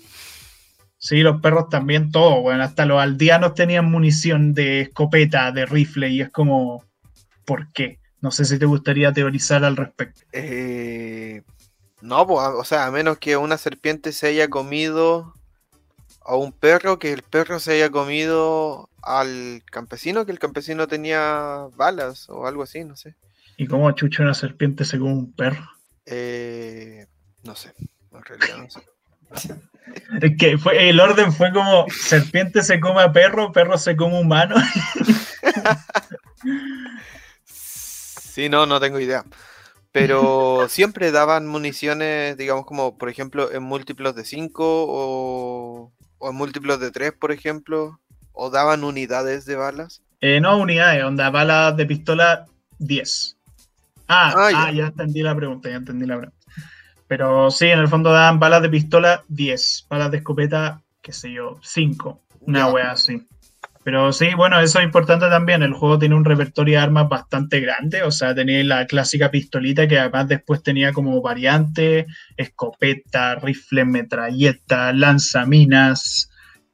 Sí, 0.99 1.21
los 1.21 1.41
perros 1.41 1.67
también, 1.69 2.11
todo. 2.11 2.41
Bueno, 2.41 2.61
hasta 2.63 2.85
los 2.85 3.01
aldeanos 3.01 3.55
tenían 3.55 3.89
munición 3.89 4.53
de 4.53 4.81
escopeta, 4.81 5.51
de 5.51 5.65
rifle. 5.65 6.07
Y 6.09 6.21
es 6.21 6.29
como. 6.29 6.85
¿Por 7.45 7.71
qué? 7.71 7.97
No 8.21 8.29
sé 8.29 8.45
si 8.45 8.59
te 8.59 8.67
gustaría 8.67 9.11
teorizar 9.11 9.65
al 9.65 9.75
respecto. 9.75 10.21
Eh, 10.33 11.41
no, 12.01 12.25
pues, 12.27 12.39
o 12.39 12.63
sea, 12.63 12.85
a 12.85 12.91
menos 12.91 13.17
que 13.17 13.37
una 13.37 13.57
serpiente 13.57 14.11
se 14.11 14.27
haya 14.27 14.49
comido 14.49 15.33
a 16.25 16.35
un 16.35 16.51
perro, 16.51 16.99
que 16.99 17.11
el 17.11 17.23
perro 17.23 17.59
se 17.59 17.73
haya 17.73 17.89
comido 17.89 18.89
al 19.01 19.63
campesino, 19.71 20.25
que 20.25 20.31
el 20.31 20.39
campesino 20.39 20.87
tenía 20.87 21.67
balas 21.75 22.29
o 22.29 22.47
algo 22.47 22.63
así, 22.63 22.83
no 22.83 22.95
sé. 22.95 23.15
¿Y 23.57 23.67
cómo 23.67 23.91
chucho 23.91 24.23
una 24.23 24.33
serpiente 24.33 24.85
se 24.85 24.99
come 24.99 25.11
un 25.11 25.33
perro? 25.33 25.67
Eh, 26.05 27.07
no 27.43 27.55
sé, 27.55 27.73
en 28.11 28.23
realidad 28.23 28.57
no 28.57 28.69
sé. 28.69 29.55
Es 30.21 30.37
que 30.37 30.55
fue, 30.59 30.87
el 30.87 30.99
orden 30.99 31.33
fue 31.33 31.51
como 31.51 31.87
serpiente 31.89 32.61
se 32.61 32.79
come 32.79 33.01
a 33.01 33.11
perro, 33.11 33.51
perro 33.51 33.75
se 33.77 33.95
come 33.95 34.19
humano. 34.19 34.55
Sí, 38.39 38.47
no, 38.47 38.65
no 38.65 38.79
tengo 38.79 39.01
idea. 39.01 39.25
Pero 39.99 40.67
siempre 40.69 41.11
daban 41.11 41.47
municiones, 41.47 42.37
digamos, 42.37 42.65
como 42.65 42.97
por 42.97 43.09
ejemplo 43.09 43.51
en 43.51 43.63
múltiplos 43.63 44.15
de 44.15 44.23
5 44.23 44.63
o, 44.63 45.91
en 46.21 46.35
múltiplos 46.35 46.79
de 46.79 46.91
3, 46.91 47.13
por 47.13 47.31
ejemplo. 47.31 47.99
¿O 48.31 48.49
daban 48.49 48.85
unidades 48.85 49.43
de 49.43 49.57
balas? 49.57 50.01
Eh, 50.21 50.39
no, 50.39 50.57
unidades, 50.57 51.03
onda, 51.03 51.29
balas 51.29 51.75
de 51.75 51.85
pistola 51.85 52.45
10. 52.77 53.37
Ah, 54.07 54.33
ah, 54.33 54.49
ah 54.55 54.71
ya. 54.71 54.87
entendí 54.87 55.21
la 55.21 55.35
pregunta, 55.35 55.69
ya 55.69 55.75
entendí 55.75 56.05
la 56.05 56.17
pregunta. 56.17 56.45
Pero 57.07 57.51
sí, 57.51 57.65
en 57.65 57.79
el 57.79 57.89
fondo 57.89 58.11
daban 58.11 58.39
balas 58.39 58.61
de 58.61 58.69
pistola 58.69 59.25
10, 59.27 59.87
balas 59.89 60.11
de 60.11 60.17
escopeta, 60.17 60.81
qué 61.01 61.11
sé 61.11 61.33
yo, 61.33 61.59
5. 61.61 62.21
Una 62.41 62.69
wea 62.69 62.91
así. 62.91 63.27
Pero 63.89 64.13
sí, 64.13 64.35
bueno, 64.35 64.59
eso 64.59 64.77
es 64.77 64.85
importante 64.85 65.29
también. 65.29 65.63
El 65.63 65.73
juego 65.73 65.97
tiene 65.97 66.13
un 66.13 66.23
repertorio 66.23 66.77
de 66.77 66.83
armas 66.83 67.09
bastante 67.09 67.59
grande. 67.59 68.03
O 68.03 68.11
sea, 68.11 68.35
tenía 68.35 68.63
la 68.63 68.85
clásica 68.85 69.31
pistolita 69.31 69.87
que 69.87 69.97
además 69.97 70.27
después 70.27 70.61
tenía 70.61 70.93
como 70.93 71.19
variante 71.23 72.05
escopeta, 72.37 73.33
rifle, 73.33 73.85
metralleta, 73.85 74.93
lanzaminas, 74.93 76.29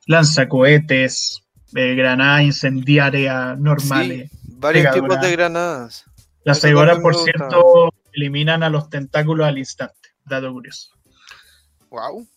lanzacohetes, 0.07 1.41
eh, 1.73 1.95
granadas 1.95 2.41
incendiarias 2.43 3.57
normales. 3.59 4.29
varios 4.57 4.93
tipos 4.93 5.21
de 5.21 5.31
granadas. 5.31 6.03
Las 6.43 6.59
ceiboras, 6.59 6.99
por 6.99 7.15
cierto, 7.15 7.93
eliminan 8.11 8.61
a 8.61 8.69
los 8.69 8.89
tentáculos 8.89 9.47
al 9.47 9.57
instante. 9.57 10.09
Dato 10.25 10.51
curioso. 10.51 10.89
Wow. 11.89 12.27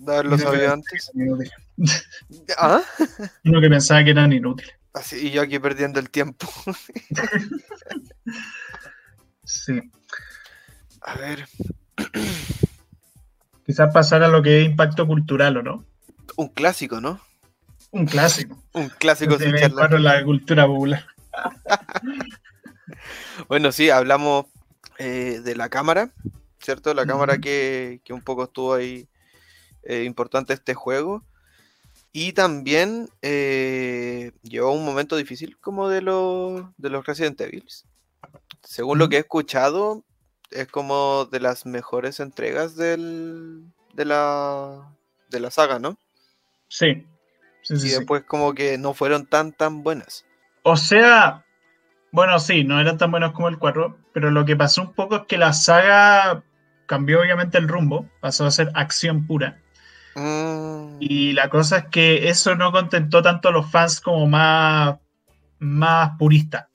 Lo 0.24 0.38
sabía 0.38 0.72
antes. 0.72 1.10
¿Ah? 2.58 2.82
Uno 3.44 3.60
que 3.60 3.68
pensaba 3.68 4.04
que 4.04 4.10
eran 4.10 4.32
inútiles. 4.32 4.74
Así, 4.92 5.28
y 5.28 5.30
yo 5.30 5.42
aquí 5.42 5.58
perdiendo 5.58 6.00
el 6.00 6.10
tiempo. 6.10 6.48
sí. 9.44 9.80
A 11.02 11.14
ver. 11.14 11.46
Quizás 13.66 13.92
pasar 13.92 14.22
a 14.24 14.28
lo 14.28 14.42
que 14.42 14.60
es 14.60 14.66
impacto 14.66 15.06
cultural, 15.06 15.58
¿o 15.58 15.62
no? 15.62 15.84
Un 16.36 16.48
clásico, 16.48 17.00
¿no? 17.00 17.20
Un 17.92 18.06
clásico. 18.06 18.60
Un 18.72 18.88
clásico 18.88 19.38
sin 19.38 19.54
charla. 19.56 19.98
la 19.98 20.24
cultura 20.24 20.66
popular. 20.66 21.06
bueno, 23.48 23.70
sí, 23.70 23.90
hablamos 23.90 24.46
eh, 24.98 25.40
de 25.44 25.56
la 25.56 25.68
cámara, 25.68 26.12
¿cierto? 26.60 26.94
La 26.94 27.06
cámara 27.06 27.38
que, 27.38 28.00
un 28.10 28.22
poco 28.22 28.44
estuvo 28.44 28.74
ahí 28.74 29.08
eh, 29.82 30.04
importante 30.04 30.52
este 30.52 30.74
juego. 30.74 31.24
Y 32.12 32.32
también 32.32 33.08
eh, 33.22 34.32
llevó 34.42 34.72
un 34.72 34.84
momento 34.84 35.16
difícil 35.16 35.56
como 35.58 35.88
de 35.88 36.02
los, 36.02 36.64
de 36.76 36.90
los 36.90 37.06
Resident 37.06 37.40
Evil. 37.40 37.64
Según 38.62 38.98
lo 38.98 39.08
que 39.08 39.16
he 39.16 39.20
escuchado, 39.20 40.04
es 40.50 40.66
como 40.66 41.26
de 41.26 41.40
las 41.40 41.66
mejores 41.66 42.20
entregas 42.20 42.76
del, 42.76 43.64
de, 43.94 44.04
la, 44.04 44.92
de 45.28 45.40
la 45.40 45.50
saga, 45.50 45.78
¿no? 45.78 45.96
Sí. 46.68 47.06
y 47.68 47.88
después 47.88 48.22
como 48.24 48.54
que 48.54 48.78
no 48.78 48.94
fueron 48.94 49.26
tan 49.26 49.52
tan 49.52 49.82
buenas. 49.82 50.24
O 50.62 50.76
sea, 50.76 51.44
bueno, 52.12 52.38
sí, 52.38 52.64
no 52.64 52.80
eran 52.80 52.98
tan 52.98 53.10
buenos 53.10 53.32
como 53.32 53.48
el 53.48 53.58
4, 53.58 53.96
pero 54.12 54.30
lo 54.30 54.44
que 54.44 54.56
pasó 54.56 54.82
un 54.82 54.92
poco 54.92 55.16
es 55.16 55.22
que 55.26 55.38
la 55.38 55.52
saga 55.52 56.42
cambió 56.86 57.20
obviamente 57.20 57.58
el 57.58 57.68
rumbo, 57.68 58.08
pasó 58.20 58.46
a 58.46 58.50
ser 58.50 58.70
acción 58.74 59.26
pura. 59.26 59.60
Mm. 60.14 60.96
Y 61.00 61.32
la 61.32 61.48
cosa 61.48 61.78
es 61.78 61.84
que 61.86 62.28
eso 62.28 62.54
no 62.56 62.72
contentó 62.72 63.22
tanto 63.22 63.48
a 63.48 63.52
los 63.52 63.70
fans 63.70 64.00
como 64.00 64.26
más, 64.26 64.96
más 65.58 66.12
puristas, 66.18 66.66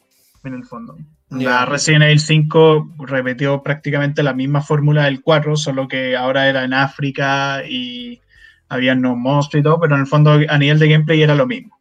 en 0.44 0.54
el 0.54 0.66
fondo. 0.66 0.98
La 1.30 1.66
Resident 1.66 2.04
Evil 2.04 2.20
5 2.20 2.96
repitió 3.00 3.62
prácticamente 3.62 4.24
la 4.24 4.34
misma 4.34 4.62
fórmula 4.62 5.06
del 5.06 5.22
4, 5.22 5.56
solo 5.58 5.88
que 5.88 6.16
ahora 6.16 6.48
era 6.48 6.64
en 6.64 6.74
África 6.74 7.64
y 7.68 8.22
había 8.70 8.96
no 8.96 9.16
monstruos 9.16 9.62
y 9.62 9.64
todo, 9.64 9.80
pero 9.80 9.96
en 9.96 10.02
el 10.02 10.08
fondo 10.08 10.40
a 10.48 10.58
nivel 10.58 10.80
de 10.80 10.90
gameplay 10.90 11.22
era 11.22 11.36
lo 11.36 11.48
mismo. 11.48 11.78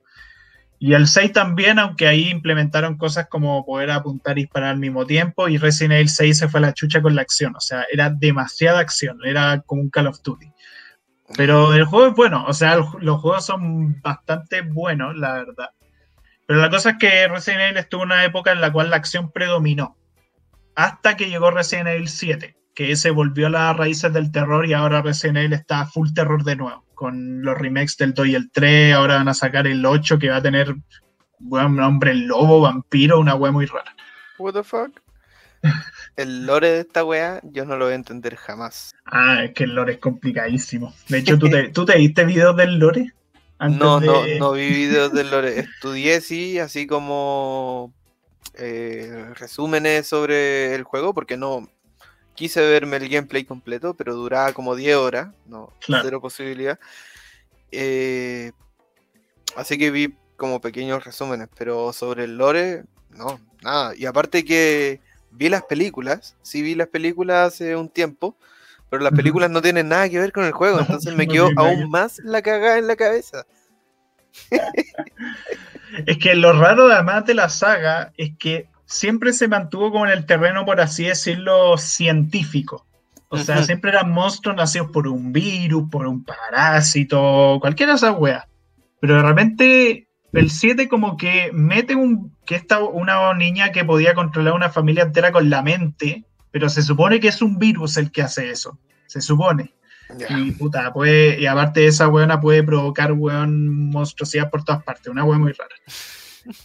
Y 0.79 0.93
el 0.95 1.07
6 1.07 1.33
también, 1.33 1.79
aunque 1.79 2.07
ahí 2.07 2.29
implementaron 2.31 2.99
cosas 2.99 3.27
como 3.29 3.65
poder 3.65 3.91
apuntar 3.91 4.39
y 4.39 4.43
disparar 4.43 4.71
al 4.71 4.79
mismo 4.79 5.07
tiempo, 5.07 5.49
y 5.49 5.57
Resident 5.57 5.95
Evil 5.95 6.09
6 6.09 6.39
se 6.39 6.49
fue 6.49 6.59
a 6.59 6.63
la 6.63 6.75
chucha 6.75 7.01
con 7.01 7.15
la 7.15 7.23
acción, 7.23 7.55
o 7.55 7.61
sea, 7.61 7.85
era 7.93 8.11
demasiada 8.11 8.81
acción, 8.81 9.19
era 9.25 9.63
como 9.67 9.83
un 9.83 9.91
Call 9.91 10.09
of 10.09 10.21
Duty. 10.23 10.47
Pero 11.37 11.73
el 11.73 11.85
juego 11.85 12.09
es 12.09 12.15
bueno, 12.15 12.45
o 12.47 12.53
sea, 12.53 12.77
los 12.77 13.21
juegos 13.21 13.47
son 13.47 14.01
bastante 14.03 14.61
buenos, 14.61 15.17
la 15.17 15.33
verdad. 15.33 15.71
Pero 16.47 16.61
la 16.61 16.71
cosa 16.71 16.91
es 16.91 16.97
que 16.99 17.29
Resident 17.29 17.63
Evil 17.63 17.79
estuvo 17.79 18.03
en 18.03 18.13
una 18.13 18.25
época 18.25 18.53
en 18.53 18.61
la 18.61 18.71
cual 18.71 18.91
la 18.91 18.97
acción 18.97 19.33
predominó. 19.33 19.97
Hasta 20.77 21.17
que 21.17 21.31
llegó 21.31 21.51
Resident 21.51 21.89
Evil 21.89 22.09
7, 22.09 22.57
que 22.75 22.95
se 22.97 23.11
volvió 23.11 23.47
a 23.47 23.51
las 23.51 23.77
raíces 23.77 24.13
del 24.13 24.31
terror 24.31 24.67
y 24.67 24.75
ahora 24.75 25.01
Resident 25.01 25.39
Evil 25.39 25.53
está 25.55 25.87
full 25.87 26.13
terror 26.15 26.45
de 26.45 26.57
nuevo. 26.57 26.85
Con 26.95 27.43
los 27.43 27.57
remakes 27.57 27.97
del 27.97 28.13
2 28.13 28.27
y 28.27 28.35
el 28.35 28.51
3, 28.51 28.95
ahora 28.95 29.17
van 29.17 29.29
a 29.29 29.35
sacar 29.35 29.67
el 29.67 29.85
8 29.85 30.19
que 30.19 30.29
va 30.31 30.37
a 30.37 30.43
tener 30.43 30.75
un 31.41 31.81
hombre 31.81 32.15
lobo, 32.15 32.61
vampiro, 32.61 33.19
una 33.19 33.35
wea 33.35 33.51
muy 33.51 33.67
rara. 33.67 33.95
What 34.39 34.53
the 34.53 34.63
fuck? 34.63 35.04
El 36.17 36.47
lore 36.47 36.71
de 36.71 36.81
esta 36.81 37.05
wea 37.05 37.41
yo 37.43 37.65
no 37.65 37.77
lo 37.77 37.87
voy 37.87 37.93
a 37.93 37.97
entender 37.97 38.37
jamás. 38.37 38.95
Ah, 39.05 39.45
es 39.45 39.53
que 39.53 39.65
el 39.65 39.75
lore 39.75 39.95
es 39.95 39.99
complicadísimo. 39.99 40.95
De 41.09 41.19
hecho, 41.19 41.39
¿tú 41.39 41.49
te, 41.49 41.69
¿tú 41.73 41.85
te 41.85 41.97
viste 41.99 42.25
videos 42.25 42.57
del 42.57 42.79
lore? 42.79 43.13
no, 43.61 44.01
no, 44.01 44.27
no 44.39 44.53
vi 44.53 44.69
videos 44.69 45.13
del 45.13 45.31
lore. 45.31 45.59
Estudié, 45.61 46.21
sí, 46.21 46.59
así 46.59 46.87
como 46.87 47.93
eh, 48.55 49.33
resúmenes 49.35 50.07
sobre 50.07 50.75
el 50.75 50.85
juego, 50.85 51.15
porque 51.15 51.37
no 51.37 51.69
quise 52.35 52.61
verme 52.61 52.97
el 52.97 53.09
gameplay 53.09 53.45
completo, 53.45 53.95
pero 53.95 54.15
duraba 54.15 54.53
como 54.53 54.77
10 54.77 54.97
horas, 54.97 55.35
no, 55.47 55.73
cero 55.81 56.21
posibilidad. 56.21 56.79
Eh, 57.71 58.53
así 59.57 59.79
que 59.79 59.91
vi 59.91 60.15
como 60.37 60.61
pequeños 60.61 61.05
resúmenes, 61.05 61.49
pero 61.57 61.93
sobre 61.93 62.25
el 62.25 62.37
lore, 62.37 62.85
no, 63.11 63.41
nada. 63.63 63.95
Y 63.97 64.07
aparte 64.07 64.45
que 64.45 65.01
vi 65.35 65.49
las 65.49 65.63
películas, 65.63 66.37
sí 66.43 66.63
vi 66.63 66.75
las 66.75 66.89
películas 66.89 67.55
hace 67.55 67.77
un 67.77 67.89
tiempo, 67.89 68.37
pero 68.91 69.03
las 69.03 69.13
películas 69.13 69.51
no 69.51 69.61
tienen 69.61 69.89
nada 69.89 70.09
que 70.09 70.19
ver 70.19 70.33
con 70.33 70.45
el 70.45 70.53
juego, 70.53 70.81
entonces 70.81 71.15
me 71.15 71.27
quedó 71.27 71.49
aún 71.57 71.91
más 71.91 72.19
la 72.21 72.43
cagada 72.43 72.79
en 72.79 72.87
la 72.87 72.97
cabeza. 72.97 73.45
es 76.07 76.19
que 76.19 76.35
lo 76.35 76.53
raro 76.53 76.91
además 76.91 77.25
de 77.27 77.35
la 77.35 77.49
saga 77.49 78.13
es 78.17 78.33
que 78.39 78.69
siempre 78.87 79.33
se 79.33 79.49
mantuvo 79.49 79.91
como 79.91 80.07
en 80.07 80.13
el 80.13 80.27
terreno, 80.27 80.65
por 80.65 80.81
así 80.81 81.05
decirlo, 81.05 81.77
científico. 81.79 82.87
O 83.29 83.39
sea, 83.39 83.65
siempre 83.65 83.91
eran 83.91 84.13
monstruos 84.13 84.57
nacidos 84.57 84.93
por 84.93 85.09
un 85.09 85.33
virus, 85.33 85.91
por 85.91 86.07
un 86.07 86.23
parásito, 86.23 87.59
cualquiera 87.61 87.93
de 87.93 87.97
esas 87.97 88.15
weas. 88.17 88.45
Pero 89.01 89.17
de 89.17 89.23
repente 89.23 90.09
el 90.33 90.51
7 90.51 90.89
como 90.89 91.17
que 91.17 91.51
mete 91.53 91.97
un 91.97 92.34
que 92.45 92.55
esta 92.55 92.79
una 92.79 93.33
niña 93.35 93.73
que 93.73 93.85
podía 93.85 94.15
controlar 94.15 94.55
una 94.55 94.71
familia 94.71 95.03
entera 95.03 95.33
con 95.33 95.51
la 95.51 95.63
mente, 95.63 96.25
pero 96.51 96.69
se 96.69 96.83
supone 96.83 97.21
que 97.21 97.29
es 97.29 97.43
un 97.43 97.59
virus 97.59 97.97
el 97.97 98.11
que 98.11 98.23
hace 98.23 98.51
eso. 98.51 98.79
Se 99.07 99.21
supone. 99.21 99.75
Y 100.29 100.53
puta, 100.53 100.93
puede, 100.93 101.41
y 101.41 101.47
aparte 101.47 101.81
de 101.81 101.87
esa 101.87 102.09
weona 102.09 102.41
puede 102.41 102.63
provocar 102.63 103.13
weón 103.13 103.91
monstruosidad 103.91 104.51
por 104.51 104.63
todas 104.63 104.83
partes, 104.83 105.09
una 105.09 105.25
weón 105.25 105.41
muy 105.41 105.53
rara. 105.53 105.75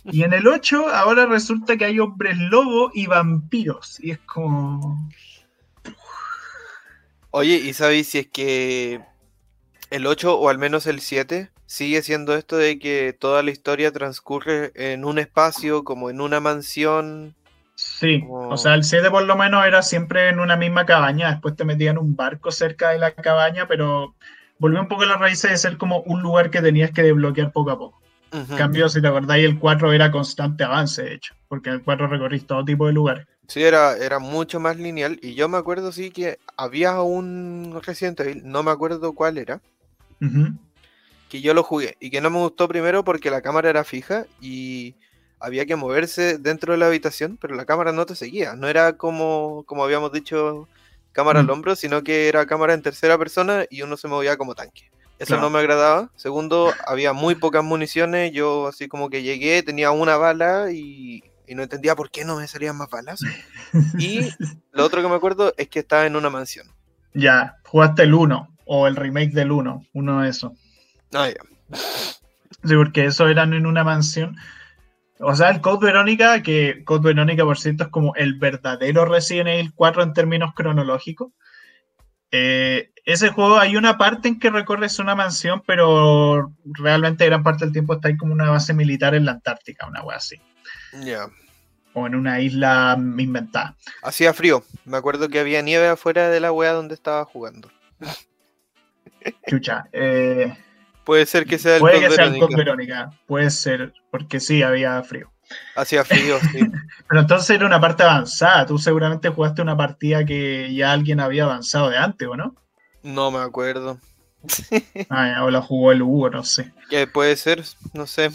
Y 0.04 0.24
en 0.24 0.34
el 0.34 0.48
8 0.48 0.90
ahora 0.90 1.26
resulta 1.26 1.78
que 1.78 1.86
hay 1.86 2.00
hombres 2.00 2.38
lobo 2.38 2.92
y 2.94 3.08
vampiros. 3.08 4.00
Y 4.00 4.12
es 4.12 4.20
como. 4.20 5.10
Oye, 7.32 7.56
¿y 7.56 7.74
sabéis 7.74 8.10
si 8.10 8.20
es 8.20 8.28
que 8.28 9.02
el 9.90 10.06
8 10.06 10.38
o 10.38 10.50
al 10.50 10.58
menos 10.58 10.86
el 10.86 11.00
7 11.00 11.50
sigue 11.70 12.02
siendo 12.02 12.34
esto 12.34 12.58
de 12.58 12.80
que 12.80 13.14
toda 13.14 13.44
la 13.44 13.52
historia 13.52 13.92
transcurre 13.92 14.72
en 14.74 15.06
un 15.06 15.20
espacio, 15.20 15.84
como 15.84 16.10
en 16.10 16.20
una 16.20 16.40
mansión? 16.40 17.36
Sí, 17.76 18.24
o 18.28 18.58
sea, 18.58 18.74
el 18.74 18.84
7 18.84 19.12
por 19.12 19.24
lo 19.24 19.38
menos 19.38 19.64
era 19.66 19.84
siempre 19.84 20.30
en 20.30 20.40
una 20.40 20.56
misma 20.56 20.88
cabaña, 20.88 21.30
después 21.30 21.56
te 21.56 21.66
metían 21.66 22.00
un 22.00 22.16
barco 22.16 22.52
cerca 22.52 22.90
de 22.90 22.98
la 22.98 23.12
cabaña, 23.14 23.68
pero 23.68 24.16
volvió 24.58 24.82
un 24.82 24.88
poco 24.88 25.04
a 25.04 25.06
la 25.06 25.18
raíz 25.18 25.44
de 25.44 25.56
ser 25.58 25.78
como 25.78 26.02
un 26.02 26.24
lugar 26.24 26.50
que 26.50 26.60
tenías 26.62 26.90
que 26.90 27.04
desbloquear 27.04 27.52
poco 27.52 27.70
a 27.70 27.78
poco. 27.78 28.02
En 28.32 28.58
cambio, 28.58 28.90
si 28.90 29.00
te 29.00 29.08
acordáis, 29.08 29.46
el 29.46 29.60
4 29.60 29.94
era 29.94 30.10
constante 30.10 30.64
avance, 30.64 31.04
de 31.04 31.14
hecho, 31.14 31.36
porque 31.48 31.70
el 31.70 31.84
4 31.84 32.08
recorrís 32.08 32.48
todo 32.48 32.66
tipo 32.66 32.88
de 32.88 32.94
lugares. 32.94 33.28
Sí, 33.48 33.62
era, 33.62 33.96
era 33.96 34.18
mucho 34.18 34.60
más 34.60 34.78
lineal, 34.78 35.20
y 35.22 35.36
yo 35.36 35.48
me 35.48 35.58
acuerdo, 35.58 35.92
sí, 35.92 36.10
que 36.10 36.40
había 36.58 37.00
un 37.04 37.80
Resident 37.84 38.20
Evil, 38.22 38.42
no 38.44 38.64
me 38.64 38.72
acuerdo 38.72 39.14
cuál 39.14 39.38
era, 39.38 39.62
que 41.30 41.42
yo 41.42 41.54
lo 41.54 41.64
jugué, 41.64 41.96
y 42.00 42.10
que 42.10 42.22
no 42.22 42.30
me 42.30 42.40
gustó 42.40 42.68
primero 42.68 43.04
porque 43.04 43.30
la 43.30 43.42
cámara 43.42 43.70
era 43.70 43.84
fija, 43.84 44.26
y 44.42 44.96
había 45.40 45.66
que 45.66 45.76
moverse 45.76 46.38
dentro 46.38 46.74
de 46.74 46.80
la 46.80 46.88
habitación, 46.88 47.38
pero 47.40 47.56
la 47.56 47.66
cámara 47.66 47.92
no 47.92 48.06
te 48.06 48.16
seguía. 48.16 48.56
No 48.56 48.68
era 48.68 48.98
como, 48.98 49.64
como 49.66 49.84
habíamos 49.84 50.12
dicho, 50.12 50.68
cámara 51.14 51.40
al 51.40 51.48
mm. 51.48 51.52
hombro, 51.52 51.76
sino 51.76 52.04
que 52.04 52.28
era 52.28 52.46
cámara 52.46 52.74
en 52.74 52.82
tercera 52.82 53.18
persona 53.18 53.66
y 53.70 53.82
uno 53.82 53.98
se 53.98 54.08
movía 54.08 54.38
como 54.38 54.56
tanque. 54.56 54.92
Eso 55.18 55.38
no 55.38 55.50
me 55.50 55.60
agradaba. 55.60 56.10
Segundo, 56.16 56.74
había 56.88 57.12
muy 57.12 57.36
pocas 57.36 57.62
municiones. 57.62 58.32
Yo 58.32 58.68
así 58.68 58.88
como 58.88 59.10
que 59.10 59.22
llegué, 59.22 59.62
tenía 59.64 59.92
una 59.92 60.16
bala 60.16 60.72
y, 60.72 61.24
y 61.46 61.56
no 61.56 61.64
entendía 61.64 61.96
por 61.96 62.10
qué 62.10 62.24
no 62.24 62.38
me 62.38 62.48
salían 62.48 62.78
más 62.78 62.90
balas. 62.90 63.20
Y 64.00 64.30
lo 64.72 64.86
otro 64.86 65.02
que 65.02 65.10
me 65.10 65.16
acuerdo 65.16 65.54
es 65.58 65.68
que 65.68 65.80
estaba 65.80 66.06
en 66.06 66.16
una 66.16 66.30
mansión. 66.30 66.68
Ya, 67.14 67.58
jugaste 67.66 68.04
el 68.04 68.14
1 68.14 68.56
o 68.66 68.88
el 68.88 68.96
remake 68.96 69.32
del 69.32 69.52
1, 69.52 69.88
uno 69.94 70.22
de 70.22 70.30
esos. 70.30 70.54
Ah, 71.14 71.30
ya. 71.30 71.78
Sí, 72.64 72.76
porque 72.76 73.06
eso 73.06 73.28
eran 73.28 73.54
en 73.54 73.66
una 73.66 73.84
mansión. 73.84 74.36
O 75.20 75.36
sea, 75.36 75.50
el 75.50 75.62
Code 75.62 75.88
Verónica, 75.88 76.42
que 76.42 76.84
Code 76.86 77.10
Verónica, 77.14 77.44
por 77.44 77.58
cierto, 77.58 77.86
es 77.86 77.90
como 77.90 78.16
el 78.16 78.36
verdadero 78.36 79.06
Resident 79.06 79.50
Evil 79.50 79.74
4 79.76 80.04
en 80.04 80.14
términos 80.14 80.54
cronológicos. 80.56 81.34
Eh, 82.32 82.92
ese 83.06 83.30
juego 83.30 83.58
hay 83.58 83.76
una 83.76 83.98
parte 83.98 84.28
en 84.28 84.40
que 84.40 84.50
recorres 84.50 85.00
una 85.00 85.16
mansión, 85.16 85.64
pero 85.66 86.54
realmente 86.64 87.26
gran 87.26 87.44
parte 87.44 87.66
del 87.66 87.74
tiempo 87.74 87.96
está 87.96 88.08
ahí 88.08 88.18
como 88.18 88.34
una 88.34 88.50
base 88.50 88.74
militar 88.74 89.16
en 89.16 89.26
la 89.26 89.32
Antártica, 89.32 89.88
una 89.88 90.04
wea 90.04 90.18
así. 90.18 90.40
Ya. 91.04 91.28
O 91.94 92.06
en 92.06 92.16
una 92.16 92.40
isla 92.40 92.96
inventada. 92.98 93.76
Hacía 94.04 94.34
frío. 94.34 94.64
Me 94.86 94.98
acuerdo 94.98 95.28
que 95.28 95.40
había 95.40 95.62
nieve 95.62 95.88
afuera 95.88 96.30
de 96.30 96.40
la 96.40 96.52
wea 96.52 96.72
donde 96.72 96.94
estaba 96.94 97.26
jugando. 97.26 97.72
Chucha. 99.48 99.86
Eh, 99.92 100.56
Puede 101.10 101.26
ser 101.26 101.48
que 101.48 101.58
sea 101.58 101.78
el 101.78 101.80
Puede 101.80 102.02
que 102.02 102.12
sea 102.12 102.26
el 102.26 102.56
Verónica. 102.56 103.10
Puede 103.26 103.50
ser, 103.50 103.94
porque 104.12 104.40
sí, 104.40 104.62
había 104.62 105.02
frío. 105.02 105.32
Hacía 105.76 106.06
frío, 106.06 106.38
sí. 106.52 106.60
Pero 107.08 107.22
entonces 107.22 107.50
era 107.50 107.66
una 107.66 107.82
parte 107.82 108.04
avanzada. 108.04 108.68
Tú 108.68 108.78
seguramente 108.78 109.30
jugaste 109.30 109.64
una 109.64 109.76
partida 109.76 110.24
que 110.24 110.72
ya 110.72 110.92
alguien 110.92 111.20
había 111.20 111.46
avanzado 111.46 111.90
de 111.90 111.98
antes, 111.98 112.28
¿o 112.28 112.38
no? 112.38 112.56
No 113.02 113.32
me 113.32 113.40
acuerdo. 113.40 113.98
ah, 115.10 115.44
o 115.46 115.50
la 115.50 115.64
jugó 115.64 115.92
el 115.92 116.04
Hugo, 116.04 116.30
no 116.30 116.44
sé. 116.44 116.72
Que 116.92 117.08
puede 117.08 117.36
ser, 117.38 117.64
no 117.96 118.06
sé. 118.06 118.30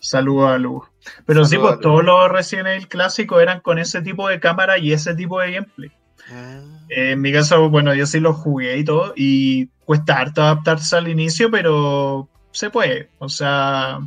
Saludos 0.00 0.52
a 0.52 0.56
Hugo. 0.56 0.88
Pero 1.26 1.44
sí, 1.44 1.58
pues 1.58 1.80
todos 1.80 2.02
los 2.02 2.32
Resident 2.32 2.68
Evil 2.68 2.88
clásicos 2.88 3.42
eran 3.42 3.60
con 3.60 3.78
ese 3.78 4.00
tipo 4.00 4.26
de 4.26 4.40
cámara 4.40 4.78
y 4.78 4.94
ese 4.94 5.14
tipo 5.14 5.38
de 5.38 5.52
gameplay. 5.52 5.92
Mm. 6.30 6.86
en 6.88 7.20
mi 7.20 7.32
caso, 7.32 7.68
bueno, 7.70 7.94
yo 7.94 8.06
sí 8.06 8.20
lo 8.20 8.32
jugué 8.32 8.78
y 8.78 8.84
todo, 8.84 9.12
y 9.16 9.66
cuesta 9.84 10.18
harto 10.18 10.42
adaptarse 10.42 10.96
al 10.96 11.08
inicio, 11.08 11.50
pero 11.50 12.28
se 12.52 12.70
puede. 12.70 13.10
O 13.18 13.28
sea, 13.28 14.00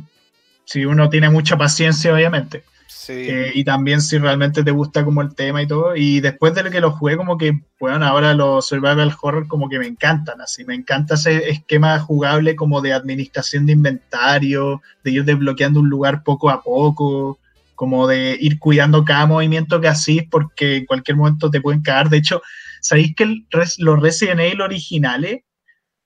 si 0.64 0.84
uno 0.84 1.10
tiene 1.10 1.30
mucha 1.30 1.56
paciencia, 1.56 2.14
obviamente. 2.14 2.64
Eh, 3.08 3.52
y 3.54 3.64
también 3.64 4.00
si 4.00 4.18
realmente 4.18 4.64
te 4.64 4.70
gusta 4.70 5.04
como 5.04 5.20
el 5.22 5.34
tema 5.34 5.62
y 5.62 5.66
todo. 5.66 5.96
Y 5.96 6.20
después 6.20 6.54
de 6.54 6.62
lo 6.62 6.70
que 6.70 6.80
lo 6.80 6.92
jugué, 6.92 7.16
como 7.16 7.36
que, 7.36 7.60
bueno, 7.78 8.06
ahora 8.06 8.34
los 8.34 8.66
survival 8.66 9.14
horror 9.20 9.46
como 9.46 9.68
que 9.68 9.78
me 9.78 9.86
encantan, 9.86 10.40
así. 10.40 10.64
Me 10.64 10.74
encanta 10.74 11.14
ese 11.14 11.50
esquema 11.50 11.98
jugable 11.98 12.56
como 12.56 12.80
de 12.80 12.92
administración 12.92 13.66
de 13.66 13.72
inventario, 13.72 14.82
de 15.02 15.10
ir 15.10 15.24
desbloqueando 15.24 15.80
un 15.80 15.90
lugar 15.90 16.22
poco 16.22 16.50
a 16.50 16.62
poco, 16.62 17.38
como 17.74 18.06
de 18.06 18.36
ir 18.40 18.58
cuidando 18.58 19.04
cada 19.04 19.26
movimiento 19.26 19.80
que 19.80 19.88
así 19.88 20.22
porque 20.22 20.76
en 20.76 20.86
cualquier 20.86 21.16
momento 21.16 21.50
te 21.50 21.60
pueden 21.60 21.82
caer. 21.82 22.08
De 22.08 22.18
hecho, 22.18 22.42
¿sabéis 22.80 23.14
que 23.16 23.44
los 23.78 24.00
Resident 24.00 24.40
Evil 24.40 24.60
originales, 24.60 25.42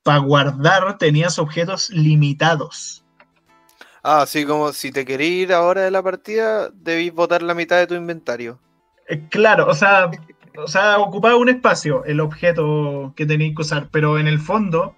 para 0.03 0.19
guardar, 0.19 0.99
tenías 0.99 1.39
objetos 1.39 1.91
limitados? 1.91 3.05
Ah, 4.03 4.23
así 4.23 4.45
como 4.45 4.73
si 4.73 4.93
te 4.93 5.05
querés 5.05 5.29
ir 5.29 5.53
ahora 5.53 5.83
de 5.83 5.91
la 5.91 6.03
partida, 6.03 6.71
debís 6.71 7.13
botar 7.13 7.43
la 7.43 7.55
mitad 7.55 7.79
de 7.79 7.87
tu 7.87 7.95
inventario. 7.95 8.61
Eh, 9.09 9.27
claro, 9.29 9.67
o 9.69 9.75
sea, 9.75 10.11
o 10.57 10.67
sea, 10.67 10.99
ocupaba 10.99 11.37
un 11.37 11.49
espacio 11.49 12.05
el 12.05 12.21
objeto 12.21 13.13
que 13.17 13.27
tenías 13.27 13.55
que 13.55 13.63
usar, 13.63 13.89
pero 13.91 14.19
en 14.19 14.29
el 14.29 14.39
fondo, 14.39 14.97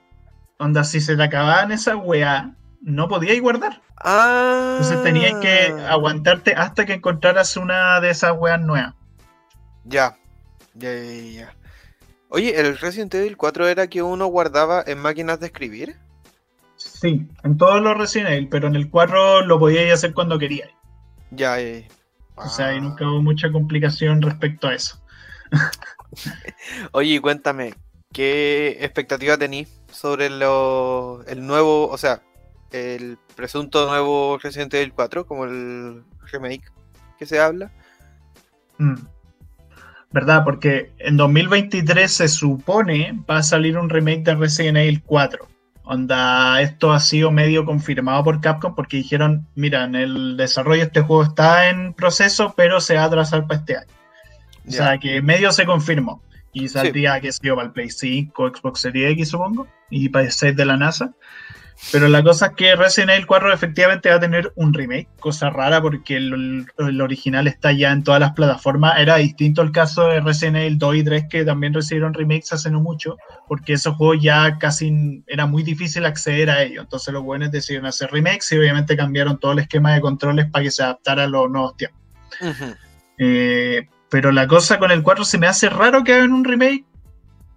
onda, 0.59 0.85
si 0.85 1.01
se 1.01 1.17
te 1.17 1.23
acababan 1.23 1.73
esa 1.73 1.97
weá, 1.97 2.55
no 2.81 3.09
podíais 3.09 3.41
guardar. 3.41 3.83
Ah. 3.97 4.79
Entonces 4.79 5.03
tenías 5.03 5.35
que 5.41 5.73
aguantarte 5.89 6.55
hasta 6.55 6.87
que 6.87 6.95
encontraras 6.95 7.57
una 7.57 8.01
de 8.01 8.11
esas 8.11 8.33
weas 8.37 8.61
nuevas. 8.61 8.95
Ya, 9.85 10.17
ya, 10.75 10.93
ya, 10.93 11.31
ya. 11.33 11.55
Oye, 12.29 12.59
¿el 12.61 12.79
Resident 12.79 13.15
Evil 13.15 13.37
4 13.37 13.69
era 13.69 13.87
que 13.89 14.03
uno 14.03 14.27
guardaba 14.27 14.83
en 14.87 14.99
máquinas 14.99 15.41
de 15.41 15.47
escribir? 15.47 15.97
Sí, 16.77 17.27
en 17.43 17.59
todos 17.59 17.83
los 17.83 17.99
Resident 17.99 18.31
Evil, 18.31 18.49
pero 18.49 18.69
en 18.69 18.77
el 18.77 18.89
4 18.89 19.43
lo 19.43 19.59
podíais 19.59 19.93
hacer 19.93 20.15
cuando 20.15 20.39
queríais. 20.39 20.71
Ya, 21.31 21.61
ya. 21.61 21.87
O 22.37 22.49
sea, 22.49 22.69
ahí 22.69 22.81
nunca 22.81 23.07
hubo 23.07 23.21
mucha 23.21 23.51
complicación 23.53 24.23
respecto 24.23 24.69
a 24.69 24.75
eso. 24.75 25.03
Oye, 26.93 27.21
cuéntame, 27.21 27.75
¿qué 28.13 28.79
expectativa 28.81 29.37
tenéis 29.37 29.69
sobre 29.93 30.31
lo, 30.31 31.25
el 31.27 31.47
nuevo, 31.47 31.89
o 31.89 31.99
sea, 31.99 32.23
el 32.73 33.19
presunto 33.37 33.87
nuevo 33.89 34.39
Resident 34.39 34.73
Evil 34.75 34.93
4, 34.93 35.27
como 35.27 35.45
el 35.45 36.03
remake 36.33 36.65
que 37.19 37.27
se 37.27 37.41
habla? 37.41 37.71
Mm. 38.79 38.95
¿Verdad? 40.13 40.43
Porque 40.45 40.93
en 40.99 41.17
2023 41.17 42.13
se 42.13 42.29
supone 42.29 43.17
va 43.31 43.39
a 43.39 43.43
salir 43.43 43.79
un 43.79 43.89
remake 43.89 44.25
de 44.25 44.35
Resident 44.35 44.79
Evil 44.79 45.03
4. 45.05 45.47
Onda, 45.85 46.61
esto 46.63 46.93
ha 46.93 47.01
sido 47.01 47.31
medio 47.31 47.65
confirmado 47.65 48.23
por 48.23 48.41
Capcom 48.41 48.75
porque 48.75 48.99
dijeron, 48.99 49.47
mira, 49.55 49.85
en 49.85 49.95
el 49.97 50.37
desarrollo 50.37 50.85
este 50.85 51.01
juego 51.01 51.25
está 51.25 51.69
en 51.69 51.95
proceso, 51.95 52.55
pero 52.57 52.81
se 52.81 52.95
va 52.95 53.03
a 53.03 53.07
atrasar 53.07 53.47
para 53.47 53.61
este 53.61 53.77
año. 53.77 53.93
O 54.69 54.71
sea, 54.71 54.99
que 54.99 55.21
medio 55.21 55.51
se 55.53 55.67
confirmó. 55.67 56.23
Y 56.53 56.69
saldría, 56.69 57.21
que 57.21 57.33
se 57.33 57.49
para 57.49 57.63
el 57.63 57.73
Play 57.73 57.91
5, 57.91 58.53
Xbox 58.57 58.81
Series 58.81 59.13
X, 59.13 59.31
supongo, 59.31 59.69
y 59.89 60.09
para 60.09 60.27
el 60.27 60.33
6 60.33 60.57
de 60.57 60.65
la 60.65 60.77
NASA. 60.77 61.13
Pero 61.93 62.09
la 62.09 62.23
cosa 62.23 62.47
es 62.47 62.53
que 62.53 62.77
Resident 62.77 63.11
Evil 63.11 63.27
4 63.27 63.53
efectivamente 63.53 64.11
va 64.11 64.17
a 64.17 64.21
tener 64.21 64.53
un 64.55 64.73
remake, 64.73 65.09
cosa 65.19 65.51
rara 65.51 65.83
porque 65.83 66.17
el, 66.17 66.67
original 67.01 67.49
está 67.49 67.73
ya 67.73 67.91
en 67.91 68.05
todas 68.05 68.21
las 68.21 68.33
plataformas. 68.33 68.99
Era 68.99 69.17
distinto 69.17 69.63
el 69.63 69.73
caso 69.73 70.07
de 70.07 70.21
Resident 70.21 70.59
Evil 70.59 70.79
2 70.79 70.97
y 70.97 71.05
3 71.05 71.25
que 71.29 71.45
también 71.45 71.75
recibieron 71.75 72.15
remakes 72.15 72.53
hace 72.53 72.71
no 72.71 72.81
mucho, 72.81 73.17
porque 73.49 73.73
esos 73.73 73.97
juegos 73.97 74.23
ya 74.23 74.59
casi 74.59 75.25
era 75.27 75.47
muy 75.47 75.63
difícil 75.63 76.05
acceder 76.07 76.51
a 76.51 76.63
ellos. 76.63 76.85
Entonces 76.85 77.13
los 77.13 77.25
buenos 77.25 77.51
decidieron 77.51 77.87
hacer 77.87 78.11
remakes 78.13 78.53
y 78.53 78.59
obviamente 78.59 78.97
cambiaron 78.97 79.39
todo 79.39 79.53
el 79.53 79.61
esquema 79.61 79.93
de 79.95 80.01
controles 80.01 80.47
para 80.51 80.65
que 80.65 80.71
se 80.71 80.85
adaptara 80.85 81.25
a 81.25 81.29
los 81.29 81.51
nuevos 81.51 81.77
tiempos. 81.77 82.01
Eh, 83.19 83.89
pero 84.09 84.31
la 84.33 84.47
cosa 84.47 84.79
con 84.79 84.93
el 84.93 85.03
4 85.03 85.25
se 85.25 85.39
me 85.39 85.49
hace 85.49 85.69
raro 85.69 86.05
que 86.05 86.15
hagan 86.15 86.33
un 86.33 86.45
remake, 86.45 86.85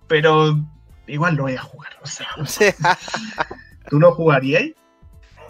pero 0.08 0.60
igual 1.08 1.36
lo 1.36 1.44
voy 1.44 1.56
a 1.56 1.62
jugar. 1.62 1.92
O 2.02 2.08
sea. 2.08 2.28
¿Tú 3.94 4.00
lo 4.00 4.12
jugarías? 4.12 4.72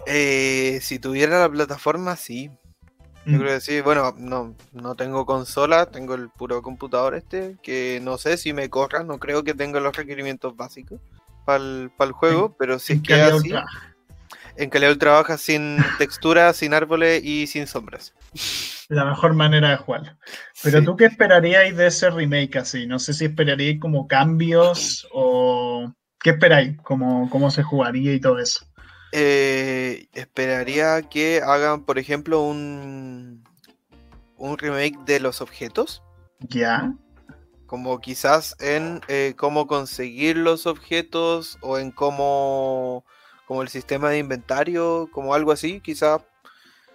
Eh, 0.06 0.78
si 0.82 0.98
tuviera 0.98 1.40
la 1.40 1.48
plataforma, 1.48 2.14
sí. 2.14 2.50
Yo 3.24 3.38
mm. 3.38 3.40
creo 3.40 3.54
que 3.54 3.60
sí. 3.62 3.80
Bueno, 3.80 4.12
no, 4.18 4.54
no 4.70 4.94
tengo 4.96 5.24
consola, 5.24 5.86
tengo 5.86 6.14
el 6.14 6.28
puro 6.28 6.60
computador 6.60 7.14
este, 7.14 7.56
que 7.62 8.00
no 8.02 8.18
sé 8.18 8.36
si 8.36 8.52
me 8.52 8.68
corra, 8.68 9.02
no 9.02 9.18
creo 9.18 9.44
que 9.44 9.54
tenga 9.54 9.80
los 9.80 9.96
requerimientos 9.96 10.54
básicos 10.58 11.00
para 11.46 11.56
el, 11.64 12.12
juego, 12.12 12.54
pero 12.58 12.78
si 12.78 12.92
es 12.92 13.00
que 13.00 13.14
así, 13.14 13.50
en 14.58 14.68
calidad 14.68 14.98
trabaja 14.98 15.38
sin 15.38 15.78
textura, 15.96 16.52
sin 16.52 16.74
árboles 16.74 17.24
y 17.24 17.46
sin 17.46 17.66
sombras. 17.66 18.12
La 18.90 19.06
mejor 19.06 19.32
manera 19.32 19.70
de 19.70 19.78
jugar. 19.78 20.18
Pero 20.62 20.84
tú 20.84 20.96
qué 20.96 21.06
esperaríais 21.06 21.74
de 21.78 21.86
ese 21.86 22.10
remake 22.10 22.56
así? 22.56 22.86
No 22.86 22.98
sé 22.98 23.14
si 23.14 23.24
esperaríais 23.24 23.80
como 23.80 24.06
cambios 24.06 25.08
o 25.14 25.90
¿Qué 26.24 26.30
esperáis? 26.30 26.78
¿Cómo, 26.80 27.28
¿Cómo 27.28 27.50
se 27.50 27.62
jugaría 27.62 28.14
y 28.14 28.18
todo 28.18 28.38
eso? 28.38 28.64
Eh, 29.12 30.08
esperaría 30.14 31.02
que 31.02 31.42
hagan, 31.44 31.84
por 31.84 31.98
ejemplo, 31.98 32.40
un, 32.40 33.44
un 34.38 34.56
remake 34.56 34.96
de 35.04 35.20
los 35.20 35.42
objetos. 35.42 36.02
Ya. 36.40 36.94
Como 37.66 38.00
quizás 38.00 38.56
en 38.58 39.02
eh, 39.08 39.34
cómo 39.36 39.66
conseguir 39.66 40.38
los 40.38 40.66
objetos 40.66 41.58
o 41.60 41.76
en 41.76 41.90
cómo, 41.90 43.04
como 43.46 43.60
el 43.60 43.68
sistema 43.68 44.08
de 44.08 44.16
inventario, 44.16 45.10
como 45.12 45.34
algo 45.34 45.52
así. 45.52 45.82
Quizás 45.82 46.22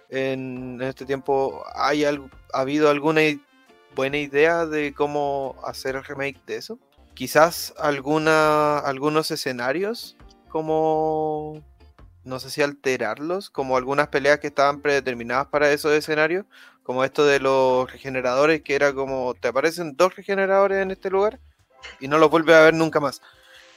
en, 0.08 0.82
este 0.82 1.06
tiempo 1.06 1.62
hay 1.76 2.04
ha 2.04 2.18
habido 2.52 2.90
alguna 2.90 3.20
buena 3.94 4.18
idea 4.18 4.66
de 4.66 4.92
cómo 4.92 5.54
hacer 5.64 5.94
el 5.94 6.02
remake 6.02 6.44
de 6.46 6.56
eso 6.56 6.80
quizás 7.14 7.74
alguna, 7.78 8.78
algunos 8.78 9.30
escenarios, 9.30 10.16
como, 10.48 11.62
no 12.24 12.40
sé 12.40 12.50
si 12.50 12.62
alterarlos, 12.62 13.50
como 13.50 13.76
algunas 13.76 14.08
peleas 14.08 14.40
que 14.40 14.48
estaban 14.48 14.80
predeterminadas 14.80 15.46
para 15.46 15.70
esos 15.72 15.92
escenarios, 15.92 16.46
como 16.82 17.04
esto 17.04 17.24
de 17.24 17.40
los 17.40 17.90
regeneradores, 17.90 18.62
que 18.62 18.74
era 18.74 18.92
como, 18.92 19.34
te 19.34 19.48
aparecen 19.48 19.96
dos 19.96 20.16
regeneradores 20.16 20.82
en 20.82 20.90
este 20.90 21.10
lugar 21.10 21.38
y 22.00 22.08
no 22.08 22.18
los 22.18 22.30
vuelves 22.30 22.56
a 22.56 22.62
ver 22.62 22.74
nunca 22.74 23.00
más. 23.00 23.22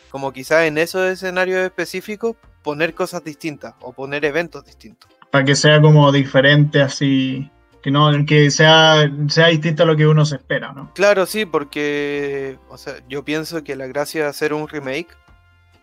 Como 0.10 0.32
quizás 0.32 0.64
en 0.64 0.78
esos 0.78 1.10
escenarios 1.10 1.64
específicos 1.66 2.36
poner 2.64 2.94
cosas 2.94 3.24
distintas 3.24 3.76
o 3.82 3.94
poner 3.94 4.26
eventos 4.26 4.66
distintos. 4.66 5.10
Para 5.32 5.46
que 5.46 5.56
sea 5.56 5.82
como 5.82 6.12
diferente 6.12 6.82
así 6.82 7.52
que 7.84 7.92
no 7.92 8.10
que 8.26 8.50
sea, 8.50 9.12
sea 9.28 9.48
distinto 9.48 9.84
a 9.84 9.86
lo 9.86 9.98
que 9.98 10.08
uno 10.08 10.26
se 10.26 10.38
espera, 10.38 10.72
¿no? 10.72 10.92
Claro, 10.96 11.26
sí, 11.26 11.46
porque 11.46 12.58
o 12.70 12.78
sea, 12.78 12.96
yo 13.10 13.26
pienso 13.26 13.64
que 13.64 13.76
la 13.76 13.88
gracia 13.88 14.24
de 14.24 14.30
hacer 14.30 14.54
un 14.54 14.70
remake 14.70 15.10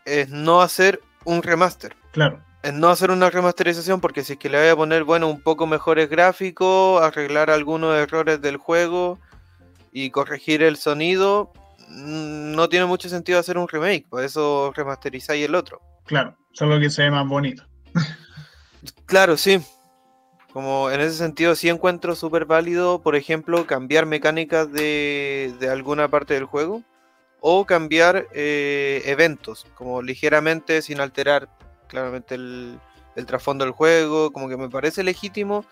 es 0.06 0.30
no 0.30 0.62
hacer 0.62 1.02
un 1.24 1.42
remaster. 1.42 1.94
Claro. 2.12 2.42
Es 2.62 2.72
no 2.72 2.88
hacer 2.88 3.10
una 3.10 3.28
remasterización 3.28 4.00
porque 4.00 4.24
si 4.24 4.32
es 4.32 4.38
que 4.38 4.48
le 4.48 4.58
voy 4.58 4.68
a 4.68 4.76
poner, 4.76 5.04
bueno, 5.04 5.28
un 5.28 5.42
poco 5.42 5.66
mejores 5.66 6.08
gráficos, 6.08 7.02
arreglar 7.02 7.50
algunos 7.50 7.94
errores 7.94 8.40
del 8.40 8.56
juego 8.56 9.18
y 9.92 10.10
corregir 10.10 10.62
el 10.62 10.78
sonido, 10.78 11.52
mm, 11.88 12.52
no 12.52 12.70
tiene 12.70 12.86
mucho 12.86 13.10
sentido 13.10 13.38
hacer 13.38 13.58
un 13.58 13.68
remake, 13.68 14.08
por 14.08 14.24
eso 14.24 14.72
remasterizáis 14.74 15.44
el 15.44 15.54
otro. 15.54 15.82
Claro, 16.06 16.34
solo 16.52 16.80
que 16.80 16.88
se 16.88 17.02
ve 17.02 17.10
más 17.10 17.28
bonito. 17.28 17.62
claro, 19.04 19.36
sí, 19.36 19.60
como 20.52 20.90
en 20.90 21.00
ese 21.00 21.16
sentido 21.16 21.54
sí 21.54 21.68
encuentro 21.68 22.14
súper 22.16 22.44
válido, 22.44 23.02
por 23.02 23.14
ejemplo, 23.14 23.66
cambiar 23.66 24.06
mecánicas 24.06 24.70
de, 24.72 25.54
alguna 25.70 26.08
parte 26.08 26.34
del 26.34 26.44
juego 26.44 26.82
o 27.40 27.64
cambiar 27.64 28.26
eh, 28.32 29.02
eventos, 29.06 29.66
como 29.74 30.02
ligeramente 30.02 30.82
sin 30.82 31.00
alterar 31.00 31.48
claramente 31.86 32.34
el, 32.34 32.80
trasfondo 33.26 33.64
del 33.64 33.72
juego, 33.72 34.32
como 34.32 34.48
que 34.48 34.56
me 34.56 34.70
parece 34.70 35.02
legítimo 35.02 35.66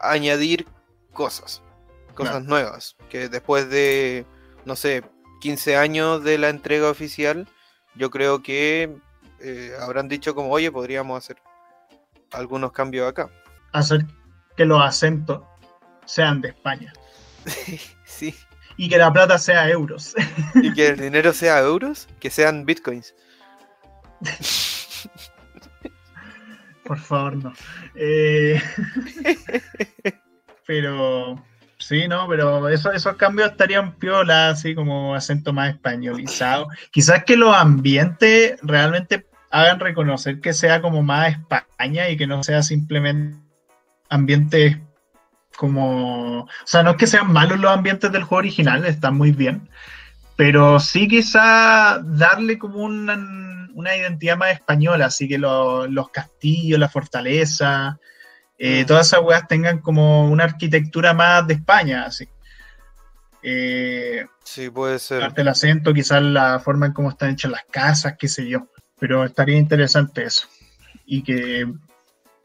añadir 0.00 0.66
cosas, 1.12 1.60
cosas 2.14 2.44
nuevas, 2.44 2.96
que 3.10 3.28
después 3.28 3.68
de, 3.68 4.24
no 4.64 4.76
sé, 4.76 5.02
15 5.40 5.76
años 5.76 6.22
de 6.22 6.38
la 6.38 6.50
entrega 6.50 6.88
oficial, 6.88 7.48
yo 7.96 8.10
creo 8.10 8.44
que 8.44 8.96
eh, 9.40 9.72
habrán 9.80 10.06
dicho 10.06 10.36
como, 10.36 10.50
oye, 10.52 10.70
podríamos 10.70 11.18
hacer 11.18 11.36
algunos 12.30 12.70
cambios 12.70 13.08
acá 13.08 13.28
hacer 13.74 14.06
que 14.56 14.64
los 14.64 14.82
acentos 14.82 15.42
sean 16.06 16.40
de 16.40 16.48
España. 16.48 16.92
Sí. 18.06 18.32
Y 18.76 18.88
que 18.88 18.96
la 18.96 19.12
plata 19.12 19.38
sea 19.38 19.68
euros. 19.68 20.14
Y 20.54 20.72
que 20.72 20.88
el 20.88 21.00
dinero 21.00 21.32
sea 21.32 21.58
euros, 21.58 22.06
que 22.20 22.30
sean 22.30 22.64
bitcoins. 22.64 23.12
Por 26.84 26.98
favor, 26.98 27.36
no. 27.36 27.52
Eh, 27.96 28.62
pero 30.66 31.42
Sí, 31.78 32.08
no, 32.08 32.26
pero 32.28 32.68
eso, 32.70 32.92
esos 32.92 33.16
cambios 33.16 33.50
estarían 33.50 33.96
piola, 33.96 34.48
así 34.48 34.74
como 34.74 35.14
acento 35.14 35.52
más 35.52 35.74
españolizado. 35.74 36.68
Quizás 36.90 37.24
que 37.24 37.36
los 37.36 37.54
ambientes 37.54 38.58
realmente 38.62 39.26
hagan 39.50 39.80
reconocer 39.80 40.40
que 40.40 40.54
sea 40.54 40.80
como 40.80 41.02
más 41.02 41.32
España 41.32 42.08
y 42.08 42.16
que 42.16 42.26
no 42.26 42.42
sea 42.42 42.62
simplemente 42.62 43.36
ambientes 44.08 44.78
como... 45.56 46.40
O 46.40 46.48
sea, 46.64 46.82
no 46.82 46.92
es 46.92 46.96
que 46.96 47.06
sean 47.06 47.32
malos 47.32 47.58
los 47.60 47.70
ambientes 47.70 48.10
del 48.10 48.24
juego 48.24 48.40
original, 48.40 48.84
están 48.84 49.16
muy 49.16 49.32
bien, 49.32 49.68
pero 50.36 50.80
sí 50.80 51.08
quizá 51.08 52.00
darle 52.02 52.58
como 52.58 52.78
una, 52.78 53.68
una 53.74 53.96
identidad 53.96 54.36
más 54.36 54.52
española, 54.52 55.06
así 55.06 55.28
que 55.28 55.38
los 55.38 56.08
castillos, 56.10 56.78
la 56.78 56.88
fortaleza, 56.88 57.98
eh, 58.58 58.82
mm. 58.82 58.86
todas 58.86 59.06
esas 59.06 59.20
weas 59.22 59.46
tengan 59.48 59.80
como 59.80 60.30
una 60.30 60.44
arquitectura 60.44 61.12
más 61.12 61.46
de 61.46 61.54
España, 61.54 62.04
así. 62.06 62.28
Eh, 63.42 64.24
sí, 64.42 64.70
puede 64.70 64.98
ser. 64.98 65.30
el 65.36 65.48
acento, 65.48 65.92
quizás 65.92 66.22
la 66.22 66.60
forma 66.60 66.86
en 66.86 66.92
cómo 66.92 67.10
están 67.10 67.30
hechas 67.30 67.50
las 67.50 67.64
casas, 67.70 68.14
qué 68.18 68.28
sé 68.28 68.48
yo. 68.48 68.68
Pero 68.98 69.24
estaría 69.24 69.56
interesante 69.56 70.24
eso. 70.24 70.48
Y 71.04 71.22
que, 71.22 71.66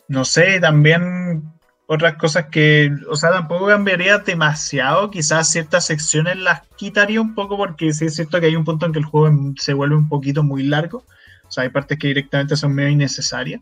no 0.09 0.25
sé, 0.25 0.59
también 0.59 1.43
otras 1.85 2.15
cosas 2.17 2.47
que, 2.47 2.91
o 3.09 3.15
sea, 3.15 3.31
tampoco 3.31 3.67
cambiaría 3.67 4.17
demasiado. 4.17 5.09
Quizás 5.09 5.49
ciertas 5.49 5.85
secciones 5.85 6.37
las 6.37 6.63
quitaría 6.75 7.21
un 7.21 7.35
poco 7.35 7.57
porque 7.57 7.93
sí 7.93 8.05
es 8.05 8.15
cierto 8.15 8.39
que 8.39 8.47
hay 8.47 8.55
un 8.55 8.65
punto 8.65 8.85
en 8.85 8.91
que 8.91 8.99
el 8.99 9.05
juego 9.05 9.53
se 9.57 9.73
vuelve 9.73 9.95
un 9.95 10.09
poquito 10.09 10.43
muy 10.43 10.63
largo. 10.63 11.05
O 11.47 11.51
sea, 11.51 11.63
hay 11.63 11.69
partes 11.69 11.97
que 11.97 12.07
directamente 12.07 12.55
son 12.57 12.73
medio 12.73 12.89
innecesarias. 12.89 13.61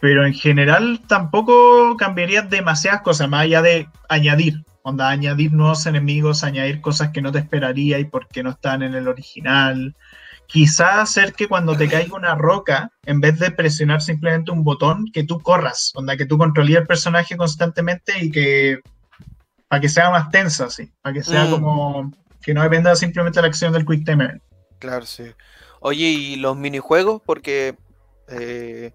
Pero 0.00 0.26
en 0.26 0.34
general 0.34 1.00
tampoco 1.06 1.96
cambiaría 1.96 2.42
demasiadas 2.42 3.02
cosas, 3.02 3.28
más 3.28 3.42
allá 3.42 3.62
de 3.62 3.88
añadir. 4.08 4.64
Onda, 4.82 5.08
añadir 5.08 5.52
nuevos 5.52 5.84
enemigos, 5.86 6.44
añadir 6.44 6.80
cosas 6.80 7.10
que 7.10 7.20
no 7.20 7.32
te 7.32 7.38
esperaría 7.38 7.98
y 7.98 8.04
porque 8.04 8.42
no 8.42 8.50
están 8.50 8.82
en 8.82 8.94
el 8.94 9.08
original. 9.08 9.94
Quizá 10.46 11.00
hacer 11.00 11.32
que 11.34 11.48
cuando 11.48 11.76
te 11.76 11.88
caiga 11.88 12.16
una 12.16 12.34
roca, 12.34 12.90
en 13.04 13.20
vez 13.20 13.38
de 13.38 13.50
presionar 13.50 14.00
simplemente 14.00 14.52
un 14.52 14.62
botón, 14.62 15.06
que 15.12 15.24
tú 15.24 15.40
corras, 15.40 15.92
onda, 15.94 16.16
que 16.16 16.26
tú 16.26 16.38
controlías 16.38 16.82
el 16.82 16.86
personaje 16.86 17.36
constantemente 17.36 18.12
y 18.20 18.30
que. 18.30 18.80
para 19.68 19.80
que 19.80 19.88
sea 19.88 20.10
más 20.10 20.30
tensa, 20.30 20.70
sí. 20.70 20.92
Para 21.02 21.14
que 21.14 21.22
sea 21.22 21.44
mm. 21.44 21.50
como. 21.50 22.12
que 22.42 22.54
no 22.54 22.62
dependa 22.62 22.94
simplemente 22.94 23.38
de 23.38 23.42
la 23.42 23.48
acción 23.48 23.72
del 23.72 23.84
Quick 23.84 24.04
Time 24.04 24.40
Claro, 24.78 25.04
sí. 25.04 25.24
Oye, 25.80 26.06
¿y 26.06 26.36
los 26.36 26.56
minijuegos? 26.56 27.22
Porque 27.24 27.76
eh, 28.28 28.92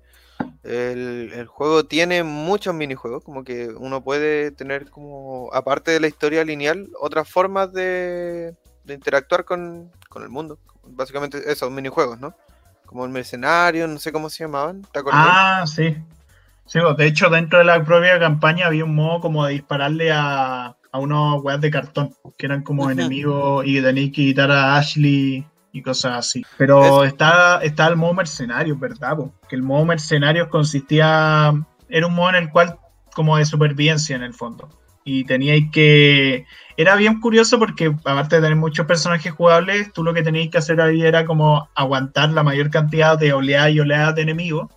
el, 0.63 1.45
juego 1.47 1.85
tiene 1.85 2.23
muchos 2.23 2.73
minijuegos, 2.73 3.23
como 3.23 3.43
que 3.43 3.69
uno 3.69 4.03
puede 4.03 4.51
tener 4.51 4.89
como, 4.89 5.49
aparte 5.53 5.91
de 5.91 5.99
la 5.99 6.07
historia 6.07 6.43
lineal, 6.43 6.89
otras 6.99 7.29
formas 7.29 7.73
de, 7.73 8.55
interactuar 8.87 9.45
con, 9.45 9.91
el 10.15 10.29
mundo. 10.29 10.59
Básicamente 10.93 11.51
esos 11.51 11.71
minijuegos, 11.71 12.19
¿no? 12.19 12.35
Como 12.85 13.05
el 13.05 13.11
mercenario, 13.11 13.87
no 13.87 13.99
sé 13.99 14.11
cómo 14.11 14.29
se 14.29 14.43
llamaban. 14.43 14.81
¿te 14.91 14.99
ah, 15.11 15.63
sí. 15.65 15.95
Sí, 16.65 16.79
pues, 16.79 16.97
de 16.97 17.05
hecho, 17.05 17.29
dentro 17.29 17.59
de 17.59 17.65
la 17.65 17.83
propia 17.83 18.19
campaña 18.19 18.67
había 18.67 18.85
un 18.85 18.95
modo 18.95 19.21
como 19.21 19.45
de 19.45 19.53
dispararle 19.53 20.11
a, 20.11 20.75
a 20.91 20.99
unos 20.99 21.43
weas 21.43 21.61
de 21.61 21.71
cartón, 21.71 22.15
que 22.37 22.45
eran 22.45 22.63
como 22.63 22.89
enemigos 22.89 23.65
y 23.65 23.81
tenéis 23.81 24.09
que 24.09 24.23
quitar 24.23 24.51
a 24.51 24.77
Ashley 24.77 25.45
y 25.71 25.81
cosas 25.81 26.17
así. 26.17 26.45
Pero 26.57 27.03
está, 27.03 27.61
está 27.63 27.87
el 27.87 27.95
modo 27.95 28.13
mercenario, 28.13 28.77
¿verdad? 28.77 29.17
Que 29.47 29.55
el 29.55 29.63
modo 29.63 29.85
mercenario 29.85 30.49
consistía, 30.49 31.53
era 31.89 32.07
un 32.07 32.13
modo 32.13 32.29
en 32.29 32.35
el 32.35 32.51
cual 32.51 32.77
como 33.13 33.37
de 33.37 33.45
supervivencia 33.45 34.15
en 34.15 34.23
el 34.23 34.33
fondo. 34.33 34.69
Y 35.03 35.23
teníais 35.25 35.71
que... 35.71 36.45
Era 36.77 36.95
bien 36.95 37.19
curioso 37.19 37.59
porque 37.59 37.87
aparte 37.87 38.37
de 38.37 38.41
tener 38.43 38.55
muchos 38.55 38.85
personajes 38.85 39.31
jugables, 39.33 39.91
tú 39.93 40.03
lo 40.03 40.13
que 40.13 40.23
tenías 40.23 40.49
que 40.49 40.57
hacer 40.57 40.81
ahí 40.81 41.03
era 41.03 41.25
como 41.25 41.69
aguantar 41.75 42.29
la 42.31 42.43
mayor 42.43 42.69
cantidad 42.69 43.17
de 43.17 43.33
oleadas 43.33 43.71
y 43.71 43.79
oleadas 43.79 44.15
de 44.15 44.21
enemigos. 44.23 44.67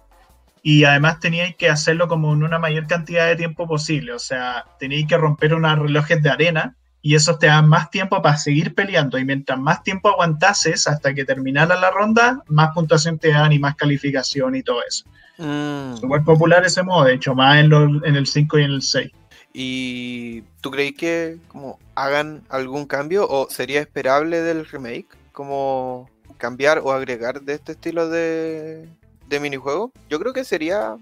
Y 0.63 0.85
además 0.85 1.21
teníais 1.21 1.57
que 1.57 1.69
hacerlo 1.69 2.09
como 2.09 2.33
en 2.33 2.43
una 2.43 2.59
mayor 2.59 2.87
cantidad 2.87 3.27
de 3.27 3.37
tiempo 3.37 3.67
posible. 3.67 4.13
O 4.13 4.19
sea, 4.19 4.65
teníais 4.79 5.07
que 5.07 5.17
romper 5.17 5.55
unos 5.55 5.79
relojes 5.79 6.23
de 6.23 6.31
arena 6.31 6.77
y 7.03 7.15
eso 7.15 7.37
te 7.37 7.49
da 7.49 7.61
más 7.61 7.91
tiempo 7.91 8.23
para 8.23 8.39
seguir 8.39 8.75
peleando. 8.75 9.19
Y 9.19 9.27
mientras 9.27 9.59
más 9.59 9.83
tiempo 9.83 10.09
aguantases 10.09 10.89
hasta 10.89 11.13
que 11.13 11.27
terminara 11.27 11.79
la 11.79 11.91
ronda, 11.91 12.43
más 12.49 12.71
puntuación 12.75 13.19
te 13.19 13.29
dan 13.29 13.53
y 13.53 13.59
más 13.59 13.77
calificación 13.77 14.57
y 14.57 14.63
todo 14.63 14.81
eso. 14.89 15.05
Mm. 15.37 15.99
Súper 15.99 16.23
popular 16.23 16.65
ese 16.65 16.83
modo, 16.83 17.05
de 17.05 17.15
hecho, 17.15 17.35
más 17.35 17.59
en, 17.59 17.71
en 18.05 18.17
el 18.17 18.27
5 18.27 18.59
y 18.59 18.63
en 18.63 18.71
el 18.71 18.81
6. 18.81 19.11
¿Y 19.57 20.43
tú 20.61 20.73
crees 20.73 20.95
que 20.97 21.39
como 21.47 21.79
hagan 21.95 22.43
algún 22.49 22.87
cambio 22.87 23.27
o 23.29 23.49
sería 23.49 23.81
esperable 23.81 24.43
del 24.43 24.67
remake? 24.67 25.07
Como 25.31 26.11
cambiar 26.39 26.81
o 26.81 26.91
agregar 26.91 27.41
de 27.41 27.55
este 27.55 27.73
estilo 27.73 28.09
de, 28.09 28.89
de 29.29 29.41
minijuego? 29.41 29.93
Yo 30.11 30.19
creo 30.19 30.33
que 30.33 30.45
sería 30.45 30.97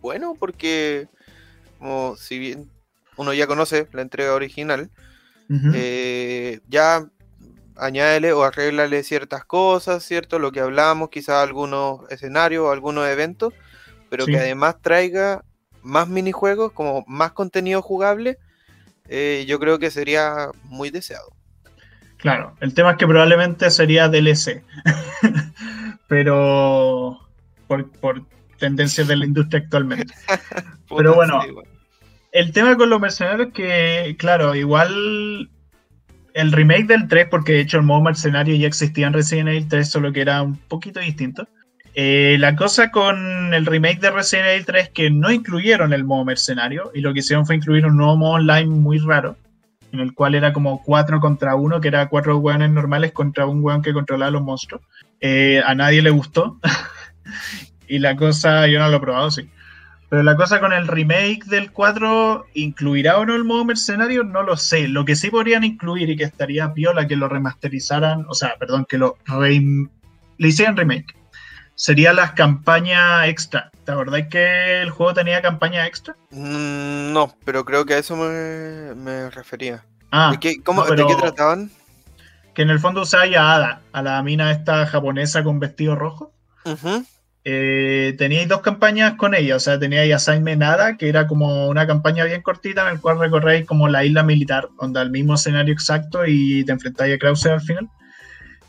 bueno 0.00 0.36
porque 0.38 1.08
como 1.80 2.16
si 2.16 2.38
bien 2.38 2.70
uno 3.16 3.32
ya 3.32 3.48
conoce 3.48 3.88
la 3.92 4.02
entrega 4.02 4.34
original, 4.34 4.88
eh, 5.74 6.60
ya 6.68 7.08
añádele 7.76 8.32
o 8.32 8.44
arréglale 8.44 9.02
ciertas 9.02 9.44
cosas, 9.44 10.04
¿cierto? 10.04 10.38
Lo 10.38 10.52
que 10.52 10.60
hablamos, 10.60 11.10
quizás 11.10 11.42
algunos 11.42 12.08
escenarios, 12.08 12.70
algunos 12.70 13.08
eventos, 13.08 13.52
pero 14.08 14.26
que 14.26 14.38
además 14.38 14.76
traiga 14.80 15.44
más 15.82 16.08
minijuegos, 16.08 16.72
como 16.72 17.04
más 17.06 17.32
contenido 17.32 17.82
jugable, 17.82 18.38
eh, 19.08 19.44
yo 19.48 19.58
creo 19.58 19.78
que 19.78 19.90
sería 19.90 20.50
muy 20.64 20.90
deseado. 20.90 21.32
Claro, 22.16 22.54
el 22.60 22.74
tema 22.74 22.92
es 22.92 22.96
que 22.98 23.06
probablemente 23.06 23.70
sería 23.70 24.08
DLC, 24.08 24.62
pero 26.08 27.18
por, 27.66 27.90
por 27.92 28.22
tendencias 28.58 29.08
de 29.08 29.16
la 29.16 29.24
industria 29.24 29.62
actualmente. 29.62 30.14
pero 30.96 31.14
bueno, 31.14 31.40
el 32.32 32.52
tema 32.52 32.76
con 32.76 32.90
los 32.90 33.00
mercenarios 33.00 33.48
es 33.48 33.54
que, 33.54 34.16
claro, 34.18 34.54
igual 34.54 35.50
el 36.34 36.52
remake 36.52 36.86
del 36.86 37.08
3, 37.08 37.28
porque 37.30 37.52
de 37.52 37.60
hecho 37.60 37.78
el 37.78 37.84
modo 37.84 38.02
mercenario 38.02 38.54
ya 38.54 38.66
existía 38.66 39.06
en 39.06 39.12
Resident 39.14 39.48
Evil 39.48 39.68
3, 39.68 39.90
solo 39.90 40.12
que 40.12 40.20
era 40.20 40.42
un 40.42 40.56
poquito 40.56 41.00
distinto. 41.00 41.48
Eh, 41.94 42.36
la 42.38 42.54
cosa 42.54 42.90
con 42.90 43.52
el 43.52 43.66
remake 43.66 44.00
de 44.00 44.10
Resident 44.10 44.48
Evil 44.48 44.64
3 44.64 44.82
es 44.84 44.90
que 44.90 45.10
no 45.10 45.30
incluyeron 45.30 45.92
el 45.92 46.04
modo 46.04 46.24
mercenario 46.24 46.92
y 46.94 47.00
lo 47.00 47.12
que 47.12 47.20
hicieron 47.20 47.46
fue 47.46 47.56
incluir 47.56 47.84
un 47.86 47.96
nuevo 47.96 48.16
modo 48.16 48.32
online 48.34 48.66
muy 48.66 48.98
raro, 48.98 49.36
en 49.92 50.00
el 50.00 50.14
cual 50.14 50.34
era 50.34 50.52
como 50.52 50.82
4 50.84 51.18
contra 51.20 51.56
1, 51.56 51.80
que 51.80 51.88
era 51.88 52.08
4 52.08 52.38
hueones 52.38 52.70
normales 52.70 53.12
contra 53.12 53.46
un 53.46 53.62
hueón 53.64 53.82
que 53.82 53.92
controlaba 53.92 54.30
los 54.30 54.42
monstruos. 54.42 54.82
Eh, 55.20 55.60
a 55.66 55.74
nadie 55.74 56.00
le 56.00 56.10
gustó. 56.10 56.58
y 57.88 57.98
la 57.98 58.14
cosa, 58.16 58.66
yo 58.68 58.78
no 58.78 58.88
lo 58.88 58.98
he 58.98 59.00
probado, 59.00 59.30
sí. 59.30 59.50
Pero 60.08 60.24
la 60.24 60.34
cosa 60.34 60.58
con 60.58 60.72
el 60.72 60.88
remake 60.88 61.44
del 61.44 61.70
4, 61.70 62.46
¿incluirá 62.54 63.18
o 63.18 63.26
no 63.26 63.36
el 63.36 63.44
modo 63.44 63.64
mercenario? 63.64 64.24
No 64.24 64.42
lo 64.42 64.56
sé. 64.56 64.88
Lo 64.88 65.04
que 65.04 65.14
sí 65.14 65.30
podrían 65.30 65.62
incluir 65.62 66.10
y 66.10 66.16
que 66.16 66.24
estaría 66.24 66.74
piola 66.74 67.06
que 67.06 67.14
lo 67.14 67.28
remasterizaran, 67.28 68.24
o 68.28 68.34
sea, 68.34 68.56
perdón, 68.58 68.86
que 68.88 68.98
lo 68.98 69.18
le 70.38 70.48
hicieran 70.48 70.76
remake, 70.76 71.14
sería 71.80 72.12
las 72.12 72.32
campañas 72.32 73.26
extra. 73.26 73.70
¿Te 73.84 73.92
acordáis 73.92 74.26
que 74.26 74.82
el 74.82 74.90
juego 74.90 75.14
tenía 75.14 75.40
campaña 75.40 75.86
extra? 75.86 76.14
Mm, 76.30 77.14
no, 77.14 77.34
pero 77.46 77.64
creo 77.64 77.86
que 77.86 77.94
a 77.94 77.98
eso 77.98 78.16
me, 78.16 79.30
refería. 79.30 79.82
Ah, 80.12 80.30
¿De 80.32 80.38
qué, 80.38 80.50
¿De 80.50 81.06
qué 81.06 81.14
trataban? 81.16 81.70
Que 82.54 82.62
en 82.62 82.70
el 82.70 82.80
fondo 82.80 83.00
usaba 83.00 83.24
a 83.24 83.54
Ada, 83.56 83.80
a 83.92 84.02
la 84.02 84.22
mina 84.22 84.50
esta 84.50 84.86
japonesa 84.86 85.42
con 85.42 85.58
vestido 85.58 85.96
rojo. 85.96 86.34
Eh, 87.44 88.14
teníais 88.18 88.46
dos 88.46 88.60
campañas 88.60 89.14
con 89.14 89.34
ella, 89.34 89.56
o 89.56 89.60
sea, 89.60 89.78
teníais 89.78 90.12
Assignment 90.12 90.60
Nada, 90.60 90.98
que 90.98 91.08
era 91.08 91.26
como 91.26 91.68
una 91.68 91.86
campaña 91.86 92.24
bien 92.24 92.42
cortita 92.42 92.82
en 92.82 92.96
el 92.96 93.00
cual 93.00 93.18
recorréis 93.18 93.66
como 93.66 93.88
la 93.88 94.04
isla 94.04 94.22
militar, 94.22 94.68
donde 94.78 95.00
el 95.00 95.10
mismo 95.10 95.34
escenario 95.34 95.72
exacto 95.72 96.26
y 96.26 96.62
te 96.64 96.72
enfrentáis 96.72 97.14
a 97.14 97.18
Krause 97.18 97.46
al 97.46 97.62
final. 97.62 97.88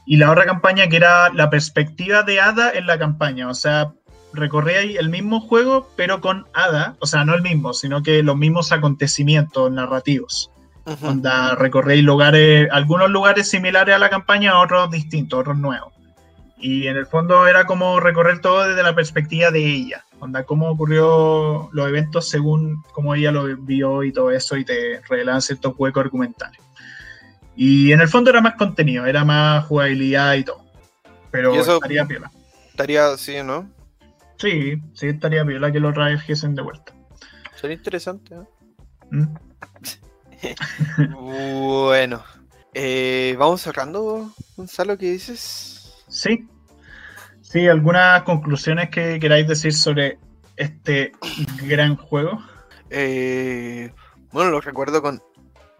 Y 0.05 0.17
la 0.17 0.31
otra 0.31 0.45
campaña 0.45 0.87
que 0.87 0.97
era 0.97 1.31
la 1.33 1.49
perspectiva 1.49 2.23
de 2.23 2.39
Ada 2.39 2.71
en 2.71 2.87
la 2.87 2.97
campaña, 2.97 3.49
o 3.49 3.53
sea, 3.53 3.93
recorríais 4.33 4.97
el 4.97 5.09
mismo 5.09 5.41
juego, 5.41 5.89
pero 5.95 6.21
con 6.21 6.47
Ada, 6.53 6.95
o 6.99 7.05
sea, 7.05 7.25
no 7.25 7.35
el 7.35 7.41
mismo, 7.41 7.73
sino 7.73 8.01
que 8.01 8.23
los 8.23 8.37
mismos 8.37 8.71
acontecimientos 8.71 9.71
narrativos. 9.71 10.51
Donde 10.99 11.29
recorréis 11.57 12.03
lugares, 12.03 12.67
algunos 12.71 13.09
lugares 13.11 13.47
similares 13.47 13.95
a 13.95 13.99
la 13.99 14.09
campaña, 14.09 14.59
otros 14.59 14.89
distintos, 14.89 15.39
otros 15.39 15.57
nuevos. 15.57 15.93
Y 16.57 16.87
en 16.87 16.97
el 16.97 17.05
fondo 17.05 17.47
era 17.47 17.65
como 17.65 17.99
recorrer 17.99 18.41
todo 18.41 18.67
desde 18.67 18.83
la 18.83 18.95
perspectiva 18.95 19.51
de 19.51 19.63
ella, 19.63 20.05
onda, 20.19 20.43
cómo 20.43 20.69
ocurrió 20.69 21.69
los 21.71 21.87
eventos 21.87 22.29
según 22.29 22.83
cómo 22.93 23.15
ella 23.15 23.31
lo 23.31 23.55
vio 23.57 24.03
y 24.03 24.11
todo 24.11 24.31
eso, 24.31 24.57
y 24.57 24.65
te 24.65 25.01
revelaban 25.07 25.41
ciertos 25.41 25.73
huecos 25.77 26.03
argumentales. 26.03 26.59
Y 27.55 27.91
en 27.91 28.01
el 28.01 28.07
fondo 28.07 28.29
era 28.29 28.41
más 28.41 28.55
contenido, 28.55 29.05
era 29.05 29.25
más 29.25 29.65
jugabilidad 29.65 30.35
y 30.35 30.43
todo. 30.43 30.65
Pero 31.31 31.53
estaría 31.53 32.05
piola. 32.05 32.31
Estaría 32.69 33.07
así, 33.11 33.43
¿no? 33.43 33.69
Sí, 34.37 34.81
sí 34.93 35.07
estaría 35.07 35.45
piola 35.45 35.71
que 35.71 35.79
los 35.79 35.93
trajesen 35.93 36.55
de 36.55 36.61
vuelta. 36.61 36.93
Sería 37.55 37.77
interesante, 37.77 38.35
¿eh? 38.35 38.47
¿Mm? 39.11 39.27
bueno, 41.13 42.23
eh, 42.73 43.35
vamos 43.37 43.61
cerrando, 43.61 44.33
Gonzalo, 44.57 44.97
¿qué 44.97 45.11
dices? 45.11 45.93
Sí, 46.07 46.47
sí, 47.41 47.67
algunas 47.67 48.23
conclusiones 48.23 48.89
que 48.89 49.19
queráis 49.19 49.47
decir 49.47 49.73
sobre 49.73 50.17
este 50.55 51.11
gran 51.63 51.95
juego. 51.95 52.41
Eh, 52.89 53.93
bueno, 54.31 54.51
lo 54.51 54.61
recuerdo 54.61 55.01
con 55.01 55.21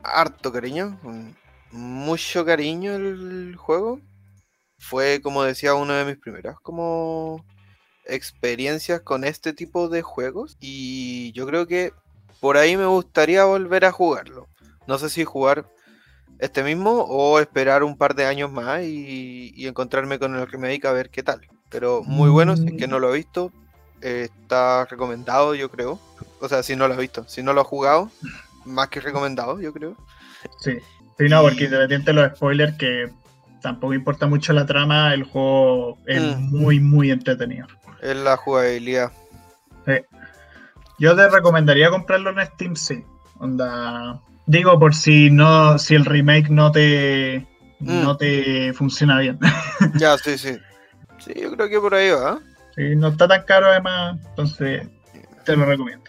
harto 0.04 0.52
cariño, 0.52 1.00
con 1.02 1.36
mucho 1.72 2.46
cariño 2.46 2.96
el 2.96 3.56
juego. 3.56 4.00
Fue, 4.78 5.22
como 5.22 5.44
decía, 5.44 5.76
una 5.76 6.00
de 6.00 6.06
mis 6.06 6.18
primeras 6.18 6.60
como 6.60 7.46
experiencias 8.06 9.02
con 9.02 9.24
este 9.24 9.54
tipo 9.54 9.90
de 9.90 10.02
juegos 10.02 10.58
y 10.60 11.32
yo 11.34 11.46
creo 11.46 11.68
que 11.68 11.94
por 12.40 12.58
ahí 12.58 12.76
me 12.76 12.88
gustaría 12.88 13.46
volver 13.46 13.86
a 13.86 13.92
jugarlo. 13.92 14.48
No 14.88 14.98
sé 14.98 15.10
si 15.10 15.24
jugar 15.24 15.66
este 16.40 16.64
mismo 16.64 17.06
o 17.08 17.40
esperar 17.40 17.84
un 17.84 17.96
par 17.96 18.16
de 18.16 18.26
años 18.26 18.52
más 18.52 18.82
y, 18.84 19.68
encontrarme 19.68 20.18
con 20.18 20.36
el 20.36 20.48
remake 20.48 20.86
a 20.86 20.92
ver 20.92 21.10
qué 21.12 21.22
tal. 21.22 21.42
Pero 21.70 22.04
muy 22.04 22.30
bueno, 22.30 22.58
si 22.58 22.66
es 22.66 22.74
que 22.74 22.88
no 22.88 23.00
lo 23.00 23.14
he 23.14 23.18
visto, 23.18 23.52
está 24.02 24.86
recomendado, 24.86 25.54
yo 25.54 25.70
creo. 25.70 26.00
O 26.40 26.50
sea, 26.50 26.64
si 26.64 26.76
no 26.76 26.88
lo 26.88 26.96
he 26.96 26.98
visto, 26.98 27.26
si 27.28 27.44
no 27.44 27.54
lo 27.54 27.62
he 27.62 27.66
jugado, 27.66 28.10
más 28.66 28.90
que 28.90 29.00
recomendado, 29.00 29.62
yo 29.62 29.72
creo. 29.72 29.96
Sí, 30.60 30.80
sí, 31.18 31.30
no, 31.30 31.42
porque 31.42 31.66
independiente 31.66 32.12
de 32.12 32.14
los 32.14 32.36
spoilers, 32.36 32.78
que 32.78 33.10
tampoco 33.62 33.94
importa 33.94 34.28
mucho 34.28 34.54
la 34.54 34.66
trama, 34.66 35.14
el 35.14 35.24
juego 35.24 35.98
es 36.06 36.22
mm. 36.22 36.58
muy, 36.58 36.80
muy 36.80 37.12
entretenido. 37.12 37.68
Es 38.02 38.16
la 38.18 38.36
jugabilidad. 38.38 39.12
Sí. 39.86 39.94
Yo 41.00 41.16
te 41.16 41.30
recomendaría 41.30 41.90
comprarlo 41.90 42.30
en 42.32 42.46
Steam, 42.46 42.76
sí. 42.76 43.04
Onda. 43.40 44.20
Digo, 44.46 44.78
por 44.80 44.94
si 44.94 45.30
no, 45.32 45.78
si 45.80 45.96
el 45.96 46.06
remake 46.06 46.50
no 46.50 46.72
te 46.72 47.48
mm. 47.80 48.04
no 48.04 48.18
te 48.18 48.74
funciona 48.74 49.20
bien. 49.20 49.40
ya, 49.96 50.18
sí, 50.18 50.38
sí. 50.38 50.58
Sí, 51.20 51.34
yo 51.40 51.52
creo 51.56 51.70
que 51.70 51.80
por 51.80 51.94
ahí 51.94 52.10
va. 52.10 52.40
Sí, 52.76 52.96
no 52.96 53.10
está 53.10 53.28
tan 53.28 53.44
caro 53.44 53.68
además, 53.68 54.20
entonces 54.30 54.88
te 55.46 55.56
lo 55.56 55.66
recomiendo. 55.66 56.06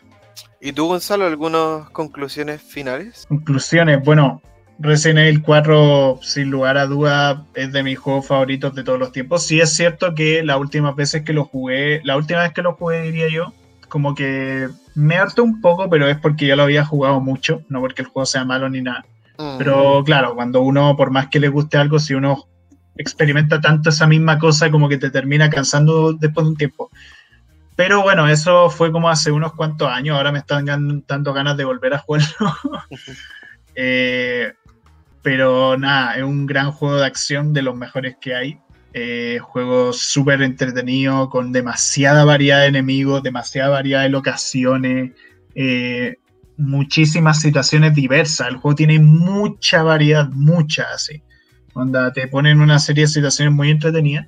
¿Y 0.61 0.73
tú, 0.73 0.87
Gonzalo, 0.87 1.27
algunas 1.27 1.91
conclusiones 1.91 2.63
finales? 2.63 3.27
Conclusiones, 3.29 4.03
bueno, 4.05 4.41
Resident 4.83 5.21
Evil 5.21 5.43
4, 5.43 6.19
sin 6.23 6.51
lugar 6.51 6.77
a 6.77 6.87
duda, 6.87 7.45
es 7.55 7.71
de 7.71 7.85
mis 7.85 7.99
juegos 7.99 8.27
favoritos 8.27 8.75
de 8.75 8.83
todos 8.83 8.99
los 8.99 9.13
tiempos. 9.13 9.47
Sí 9.47 9.61
es 9.61 9.73
cierto 9.75 10.13
que 10.15 10.43
las 10.43 10.59
últimas 10.59 10.97
veces 10.97 11.23
que 11.23 11.33
lo 11.33 11.45
jugué, 11.45 12.01
la 12.03 12.17
última 12.17 12.41
vez 12.41 12.53
que 12.53 12.63
lo 12.63 12.75
jugué, 12.75 13.03
diría 13.03 13.29
yo, 13.29 13.53
como 13.89 14.17
que 14.17 14.69
me 14.97 15.17
harto 15.17 15.45
un 15.45 15.61
poco, 15.61 15.89
pero 15.89 16.09
es 16.09 16.19
porque 16.19 16.47
yo 16.47 16.57
lo 16.57 16.65
había 16.65 16.85
jugado 16.85 17.21
mucho, 17.21 17.63
no 17.69 17.81
porque 17.81 18.03
el 18.03 18.09
juego 18.09 18.27
sea 18.27 18.45
malo 18.45 18.69
ni 18.69 18.83
nada. 18.83 19.05
Mm. 19.39 19.59
Pero 19.59 20.03
claro, 20.05 20.35
cuando 20.35 20.63
uno, 20.63 20.97
por 20.97 21.13
más 21.13 21.29
que 21.29 21.39
le 21.39 21.49
guste 21.49 21.79
algo, 21.79 22.01
si 22.01 22.15
uno 22.15 22.47
experimenta 22.97 23.61
tanto 23.61 23.91
esa 23.91 24.09
misma 24.09 24.39
cosa, 24.41 24.69
como 24.73 24.89
que 24.89 24.99
te 24.99 25.11
termina 25.11 25.49
cansando 25.49 26.13
después 26.13 26.45
de 26.45 26.51
un 26.51 26.57
tiempo. 26.57 26.91
Pero 27.77 28.03
bueno, 28.03 28.29
eso 28.29 28.69
fue 28.69 28.91
como 28.91 29.09
hace 29.09 29.31
unos 29.31 29.53
cuantos 29.55 29.89
años, 29.89 30.17
ahora 30.17 30.33
me 30.33 30.41
están 30.41 30.67
dando 31.07 31.33
ganas 31.33 31.57
de 31.57 31.65
volver 31.65 31.95
a 31.95 31.99
jugarlo. 31.99 32.53
eh, 33.77 34.53
pero 35.23 35.79
nada, 35.79 36.17
es 36.17 36.23
un 36.25 36.47
gran 36.47 36.73
juego 36.73 36.97
de 36.97 37.07
acción 37.07 37.53
de 37.53 37.63
los 37.63 37.77
mejores 37.77 38.17
que 38.21 38.35
hay. 38.35 38.59
Eh, 38.95 39.39
juego 39.41 39.93
súper 39.93 40.43
entretenido, 40.43 41.31
con 41.31 41.53
demasiada 41.53 42.25
variedad 42.25 42.61
de 42.61 42.67
enemigos, 42.67 43.23
demasiada 43.23 43.71
variedad 43.71 44.03
de 44.03 44.11
locaciones, 44.11 45.13
eh, 45.55 46.17
muchísimas 46.59 47.41
situaciones 47.41 47.95
diversas. 47.95 48.49
El 48.49 48.57
juego 48.57 48.75
tiene 48.75 48.99
mucha 48.99 49.83
variedad, 49.83 50.29
mucha 50.31 50.87
así. 50.95 51.23
Onda, 51.75 52.13
te 52.13 52.29
ponen 52.29 52.61
una 52.61 52.79
serie 52.79 53.05
de 53.05 53.09
situaciones 53.09 53.55
muy 53.55 53.71
entretenidas. 53.71 54.27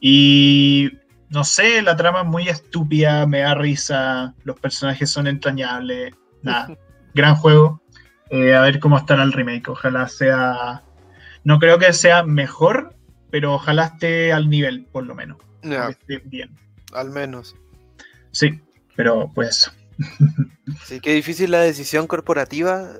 Y 0.00 0.90
no 1.30 1.44
sé, 1.44 1.80
la 1.82 1.96
trama 1.96 2.20
es 2.20 2.26
muy 2.26 2.48
estúpida, 2.48 3.26
me 3.26 3.40
da 3.40 3.54
risa, 3.54 4.34
los 4.44 4.58
personajes 4.60 5.10
son 5.10 5.26
entrañables. 5.26 6.12
Nada, 6.42 6.76
gran 7.14 7.36
juego. 7.36 7.82
Eh, 8.30 8.54
a 8.54 8.60
ver 8.62 8.80
cómo 8.80 8.98
estará 8.98 9.22
el 9.22 9.32
remake. 9.32 9.68
Ojalá 9.68 10.08
sea. 10.08 10.82
No 11.44 11.58
creo 11.58 11.78
que 11.78 11.92
sea 11.92 12.22
mejor, 12.22 12.94
pero 13.30 13.54
ojalá 13.54 13.86
esté 13.86 14.32
al 14.32 14.50
nivel, 14.50 14.86
por 14.86 15.06
lo 15.06 15.14
menos. 15.14 15.38
Esté 15.62 16.18
bien. 16.24 16.56
Al 16.92 17.10
menos. 17.10 17.56
Sí, 18.32 18.60
pero 18.96 19.30
pues. 19.34 19.70
sí, 20.84 21.00
qué 21.00 21.14
difícil 21.14 21.50
la 21.50 21.60
decisión 21.60 22.06
corporativa. 22.06 22.94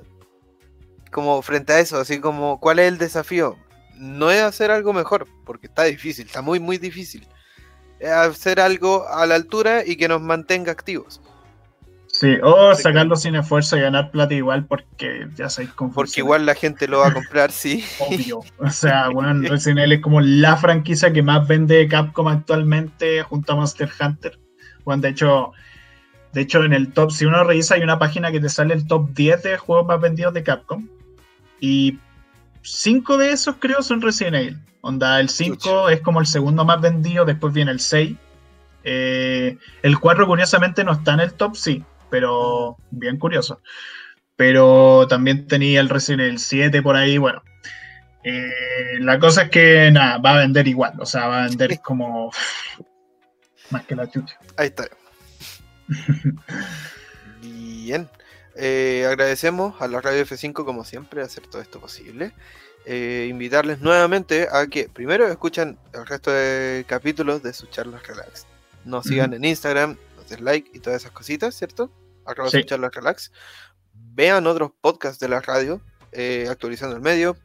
Como 1.11 1.41
frente 1.41 1.73
a 1.73 1.79
eso, 1.79 1.99
así 1.99 2.19
como, 2.19 2.59
¿cuál 2.59 2.77
es 2.77 2.87
el 2.87 2.99
desafío? 2.99 3.57
No 3.95 4.29
es 4.29 4.43
hacer 4.43 4.69
algo 4.69 4.93
mejor, 4.93 5.27
porque 5.43 5.65
está 5.65 5.83
difícil, 5.85 6.27
está 6.27 6.43
muy, 6.43 6.59
muy 6.59 6.77
difícil. 6.77 7.27
Es 7.99 8.11
hacer 8.11 8.59
algo 8.59 9.07
a 9.07 9.25
la 9.25 9.33
altura 9.33 9.83
y 9.85 9.95
que 9.95 10.07
nos 10.07 10.21
mantenga 10.21 10.71
activos. 10.71 11.19
Sí, 12.11 12.37
o 12.41 12.73
sacarlo 12.73 13.15
sin 13.15 13.35
esfuerzo 13.35 13.77
y 13.77 13.81
ganar 13.81 14.09
plata 14.09 14.33
igual 14.33 14.65
porque 14.65 15.27
ya 15.35 15.49
sabéis 15.49 15.73
cómo 15.73 15.93
Porque 15.93 16.21
igual 16.21 16.45
la 16.45 16.55
gente 16.55 16.87
lo 16.87 16.99
va 16.99 17.09
a 17.09 17.13
comprar, 17.13 17.51
sí. 17.51 17.85
Obvio. 17.99 18.39
O 18.57 18.69
sea, 18.69 19.09
bueno, 19.13 19.47
Resident 19.47 19.79
Evil 19.79 19.93
es 19.93 20.01
como 20.01 20.19
la 20.19 20.57
franquicia 20.57 21.13
que 21.13 21.21
más 21.21 21.47
vende 21.47 21.87
Capcom 21.87 22.27
actualmente 22.27 23.21
junto 23.23 23.53
a 23.53 23.55
Monster 23.57 23.89
Hunter. 23.99 24.39
Bueno, 24.83 25.03
de 25.03 25.09
hecho, 25.09 25.51
de 26.33 26.41
hecho, 26.41 26.63
en 26.63 26.73
el 26.73 26.91
top, 26.93 27.11
si 27.11 27.25
uno 27.25 27.43
revisa, 27.43 27.75
hay 27.75 27.83
una 27.83 27.99
página 27.99 28.31
que 28.31 28.39
te 28.39 28.49
sale 28.49 28.73
el 28.73 28.87
top 28.87 29.09
10 29.13 29.43
de 29.43 29.57
juegos 29.57 29.85
más 29.87 30.01
vendidos 30.01 30.33
de 30.33 30.43
Capcom. 30.43 30.87
Y 31.59 31.99
5 32.63 33.17
de 33.17 33.31
esos 33.31 33.55
creo 33.59 33.83
son 33.83 34.01
Resident 34.01 34.35
Evil. 34.35 34.59
Onda, 34.81 35.19
el 35.19 35.29
5 35.29 35.89
es 35.89 36.01
como 36.01 36.19
el 36.19 36.25
segundo 36.25 36.65
más 36.65 36.81
vendido, 36.81 37.23
después 37.23 37.53
viene 37.53 37.71
el 37.71 37.79
6. 37.79 38.15
Eh, 38.83 39.57
el 39.83 39.99
4 39.99 40.25
curiosamente 40.25 40.83
no 40.83 40.93
está 40.93 41.13
en 41.13 41.19
el 41.19 41.33
top, 41.33 41.55
sí, 41.55 41.83
pero 42.09 42.77
bien 42.91 43.17
curioso. 43.17 43.61
Pero 44.35 45.07
también 45.07 45.47
tenía 45.47 45.81
el 45.81 45.89
Resident 45.89 46.21
Evil 46.21 46.39
7 46.39 46.81
por 46.81 46.95
ahí, 46.95 47.17
bueno. 47.17 47.43
Eh, 48.23 48.99
la 48.99 49.19
cosa 49.19 49.43
es 49.43 49.49
que 49.49 49.89
nada, 49.91 50.17
va 50.17 50.33
a 50.33 50.39
vender 50.39 50.67
igual, 50.67 50.93
o 50.99 51.05
sea, 51.05 51.27
va 51.27 51.43
a 51.43 51.47
vender 51.47 51.79
como 51.81 52.31
más 53.69 53.85
que 53.85 53.95
la 53.95 54.09
chucha. 54.09 54.37
Ahí 54.57 54.67
está. 54.67 54.87
Bien. 57.41 58.09
Eh, 58.55 59.05
agradecemos 59.07 59.81
a 59.81 59.87
la 59.87 60.01
Radio 60.01 60.25
F5 60.25 60.65
como 60.65 60.83
siempre 60.83 61.21
hacer 61.21 61.47
todo 61.47 61.61
esto 61.61 61.79
posible. 61.79 62.33
Eh, 62.85 63.27
invitarles 63.29 63.81
nuevamente 63.81 64.47
a 64.51 64.67
que 64.67 64.89
primero 64.89 65.27
escuchen 65.27 65.77
el 65.93 66.05
resto 66.05 66.31
de 66.31 66.85
capítulos 66.87 67.43
de 67.43 67.53
sus 67.53 67.69
charlas 67.69 68.05
relax. 68.05 68.47
Nos 68.85 69.05
sigan 69.05 69.33
en 69.33 69.45
Instagram, 69.45 69.97
like 70.37 70.71
y 70.73 70.79
todas 70.79 71.01
esas 71.01 71.11
cositas, 71.11 71.55
¿cierto? 71.55 71.91
Acabo 72.25 72.49
de 72.49 72.59
escuchar 72.59 72.79
la 72.79 72.89
relax. 72.89 73.31
Vean 73.93 74.47
otros 74.47 74.71
podcasts 74.81 75.19
de 75.19 75.29
la 75.29 75.41
radio, 75.41 75.81
eh, 76.11 76.47
actualizando 76.49 76.95
el 76.95 77.01
medio. 77.01 77.35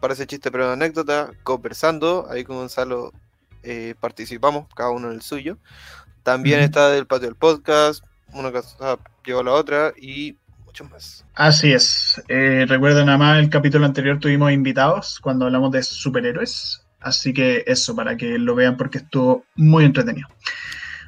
Parece 0.00 0.26
chiste, 0.26 0.50
pero 0.50 0.70
anécdota. 0.70 1.32
Conversando, 1.42 2.26
ahí 2.30 2.44
con 2.44 2.56
Gonzalo 2.56 3.12
eh, 3.62 3.94
participamos, 4.00 4.66
cada 4.74 4.90
uno 4.90 5.08
en 5.08 5.14
el 5.14 5.22
suyo. 5.22 5.58
También 6.22 6.60
está 6.60 6.90
del 6.90 7.06
patio 7.06 7.28
del 7.28 7.36
podcast, 7.36 8.04
una 8.32 8.52
cosa 8.52 8.98
lleva 9.24 9.40
a 9.40 9.44
la 9.44 9.52
otra 9.52 9.92
y 9.96 10.36
mucho 10.64 10.84
más. 10.84 11.24
Así 11.34 11.72
es. 11.72 12.22
Eh, 12.28 12.64
recuerden, 12.68 13.06
nada 13.06 13.18
más, 13.18 13.38
el 13.38 13.50
capítulo 13.50 13.86
anterior 13.86 14.18
tuvimos 14.20 14.52
invitados 14.52 15.18
cuando 15.20 15.46
hablamos 15.46 15.72
de 15.72 15.82
superhéroes. 15.82 16.86
Así 17.00 17.32
que 17.32 17.64
eso, 17.66 17.96
para 17.96 18.16
que 18.16 18.38
lo 18.38 18.54
vean 18.54 18.76
porque 18.76 18.98
estuvo 18.98 19.44
muy 19.56 19.84
entretenido. 19.84 20.28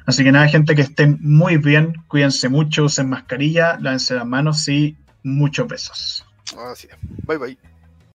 Así 0.05 0.23
que 0.23 0.31
nada, 0.31 0.47
gente, 0.47 0.75
que 0.75 0.81
estén 0.81 1.17
muy 1.21 1.57
bien, 1.57 1.93
cuídense 2.07 2.49
mucho, 2.49 2.85
usen 2.85 3.09
mascarilla, 3.09 3.77
lávense 3.79 4.15
las 4.15 4.25
manos 4.25 4.67
y 4.67 4.97
muchos 5.23 5.67
besos. 5.67 6.25
Así 6.57 6.87
Bye 7.25 7.37
bye. 7.37 7.72